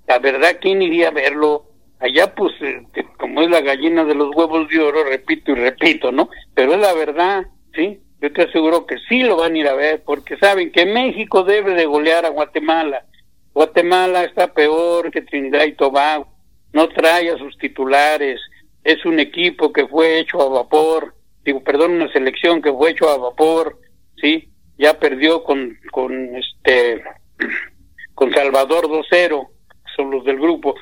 La 0.08 0.18
verdad, 0.18 0.58
¿quién 0.60 0.82
iría 0.82 1.08
a 1.08 1.12
verlo? 1.12 1.66
Allá, 2.00 2.34
pues, 2.34 2.52
este, 2.60 3.06
como 3.16 3.42
es 3.42 3.50
la 3.50 3.60
gallina 3.60 4.04
de 4.04 4.16
los 4.16 4.34
huevos 4.34 4.68
de 4.68 4.80
oro, 4.80 5.04
repito 5.04 5.52
y 5.52 5.54
repito, 5.54 6.10
¿no? 6.10 6.28
Pero 6.54 6.74
es 6.74 6.80
la 6.80 6.92
verdad, 6.94 7.46
¿sí? 7.74 8.00
Yo 8.20 8.32
te 8.32 8.42
aseguro 8.42 8.86
que 8.86 8.96
sí 9.08 9.22
lo 9.22 9.36
van 9.36 9.54
a 9.54 9.58
ir 9.58 9.68
a 9.68 9.74
ver, 9.74 10.02
porque 10.04 10.36
saben 10.36 10.72
que 10.72 10.84
México 10.84 11.44
debe 11.44 11.74
de 11.74 11.86
golear 11.86 12.26
a 12.26 12.30
Guatemala. 12.30 13.06
Guatemala 13.54 14.24
está 14.24 14.52
peor 14.52 15.12
que 15.12 15.22
Trinidad 15.22 15.64
y 15.64 15.74
Tobago, 15.74 16.26
no 16.72 16.88
trae 16.88 17.30
a 17.30 17.38
sus 17.38 17.56
titulares, 17.58 18.40
es 18.82 19.04
un 19.04 19.20
equipo 19.20 19.72
que 19.72 19.86
fue 19.86 20.18
hecho 20.18 20.42
a 20.42 20.48
vapor, 20.48 21.14
digo, 21.44 21.62
perdón, 21.62 21.92
una 21.92 22.12
selección 22.12 22.62
que 22.62 22.72
fue 22.72 22.90
hecho 22.90 23.08
a 23.08 23.18
vapor, 23.18 23.78
sí, 24.20 24.48
ya 24.78 24.98
perdió 24.98 25.42
con, 25.44 25.78
con 25.90 26.36
este, 26.36 27.02
con 28.14 28.32
Salvador 28.32 28.86
2-0, 28.86 29.48
son 29.96 30.10
los 30.10 30.24
del 30.24 30.38
grupo, 30.38 30.74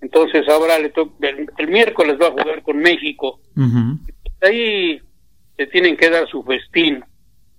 entonces 0.00 0.48
ahora 0.48 0.78
le 0.78 0.92
el, 1.58 1.68
miércoles 1.68 2.16
va 2.20 2.28
a 2.28 2.32
jugar 2.32 2.62
con 2.62 2.78
México, 2.78 3.40
ahí 4.40 5.00
se 5.56 5.66
tienen 5.66 5.96
que 5.96 6.10
dar 6.10 6.28
su 6.28 6.42
festín, 6.42 7.04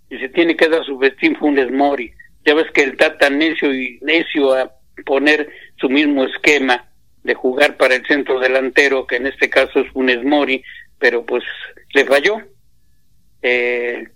y 0.10 0.18
se 0.18 0.30
tiene 0.30 0.56
que 0.56 0.70
dar 0.70 0.84
su 0.86 1.00
festín 1.00 1.36
Funes 1.36 1.72
Mori, 1.72 2.12
ya 2.46 2.54
ves 2.54 2.70
que 2.74 2.84
él 2.84 2.92
está 2.92 3.18
tan 3.18 3.38
necio 3.38 3.74
y 3.74 4.00
necio 4.02 4.54
a 4.54 4.72
poner 5.06 5.50
su 5.78 5.90
mismo 5.90 6.26
esquema 6.26 6.86
de 7.24 7.34
jugar 7.34 7.78
para 7.78 7.96
el 7.96 8.06
centro 8.06 8.40
delantero, 8.40 9.08
que 9.08 9.16
en 9.16 9.28
este 9.28 9.50
caso 9.50 9.80
es 9.80 9.92
Funes 9.92 10.24
Mori, 10.24 10.64
pero 11.00 11.26
pues 11.26 11.44
le 11.94 12.06
falló. 12.06 12.42
Eh, 13.42 14.08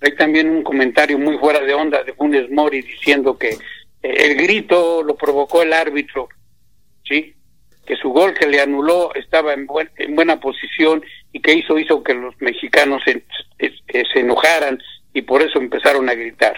hay 0.00 0.16
también 0.16 0.50
un 0.50 0.62
comentario 0.62 1.18
muy 1.18 1.38
fuera 1.38 1.60
de 1.60 1.74
onda 1.74 2.02
de 2.04 2.12
Funes 2.12 2.50
Mori 2.50 2.82
diciendo 2.82 3.36
que 3.38 3.50
eh, 3.50 3.58
el 4.02 4.36
grito 4.36 5.02
lo 5.02 5.16
provocó 5.16 5.62
el 5.62 5.72
árbitro, 5.72 6.28
¿sí? 7.04 7.34
que 7.84 7.96
su 7.96 8.10
gol 8.10 8.34
que 8.34 8.46
le 8.46 8.60
anuló 8.60 9.14
estaba 9.14 9.54
en, 9.54 9.66
en 9.96 10.14
buena 10.16 10.40
posición 10.40 11.02
y 11.32 11.40
que 11.40 11.54
hizo 11.54 11.78
hizo 11.78 12.02
que 12.02 12.14
los 12.14 12.34
mexicanos 12.40 13.02
se, 13.04 13.24
se 13.58 14.20
enojaran 14.20 14.82
y 15.12 15.22
por 15.22 15.40
eso 15.40 15.58
empezaron 15.58 16.08
a 16.08 16.14
gritar. 16.14 16.56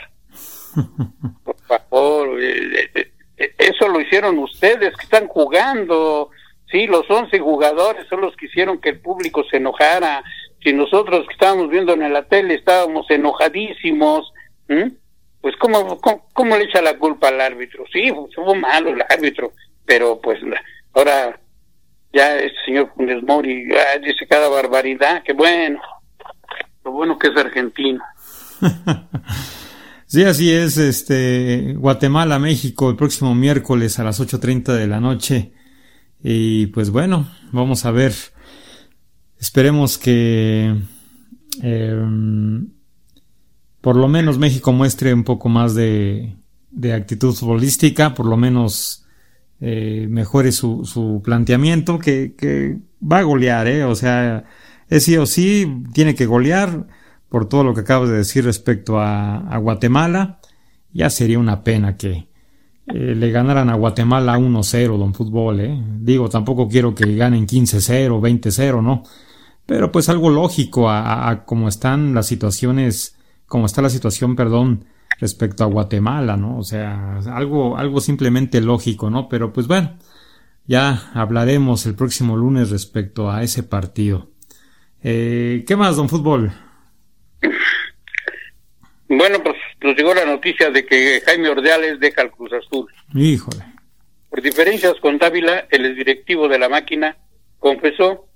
Por 1.45 1.57
favor, 1.67 2.43
eh, 2.43 2.91
eh, 2.95 3.55
eso 3.59 3.89
lo 3.89 4.01
hicieron 4.01 4.39
ustedes 4.39 4.95
que 4.97 5.05
están 5.05 5.27
jugando. 5.29 6.31
Sí, 6.71 6.87
los 6.87 7.09
11 7.09 7.39
jugadores 7.39 8.07
son 8.09 8.21
los 8.21 8.37
que 8.37 8.47
hicieron 8.47 8.81
que 8.81 8.91
el 8.91 9.01
público 9.01 9.45
se 9.51 9.59
enojara. 9.59 10.23
Si 10.63 10.73
nosotros 10.73 11.27
que 11.27 11.35
estábamos 11.35 11.71
viendo 11.71 11.93
en 11.93 12.13
la 12.13 12.25
tele 12.25 12.55
estábamos 12.55 13.11
enojadísimos, 13.11 14.33
pues 15.41 15.55
¿cómo, 15.57 16.01
¿cómo, 16.33 16.57
le 16.57 16.65
echa 16.65 16.83
la 16.83 16.99
culpa 16.99 17.29
al 17.29 17.41
árbitro? 17.41 17.85
Sí, 17.93 18.13
fue 18.35 18.59
malo 18.59 18.91
el 18.91 19.03
árbitro, 19.09 19.53
pero 19.85 20.21
pues 20.21 20.39
ahora 20.95 21.39
ya 22.13 22.37
este 22.37 22.59
señor 22.67 22.93
Funes 22.95 23.23
Mori 23.23 23.69
ah, 23.73 23.99
dice 23.99 24.27
cada 24.29 24.49
barbaridad, 24.49 25.23
que 25.23 25.33
bueno, 25.33 25.81
lo 26.85 26.93
bueno 26.93 27.19
que 27.19 27.29
es 27.29 27.37
argentino. 27.37 28.03
Sí, 30.11 30.25
así 30.25 30.51
es, 30.51 30.79
este, 30.79 31.75
Guatemala, 31.77 32.39
México, 32.39 32.89
el 32.89 32.97
próximo 32.97 33.35
miércoles 33.35 33.99
a 33.99 34.05
las 34.05 34.19
8.30 34.19 34.73
de 34.73 34.87
la 34.87 35.01
noche. 35.01 35.53
Y 36.25 36.69
pues 36.69 36.89
bueno, 36.89 37.29
vamos 37.53 37.85
a 37.85 37.91
ver. 37.91 38.15
Esperemos 39.41 39.99
que 39.99 40.75
em, 41.63 42.69
por 43.81 43.97
lo 43.97 44.09
menos 44.09 44.39
México 44.39 44.73
muestre 44.73 45.15
un 45.15 45.25
poco 45.25 45.49
más 45.49 45.75
de, 45.75 46.37
de 46.71 46.93
actitud 46.93 47.35
futbolística, 47.35 48.15
por 48.15 48.27
lo 48.27 48.37
menos 48.37 49.05
eh, 49.61 50.07
mejore 50.09 50.53
su, 50.53 50.85
su 50.85 51.21
planteamiento, 51.25 51.99
que, 51.99 52.35
que 52.37 52.79
va 53.01 53.19
a 53.19 53.23
golear, 53.23 53.67
¿eh? 53.67 53.85
O 53.85 53.95
sea, 53.95 54.45
es 54.89 55.05
sí 55.05 55.17
o 55.17 55.27
sí, 55.27 55.83
tiene 55.93 56.15
que 56.15 56.27
golear 56.27 56.87
por 57.29 57.49
todo 57.49 57.65
lo 57.65 57.75
que 57.75 57.83
acabas 57.83 58.09
de 58.09 58.17
decir 58.17 58.45
respecto 58.45 59.01
a, 59.01 59.57
Guatemala. 59.59 60.41
Ya 60.93 61.11
sería 61.11 61.39
una 61.39 61.63
pena 61.63 61.97
que 61.97 62.29
eh, 62.87 63.15
le 63.15 63.31
ganaran 63.31 63.69
a 63.69 63.75
Guatemala 63.75 64.39
1-0, 64.39 64.99
don 64.99 65.15
fútbol. 65.15 65.61
¿eh? 65.61 65.83
Digo, 66.01 66.29
tampoco 66.29 66.69
quiero 66.69 66.95
que 66.95 67.15
ganen 67.17 67.47
15-0, 67.47 68.21
20-0, 68.21 68.83
¿no? 68.83 69.03
Pero 69.69 69.93
pues 69.93 70.09
algo 70.09 70.31
lógico 70.31 70.89
a, 70.89 71.29
a, 71.29 71.45
cómo 71.45 71.69
están 71.69 72.15
las 72.15 72.27
situaciones, 72.27 73.19
como 73.45 73.67
está 73.67 73.83
la 73.83 73.91
situación, 73.91 74.35
perdón, 74.35 74.87
respecto 75.21 75.63
a 75.63 75.67
Guatemala, 75.67 76.39
¿no? 76.39 76.57
O 76.57 76.63
sea, 76.63 77.19
algo, 77.35 77.77
algo 77.77 78.01
simplemente 78.01 78.63
lógico, 78.63 79.11
¿no? 79.11 79.29
Pero 79.29 79.53
pues 79.53 79.67
bueno, 79.67 79.99
ya 80.67 81.11
hablaremos 81.13 81.85
el 81.85 81.95
próximo 81.95 82.35
lunes 82.35 82.71
respecto 82.71 83.31
a 83.31 83.43
ese 83.43 83.63
partido. 83.63 84.31
Eh, 85.03 85.65
¿Qué 85.67 85.77
más, 85.77 85.97
don 85.97 86.09
Fútbol? 86.09 86.51
Bueno, 89.07 89.43
pues 89.43 89.57
nos 89.83 89.95
llegó 89.95 90.15
la 90.15 90.25
noticia 90.25 90.71
de 90.71 90.87
que 90.87 91.21
Jaime 91.27 91.51
Ordeales 91.51 92.01
deja 92.01 92.23
el 92.23 92.31
Cruz 92.31 92.53
Azul. 92.55 92.87
Híjole. 93.15 93.67
Por 94.31 94.41
diferencias 94.41 94.95
con 95.03 95.19
Dávila, 95.19 95.67
el 95.69 95.95
directivo 95.95 96.49
de 96.49 96.59
la 96.59 96.71
máquina 96.71 97.19
confesó 97.59 98.28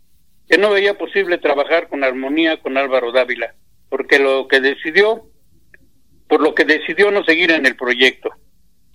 que 0.53 0.59
no 0.59 0.69
veía 0.69 0.99
posible 0.99 1.39
trabajar 1.39 1.89
con 1.89 2.05
armonía 2.05 2.61
con 2.61 2.77
Álvaro 2.77 3.11
Dávila, 3.11 3.55
porque 3.89 4.19
lo 4.19 4.49
que 4.49 4.61
decidió, 4.61 5.23
por 6.29 6.43
lo 6.43 6.55
que 6.55 6.67
decidió 6.67 7.11
no 7.11 7.25
seguir 7.25 7.53
en 7.53 7.65
el 7.65 7.75
proyecto. 7.75 8.29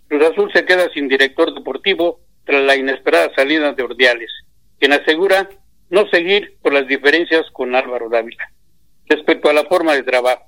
Cruz 0.08 0.24
Azul 0.24 0.52
se 0.54 0.66
queda 0.66 0.88
sin 0.94 1.08
director 1.08 1.56
deportivo 1.56 2.20
tras 2.46 2.64
la 2.64 2.76
inesperada 2.76 3.34
salida 3.36 3.74
de 3.74 3.82
Ordiales, 3.82 4.30
quien 4.78 4.94
asegura 4.94 5.50
no 5.90 6.08
seguir 6.10 6.60
por 6.62 6.74
las 6.74 6.88
diferencias 6.88 7.50
con 7.54 7.74
Álvaro 7.74 8.08
Dávila. 8.08 8.52
Respecto 9.08 9.50
a 9.50 9.54
la 9.54 9.64
forma 9.64 9.96
de 9.96 10.04
trabajo, 10.04 10.46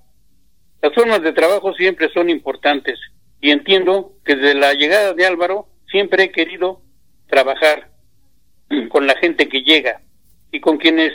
las 0.79 0.93
formas 0.93 1.23
de 1.23 1.33
trabajo 1.33 1.73
siempre 1.73 2.09
son 2.13 2.29
importantes 2.29 2.99
y 3.41 3.49
entiendo 3.49 4.13
que 4.23 4.35
desde 4.35 4.59
la 4.59 4.75
llegada 4.75 5.15
de 5.15 5.25
Álvaro 5.25 5.69
siempre 5.89 6.25
he 6.25 6.31
querido 6.31 6.83
trabajar 7.25 7.89
con 8.89 9.07
la 9.07 9.15
gente 9.17 9.49
que 9.49 9.63
llega 9.63 10.03
y 10.51 10.59
con 10.59 10.77
quienes 10.77 11.11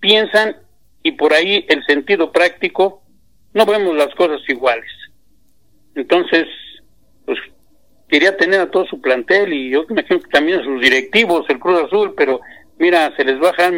piensan 0.00 0.56
y 1.02 1.12
por 1.12 1.32
ahí 1.32 1.64
el 1.68 1.84
sentido 1.84 2.32
práctico 2.32 3.02
no 3.54 3.64
vemos 3.64 3.96
las 3.96 4.14
cosas 4.14 4.40
iguales. 4.48 4.90
Entonces, 5.94 6.46
pues 7.24 7.38
quería 8.08 8.36
tener 8.36 8.60
a 8.60 8.70
todo 8.70 8.86
su 8.86 9.00
plantel 9.00 9.52
y 9.52 9.70
yo 9.70 9.84
imagino 9.88 10.20
que 10.20 10.30
también 10.30 10.60
a 10.60 10.64
sus 10.64 10.80
directivos, 10.80 11.46
el 11.48 11.58
Cruz 11.58 11.82
Azul, 11.84 12.14
pero 12.16 12.40
mira, 12.78 13.14
se 13.16 13.24
les 13.24 13.38
baja 13.38 13.70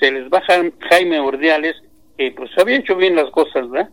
se 0.00 0.12
les 0.12 0.28
baja 0.28 0.62
Jaime 0.90 1.20
Ordiales, 1.20 1.74
que 2.16 2.32
pues 2.32 2.50
había 2.58 2.76
hecho 2.76 2.96
bien 2.96 3.16
las 3.16 3.30
cosas, 3.30 3.68
¿verdad? 3.70 3.90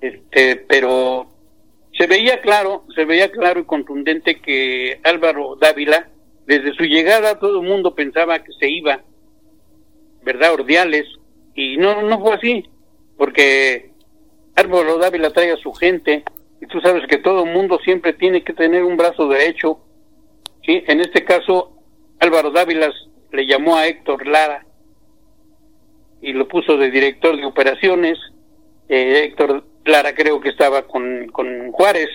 Este, 0.00 0.56
pero 0.56 1.28
se 1.96 2.06
veía 2.06 2.40
claro, 2.40 2.84
se 2.94 3.04
veía 3.04 3.30
claro 3.30 3.60
y 3.60 3.64
contundente 3.64 4.40
que 4.40 5.00
Álvaro 5.04 5.56
Dávila, 5.60 6.08
desde 6.46 6.74
su 6.74 6.84
llegada 6.84 7.38
todo 7.38 7.60
el 7.60 7.68
mundo 7.68 7.94
pensaba 7.94 8.42
que 8.42 8.52
se 8.58 8.68
iba, 8.68 9.00
¿verdad? 10.22 10.54
Ordiales, 10.54 11.06
y 11.54 11.76
no, 11.76 12.02
no 12.02 12.20
fue 12.20 12.34
así, 12.34 12.64
porque 13.16 13.92
Álvaro 14.56 14.98
Dávila 14.98 15.30
trae 15.30 15.52
a 15.52 15.56
su 15.56 15.72
gente, 15.72 16.24
y 16.60 16.66
tú 16.66 16.80
sabes 16.80 17.06
que 17.08 17.18
todo 17.18 17.44
mundo 17.44 17.78
siempre 17.84 18.12
tiene 18.12 18.44
que 18.44 18.52
tener 18.52 18.84
un 18.84 18.96
brazo 18.96 19.28
derecho, 19.28 19.80
¿sí? 20.64 20.82
En 20.86 21.00
este 21.00 21.24
caso, 21.24 21.72
Álvaro 22.20 22.50
Dávila 22.50 22.92
le 23.32 23.46
llamó 23.46 23.76
a 23.76 23.86
Héctor 23.86 24.26
Lara 24.26 24.64
y 26.20 26.32
lo 26.32 26.46
puso 26.46 26.76
de 26.76 26.90
director 26.90 27.36
de 27.36 27.44
operaciones, 27.44 28.18
eh, 28.88 29.24
Héctor 29.24 29.64
Lara 29.84 30.14
creo 30.14 30.40
que 30.40 30.50
estaba 30.50 30.82
con, 30.82 31.26
con 31.28 31.72
Juárez, 31.72 32.08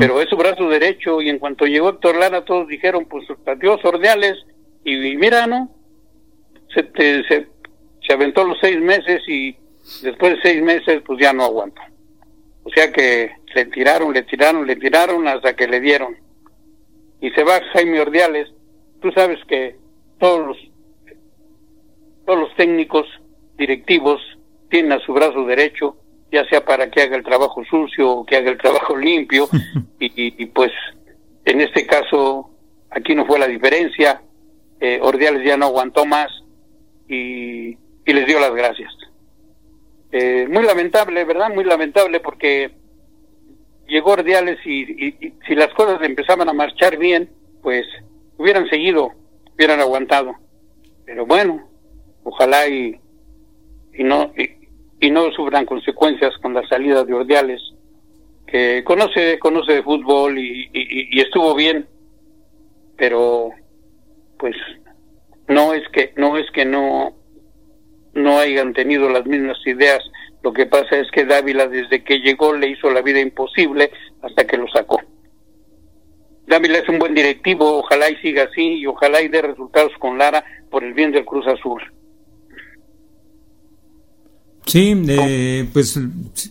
pero 0.00 0.20
es 0.20 0.28
su 0.28 0.36
brazo 0.36 0.68
derecho 0.68 1.22
y 1.22 1.28
en 1.28 1.38
cuanto 1.38 1.64
llegó 1.64 1.90
Héctor 1.90 2.16
Lara 2.16 2.44
todos 2.44 2.66
dijeron 2.66 3.04
pues 3.04 3.24
adiós 3.46 3.84
Ordeales 3.84 4.36
y, 4.84 5.16
mira, 5.16 5.46
¿no? 5.46 5.70
Se, 6.74 6.90
se, 6.94 7.46
se 8.06 8.12
aventó 8.12 8.44
los 8.44 8.58
seis 8.60 8.80
meses 8.80 9.22
y 9.28 9.56
después 10.02 10.34
de 10.34 10.42
seis 10.42 10.62
meses 10.62 11.02
pues 11.04 11.20
ya 11.20 11.32
no 11.32 11.44
aguantó. 11.44 11.80
O 12.62 12.70
sea 12.70 12.92
que 12.92 13.32
le 13.54 13.64
tiraron, 13.66 14.12
le 14.12 14.22
tiraron, 14.22 14.66
le 14.66 14.76
tiraron 14.76 15.26
hasta 15.28 15.54
que 15.54 15.66
le 15.66 15.80
dieron. 15.80 16.16
Y 17.20 17.30
se 17.30 17.42
va 17.42 17.60
Jaime 17.72 18.00
Ordiales. 18.00 18.48
Tú 19.00 19.10
sabes 19.12 19.38
que 19.46 19.76
todos 20.18 20.46
los, 20.46 20.56
todos 22.26 22.40
los 22.40 22.56
técnicos 22.56 23.06
directivos 23.56 24.20
tienen 24.68 24.92
a 24.92 25.00
su 25.00 25.12
brazo 25.12 25.44
derecho 25.44 25.96
ya 26.32 26.44
sea 26.48 26.64
para 26.64 26.90
que 26.90 27.02
haga 27.02 27.16
el 27.16 27.24
trabajo 27.24 27.62
sucio 27.64 28.10
o 28.10 28.26
que 28.26 28.36
haga 28.36 28.50
el 28.50 28.58
trabajo 28.58 28.96
limpio, 28.96 29.48
y, 29.98 30.46
pues 30.46 30.72
en 31.44 31.60
este 31.60 31.86
caso 31.86 32.50
aquí 32.90 33.14
no 33.14 33.26
fue 33.26 33.38
la 33.38 33.46
diferencia, 33.46 34.22
eh, 34.80 34.98
Ordiales 35.02 35.44
ya 35.44 35.56
no 35.56 35.66
aguantó 35.66 36.06
más 36.06 36.28
y, 37.10 37.78
y 38.06 38.12
les 38.12 38.26
dio 38.26 38.40
las 38.40 38.54
gracias. 38.54 38.92
Eh, 40.12 40.46
muy 40.48 40.64
lamentable, 40.64 41.24
¿verdad? 41.24 41.50
Muy 41.54 41.64
lamentable 41.64 42.20
porque 42.20 42.70
llegó 43.86 44.12
Ordiales 44.12 44.58
y, 44.64 45.06
y, 45.06 45.34
si 45.46 45.54
las 45.54 45.72
cosas 45.74 46.00
empezaban 46.02 46.48
a 46.48 46.52
marchar 46.52 46.96
bien, 46.96 47.30
pues 47.62 47.84
hubieran 48.38 48.68
seguido, 48.68 49.12
hubieran 49.54 49.80
aguantado. 49.80 50.34
Pero 51.04 51.26
bueno, 51.26 51.68
ojalá 52.24 52.68
y, 52.68 52.98
y 53.92 54.04
no 54.04 54.32
y 55.00 55.10
no 55.10 55.32
sufran 55.32 55.64
consecuencias 55.64 56.36
con 56.38 56.52
la 56.52 56.66
salida 56.68 57.04
de 57.04 57.14
Ordiales, 57.14 57.62
que 58.46 58.84
conoce, 58.84 59.38
conoce 59.38 59.72
de 59.72 59.82
fútbol 59.82 60.38
y, 60.38 60.68
y, 60.72 61.20
estuvo 61.20 61.54
bien, 61.54 61.86
pero 62.96 63.50
pues 64.38 64.54
no 65.50 65.74
es 65.74 65.86
que 65.92 66.14
no 66.16 66.38
es 66.38 66.50
que 66.52 66.64
no 66.64 67.14
no 68.14 68.38
hayan 68.38 68.72
tenido 68.72 69.10
las 69.10 69.26
mismas 69.26 69.58
ideas 69.66 70.00
lo 70.42 70.52
que 70.52 70.64
pasa 70.64 70.96
es 70.96 71.10
que 71.10 71.26
Dávila 71.26 71.66
desde 71.66 72.02
que 72.02 72.20
llegó 72.20 72.54
le 72.54 72.70
hizo 72.70 72.90
la 72.90 73.02
vida 73.02 73.20
imposible 73.20 73.90
hasta 74.22 74.46
que 74.46 74.56
lo 74.56 74.66
sacó 74.68 75.00
Dávila 76.46 76.78
es 76.78 76.88
un 76.88 76.98
buen 76.98 77.14
directivo 77.14 77.80
ojalá 77.80 78.08
y 78.10 78.16
siga 78.16 78.44
así 78.44 78.78
y 78.78 78.86
ojalá 78.86 79.20
y 79.20 79.28
dé 79.28 79.42
resultados 79.42 79.92
con 79.98 80.16
Lara 80.16 80.42
por 80.70 80.82
el 80.82 80.94
bien 80.94 81.12
del 81.12 81.26
Cruz 81.26 81.46
Azul 81.46 81.82
Sí, 84.66 84.94
eh, 85.08 85.66
pues 85.72 85.98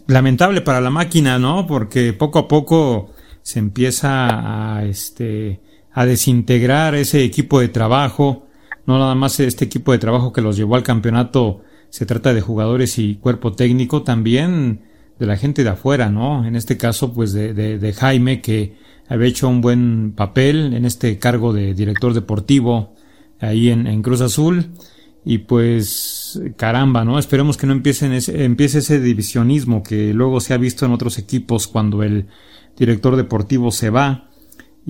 lamentable 0.07 0.59
para 0.59 0.81
la 0.81 0.89
máquina, 0.89 1.39
¿no? 1.39 1.65
Porque 1.65 2.11
poco 2.11 2.39
a 2.39 2.47
poco 2.49 3.13
se 3.43 3.59
empieza 3.59 4.75
a, 4.75 4.83
este, 4.83 5.61
a 5.93 6.05
desintegrar 6.05 6.95
ese 6.95 7.23
equipo 7.23 7.61
de 7.61 7.69
trabajo. 7.69 8.48
No 8.89 8.97
nada 8.97 9.13
más 9.13 9.39
este 9.39 9.65
equipo 9.65 9.91
de 9.91 9.99
trabajo 9.99 10.33
que 10.33 10.41
los 10.41 10.57
llevó 10.57 10.75
al 10.75 10.81
campeonato, 10.81 11.61
se 11.91 12.07
trata 12.07 12.33
de 12.33 12.41
jugadores 12.41 12.97
y 12.97 13.17
cuerpo 13.17 13.53
técnico, 13.53 14.01
también 14.01 14.81
de 15.19 15.27
la 15.27 15.37
gente 15.37 15.63
de 15.63 15.69
afuera, 15.69 16.09
¿no? 16.09 16.43
En 16.43 16.55
este 16.55 16.75
caso, 16.75 17.13
pues 17.13 17.31
de, 17.31 17.53
de 17.53 17.93
Jaime, 17.93 18.41
que 18.41 18.77
había 19.07 19.27
hecho 19.27 19.47
un 19.47 19.61
buen 19.61 20.13
papel 20.13 20.73
en 20.73 20.85
este 20.85 21.19
cargo 21.19 21.53
de 21.53 21.75
director 21.75 22.15
deportivo 22.15 22.95
ahí 23.39 23.69
en, 23.69 23.85
en 23.85 24.01
Cruz 24.01 24.21
Azul 24.21 24.71
y 25.23 25.37
pues 25.37 26.41
caramba, 26.57 27.05
¿no? 27.05 27.19
Esperemos 27.19 27.57
que 27.57 27.67
no 27.67 27.73
empiecen 27.73 28.11
ese, 28.11 28.43
empiece 28.43 28.79
ese 28.79 28.99
divisionismo 28.99 29.83
que 29.83 30.15
luego 30.15 30.41
se 30.41 30.55
ha 30.55 30.57
visto 30.57 30.87
en 30.87 30.93
otros 30.93 31.19
equipos 31.19 31.67
cuando 31.67 32.01
el 32.01 32.25
director 32.75 33.17
deportivo 33.17 33.69
se 33.69 33.91
va 33.91 34.28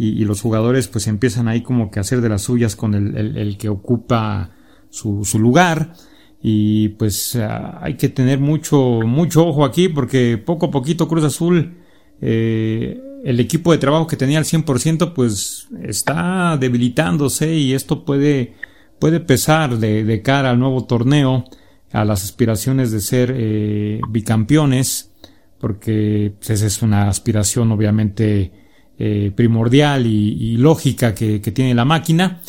y, 0.01 0.23
los 0.23 0.41
jugadores 0.41 0.87
pues 0.87 1.07
empiezan 1.07 1.49
ahí 1.49 1.61
como 1.61 1.91
que 1.91 1.99
a 1.99 2.01
hacer 2.01 2.21
de 2.21 2.29
las 2.29 2.43
suyas 2.43 2.77
con 2.77 2.93
el, 2.95 3.57
que 3.57 3.67
ocupa 3.67 4.51
su, 4.89 5.25
su, 5.25 5.39
lugar. 5.39 5.93
Y 6.41 6.89
pues 6.89 7.35
ah, 7.35 7.79
hay 7.81 7.95
que 7.95 8.07
tener 8.07 8.39
mucho 8.39 9.01
mucho 9.05 9.45
ojo 9.45 9.65
aquí 9.65 9.89
porque 9.89 10.37
poco 10.37 10.67
a 10.67 10.71
poquito 10.71 11.09
Cruz 11.09 11.25
Azul 11.25 11.75
eh, 12.21 12.97
el 13.25 13.41
equipo 13.41 13.73
de 13.73 13.77
trabajo 13.77 14.07
que 14.07 14.15
tenía 14.15 14.37
al 14.37 14.45
100% 14.45 15.11
pues 15.13 15.67
está 15.83 16.55
debilitándose 16.57 17.53
y 17.53 17.73
esto 17.73 18.05
puede 18.05 18.53
puede 18.99 19.19
pesar 19.19 19.77
de, 19.77 20.21
cara 20.21 20.51
al 20.51 20.59
nuevo 20.59 20.85
torneo, 20.85 21.45
a 21.91 22.05
las 22.05 22.23
aspiraciones 22.23 22.91
de 22.91 22.99
ser 22.99 23.33
eh, 23.35 23.99
bicampeones, 24.09 25.11
porque 25.59 26.33
pues, 26.37 26.51
esa 26.51 26.67
es 26.67 26.81
una 26.81 27.09
aspiración 27.09 27.71
obviamente 27.71 28.68
eh, 29.01 29.31
primordial 29.33 30.05
y, 30.05 30.57
lógica 30.57 31.15
que, 31.15 31.39
tiene 31.39 31.73
la 31.73 31.85
máquina, 31.85 32.41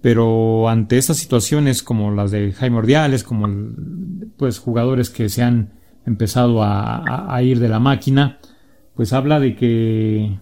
pero 0.00 0.68
ante 0.68 0.96
estas 0.96 1.16
situaciones 1.16 1.82
como 1.82 2.12
las 2.12 2.30
de 2.30 2.52
Jaime 2.52 2.78
Ordiales, 2.78 3.24
como 3.24 3.48
pues 4.36 4.60
jugadores 4.60 5.10
que 5.10 5.28
se 5.28 5.42
han 5.42 5.72
empezado 6.06 6.62
a, 6.62 7.42
ir 7.42 7.58
de 7.58 7.68
la 7.68 7.80
máquina, 7.80 8.38
pues 8.94 9.12
habla 9.12 9.40
de 9.40 9.56
que 9.56 10.38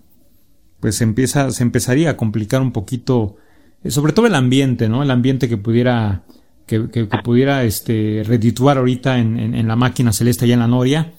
pues 0.78 1.00
empieza, 1.00 1.50
se 1.50 1.62
empezaría 1.62 2.10
a 2.10 2.16
complicar 2.18 2.60
un 2.60 2.72
poquito 2.72 3.36
eh, 3.82 3.90
sobre 3.90 4.12
todo 4.12 4.26
el 4.26 4.34
ambiente, 4.34 4.90
¿no? 4.90 5.02
El 5.02 5.10
ambiente 5.10 5.48
que 5.48 5.56
pudiera, 5.56 6.24
que, 6.66 6.80
pudiera 7.24 7.64
este, 7.64 8.22
redituar 8.26 8.76
ahorita 8.76 9.18
en, 9.18 9.54
en, 9.54 9.66
la 9.66 9.76
máquina 9.76 10.12
celeste 10.12 10.44
allá 10.44 10.52
en 10.52 10.60
la 10.60 10.68
Noria. 10.68 11.14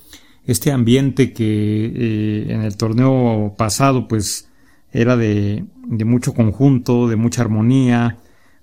Este 0.48 0.72
ambiente 0.72 1.32
que 1.34 1.86
eh, 1.86 2.46
en 2.50 2.62
el 2.62 2.76
torneo 2.76 3.54
pasado, 3.56 4.08
pues, 4.08 4.50
era 4.92 5.16
de, 5.16 5.66
de 5.86 6.06
mucho 6.06 6.34
conjunto, 6.34 7.08
de 7.08 7.18
mucha 7.18 7.42
armonía, 7.42 8.18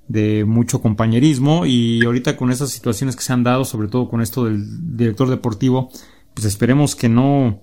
de 0.08 0.44
mucho 0.44 0.80
compañerismo 0.80 1.64
y 1.66 2.04
ahorita 2.04 2.36
con 2.36 2.50
esas 2.50 2.70
situaciones 2.70 3.16
que 3.16 3.22
se 3.22 3.32
han 3.32 3.42
dado, 3.42 3.64
sobre 3.64 3.88
todo 3.88 4.08
con 4.08 4.20
esto 4.20 4.44
del 4.44 4.96
director 4.96 5.28
deportivo, 5.30 5.90
pues 6.34 6.46
esperemos 6.46 6.94
que 6.94 7.08
no 7.08 7.62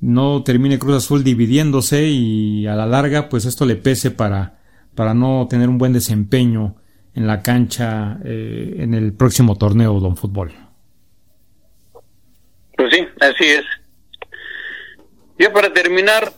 no 0.00 0.42
termine 0.42 0.78
Cruz 0.78 0.96
Azul 0.96 1.22
dividiéndose 1.22 2.08
y 2.08 2.66
a 2.66 2.74
la 2.74 2.86
larga 2.86 3.28
pues 3.28 3.44
esto 3.44 3.66
le 3.66 3.76
pese 3.76 4.10
para 4.10 4.58
para 4.94 5.14
no 5.14 5.46
tener 5.48 5.68
un 5.68 5.78
buen 5.78 5.92
desempeño 5.92 6.76
en 7.14 7.26
la 7.26 7.42
cancha 7.42 8.18
eh, 8.24 8.76
en 8.78 8.94
el 8.94 9.12
próximo 9.12 9.56
torneo 9.56 9.98
Don 10.00 10.16
Fútbol. 10.16 10.52
Sí, 13.20 13.26
así 13.26 13.44
es. 13.44 13.64
Ya 15.38 15.52
para 15.52 15.72
terminar, 15.72 16.32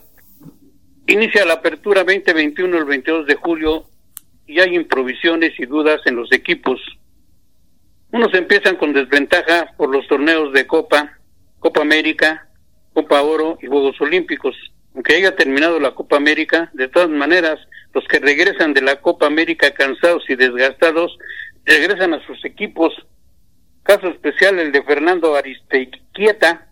inicia 1.07 1.45
la 1.45 1.55
apertura 1.55 2.05
2021 2.05 2.79
el 2.79 2.85
22 2.85 3.27
de 3.27 3.35
julio 3.35 3.85
y 4.47 4.61
hay 4.61 4.77
improvisiones 4.77 5.59
y 5.59 5.67
dudas 5.67 6.01
en 6.07 6.17
los 6.17 6.31
equipos. 6.33 6.81
Unos 8.13 8.35
empiezan 8.35 8.77
con 8.77 8.93
desventaja 8.93 9.73
por 9.77 9.91
los 9.91 10.07
torneos 10.07 10.53
de 10.53 10.67
Copa, 10.67 11.19
Copa 11.59 11.81
América, 11.81 12.49
Copa 12.93 13.23
Oro 13.23 13.59
y 13.63 13.67
Juegos 13.67 14.01
Olímpicos. 14.01 14.55
Aunque 14.95 15.17
haya 15.17 15.35
terminado 15.35 15.81
la 15.81 15.95
Copa 15.95 16.17
América, 16.17 16.71
de 16.75 16.89
todas 16.89 17.09
maneras, 17.09 17.59
los 17.95 18.05
que 18.09 18.19
regresan 18.19 18.75
de 18.75 18.83
la 18.83 19.01
Copa 19.01 19.27
América 19.27 19.73
cansados 19.73 20.25
y 20.29 20.37
desgastados, 20.37 21.17
regresan 21.65 22.13
a 22.13 22.27
sus 22.27 22.45
equipos. 22.45 22.93
Caso 23.83 24.09
especial 24.09 24.59
el 24.59 24.71
de 24.71 24.83
Fernando 24.83 25.35
Aristequieta, 25.35 26.72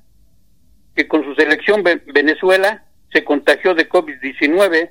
que 1.01 1.09
con 1.09 1.24
su 1.24 1.34
selección 1.34 1.82
Venezuela 1.82 2.84
se 3.11 3.24
contagió 3.24 3.74
de 3.74 3.88
COVID-19, 3.88 4.90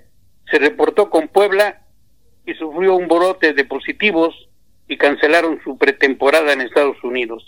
se 0.49 0.57
reportó 0.57 1.11
con 1.11 1.27
Puebla 1.27 1.83
y 2.47 2.55
sufrió 2.55 2.95
un 2.95 3.07
brote 3.07 3.53
de 3.53 3.63
positivos 3.63 4.33
y 4.87 4.97
cancelaron 4.97 5.61
su 5.63 5.77
pretemporada 5.77 6.51
en 6.51 6.61
Estados 6.61 6.97
Unidos. 7.03 7.43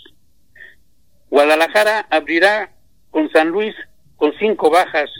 Guadalajara 1.28 2.06
abrirá 2.08 2.70
con 3.10 3.28
San 3.32 3.48
Luis 3.48 3.74
con 4.14 4.32
cinco 4.38 4.70
bajas, 4.70 5.10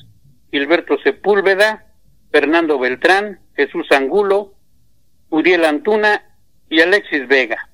Gilberto 0.52 0.96
Sepúlveda, 1.02 1.86
Fernando 2.30 2.78
Beltrán, 2.78 3.40
Jesús 3.56 3.88
Angulo, 3.90 4.54
Uriel 5.30 5.64
Antuna 5.64 6.22
y 6.70 6.80
Alexis 6.80 7.26
Vega. 7.26 7.68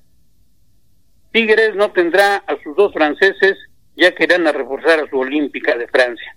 Tigres 1.31 1.75
no 1.75 1.91
tendrá 1.91 2.37
a 2.37 2.57
sus 2.63 2.75
dos 2.75 2.91
franceses 2.91 3.55
ya 3.99 4.15
que 4.15 4.23
irán 4.23 4.47
a 4.47 4.51
reforzar 4.51 4.99
a 4.99 5.09
su 5.09 5.19
Olímpica 5.19 5.77
de 5.77 5.87
Francia. 5.87 6.35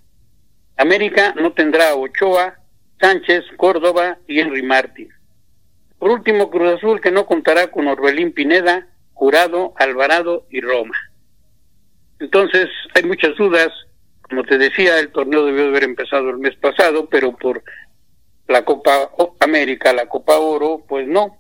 América 0.77 1.35
no 1.37 1.53
tendrá 1.53 1.91
a 1.91 1.95
Ochoa, 1.95 2.59
Sánchez, 3.01 3.45
Córdoba 3.57 4.19
y 4.27 4.41
Henry 4.41 4.63
Martín. 4.63 5.09
Por 5.99 6.11
último, 6.11 6.51
Cruz 6.51 6.77
Azul 6.77 7.01
que 7.01 7.13
no 7.13 7.27
contará 7.27 7.71
con 7.71 7.87
Orbelín 7.87 8.33
Pineda, 8.33 8.89
Jurado, 9.13 9.75
Alvarado 9.77 10.47
y 10.51 10.61
Roma. 10.61 10.97
Entonces, 12.19 12.69
hay 12.95 13.05
muchas 13.05 13.37
dudas. 13.37 13.69
Como 14.23 14.43
te 14.45 14.59
decía, 14.59 14.99
el 14.99 15.13
torneo 15.13 15.45
debió 15.45 15.67
haber 15.67 15.85
empezado 15.85 16.31
el 16.31 16.39
mes 16.39 16.57
pasado, 16.57 17.09
pero 17.09 17.37
por 17.37 17.63
la 18.49 18.65
Copa 18.65 19.11
América, 19.39 19.93
la 19.93 20.07
Copa 20.07 20.39
Oro, 20.39 20.85
pues 20.89 21.07
no. 21.07 21.39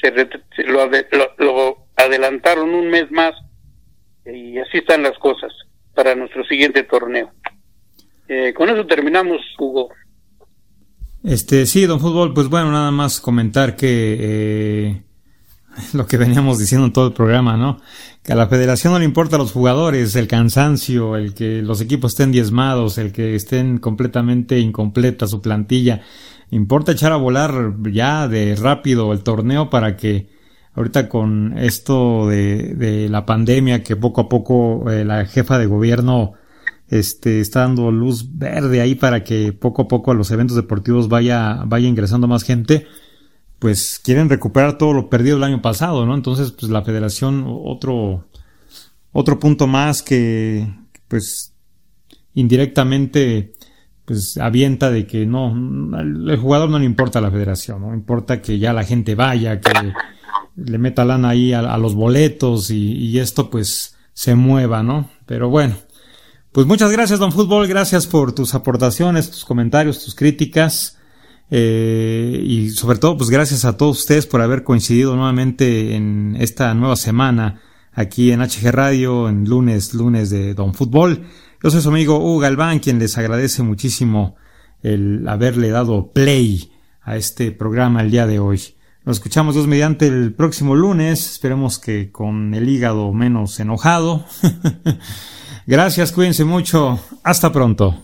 Se, 0.00 0.10
lo, 0.64 0.90
lo 1.38 1.86
adelantaron 1.96 2.74
un 2.74 2.88
mes 2.88 3.10
más 3.10 3.34
y 4.26 4.58
así 4.58 4.78
están 4.78 5.02
las 5.02 5.18
cosas 5.18 5.52
para 5.94 6.14
nuestro 6.14 6.44
siguiente 6.44 6.84
torneo. 6.84 7.30
Eh, 8.28 8.54
con 8.54 8.68
eso 8.68 8.86
terminamos, 8.86 9.40
Hugo. 9.58 9.90
Este, 11.24 11.66
sí, 11.66 11.86
don 11.86 12.00
Fútbol, 12.00 12.34
pues 12.34 12.48
bueno, 12.48 12.72
nada 12.72 12.90
más 12.90 13.20
comentar 13.20 13.76
que 13.76 14.16
eh, 14.20 15.02
lo 15.92 16.06
que 16.06 16.16
veníamos 16.16 16.58
diciendo 16.58 16.86
en 16.86 16.92
todo 16.92 17.08
el 17.08 17.12
programa, 17.12 17.56
¿no? 17.56 17.80
Que 18.22 18.32
a 18.32 18.36
la 18.36 18.48
federación 18.48 18.92
no 18.92 18.98
le 18.98 19.04
importa 19.04 19.36
a 19.36 19.38
los 19.38 19.52
jugadores, 19.52 20.16
el 20.16 20.28
cansancio, 20.28 21.16
el 21.16 21.34
que 21.34 21.62
los 21.62 21.80
equipos 21.80 22.12
estén 22.12 22.32
diezmados, 22.32 22.98
el 22.98 23.12
que 23.12 23.34
estén 23.34 23.78
completamente 23.78 24.58
incompleta 24.58 25.26
su 25.26 25.40
plantilla. 25.40 26.02
Importa 26.50 26.92
echar 26.92 27.12
a 27.12 27.16
volar 27.16 27.74
ya 27.90 28.28
de 28.28 28.54
rápido 28.56 29.12
el 29.12 29.22
torneo 29.22 29.70
para 29.70 29.96
que 29.96 30.28
ahorita 30.74 31.08
con 31.08 31.58
esto 31.58 32.28
de, 32.28 32.74
de 32.74 33.08
la 33.08 33.26
pandemia 33.26 33.82
que 33.82 33.96
poco 33.96 34.22
a 34.22 34.28
poco 34.28 34.90
eh, 34.90 35.04
la 35.04 35.26
jefa 35.26 35.58
de 35.58 35.66
gobierno 35.66 36.34
este, 36.92 37.40
está 37.40 37.60
dando 37.60 37.90
luz 37.90 38.36
verde 38.36 38.82
ahí 38.82 38.94
para 38.94 39.24
que 39.24 39.54
poco 39.54 39.82
a 39.82 39.88
poco 39.88 40.10
a 40.10 40.14
los 40.14 40.30
eventos 40.30 40.56
deportivos 40.56 41.08
vaya, 41.08 41.62
vaya 41.66 41.88
ingresando 41.88 42.28
más 42.28 42.42
gente, 42.42 42.86
pues 43.58 43.98
quieren 44.02 44.28
recuperar 44.28 44.76
todo 44.76 44.92
lo 44.92 45.08
perdido 45.08 45.38
el 45.38 45.44
año 45.44 45.62
pasado, 45.62 46.04
¿no? 46.04 46.14
Entonces, 46.14 46.52
pues 46.52 46.70
la 46.70 46.82
federación, 46.82 47.46
otro, 47.46 48.26
otro 49.10 49.38
punto 49.38 49.66
más 49.66 50.02
que, 50.02 50.68
pues, 51.08 51.54
indirectamente, 52.34 53.54
pues 54.04 54.36
avienta 54.36 54.90
de 54.90 55.06
que 55.06 55.24
no, 55.24 55.50
el 55.96 56.36
jugador 56.36 56.68
no 56.68 56.78
le 56.78 56.84
importa 56.84 57.22
la 57.22 57.30
federación, 57.30 57.80
no 57.80 57.94
importa 57.94 58.42
que 58.42 58.58
ya 58.58 58.74
la 58.74 58.84
gente 58.84 59.14
vaya, 59.14 59.60
que 59.60 59.70
le 60.56 60.78
meta 60.78 61.04
lana 61.04 61.30
ahí 61.30 61.52
a, 61.52 61.76
los 61.78 61.94
boletos 61.94 62.70
y, 62.70 63.18
esto 63.18 63.50
pues 63.50 63.96
se 64.12 64.34
mueva, 64.34 64.82
¿no? 64.82 65.10
Pero 65.26 65.48
bueno, 65.48 65.76
pues 66.52 66.66
muchas 66.66 66.92
gracias, 66.92 67.18
don 67.18 67.32
Fútbol, 67.32 67.66
gracias 67.66 68.06
por 68.06 68.32
tus 68.34 68.54
aportaciones, 68.54 69.30
tus 69.30 69.44
comentarios, 69.44 70.04
tus 70.04 70.14
críticas. 70.14 70.98
Eh, 71.50 72.42
y 72.46 72.70
sobre 72.70 72.98
todo, 72.98 73.16
pues 73.18 73.28
gracias 73.28 73.64
a 73.64 73.76
todos 73.76 74.00
ustedes 74.00 74.26
por 74.26 74.40
haber 74.40 74.64
coincidido 74.64 75.14
nuevamente 75.16 75.94
en 75.94 76.36
esta 76.38 76.72
nueva 76.72 76.96
semana 76.96 77.60
aquí 77.92 78.32
en 78.32 78.40
HG 78.40 78.70
Radio, 78.70 79.28
en 79.28 79.44
lunes, 79.44 79.94
lunes 79.94 80.30
de 80.30 80.54
Don 80.54 80.74
Fútbol. 80.74 81.26
Yo 81.62 81.70
soy 81.70 81.80
su 81.80 81.90
amigo 81.90 82.18
Hugo 82.18 82.38
Galván, 82.40 82.80
quien 82.80 82.98
les 82.98 83.16
agradece 83.18 83.62
muchísimo 83.62 84.36
el 84.82 85.28
haberle 85.28 85.70
dado 85.70 86.12
play 86.12 86.72
a 87.02 87.16
este 87.16 87.52
programa 87.52 88.02
el 88.02 88.10
día 88.10 88.26
de 88.26 88.38
hoy. 88.38 88.60
Nos 89.04 89.16
escuchamos 89.16 89.54
Dios 89.54 89.66
mediante 89.66 90.06
el 90.06 90.32
próximo 90.32 90.76
lunes. 90.76 91.28
Esperemos 91.32 91.80
que 91.80 92.12
con 92.12 92.54
el 92.54 92.68
hígado 92.68 93.12
menos 93.12 93.58
enojado. 93.58 94.24
Gracias, 95.66 96.12
cuídense 96.12 96.44
mucho. 96.44 97.00
Hasta 97.24 97.52
pronto. 97.52 97.96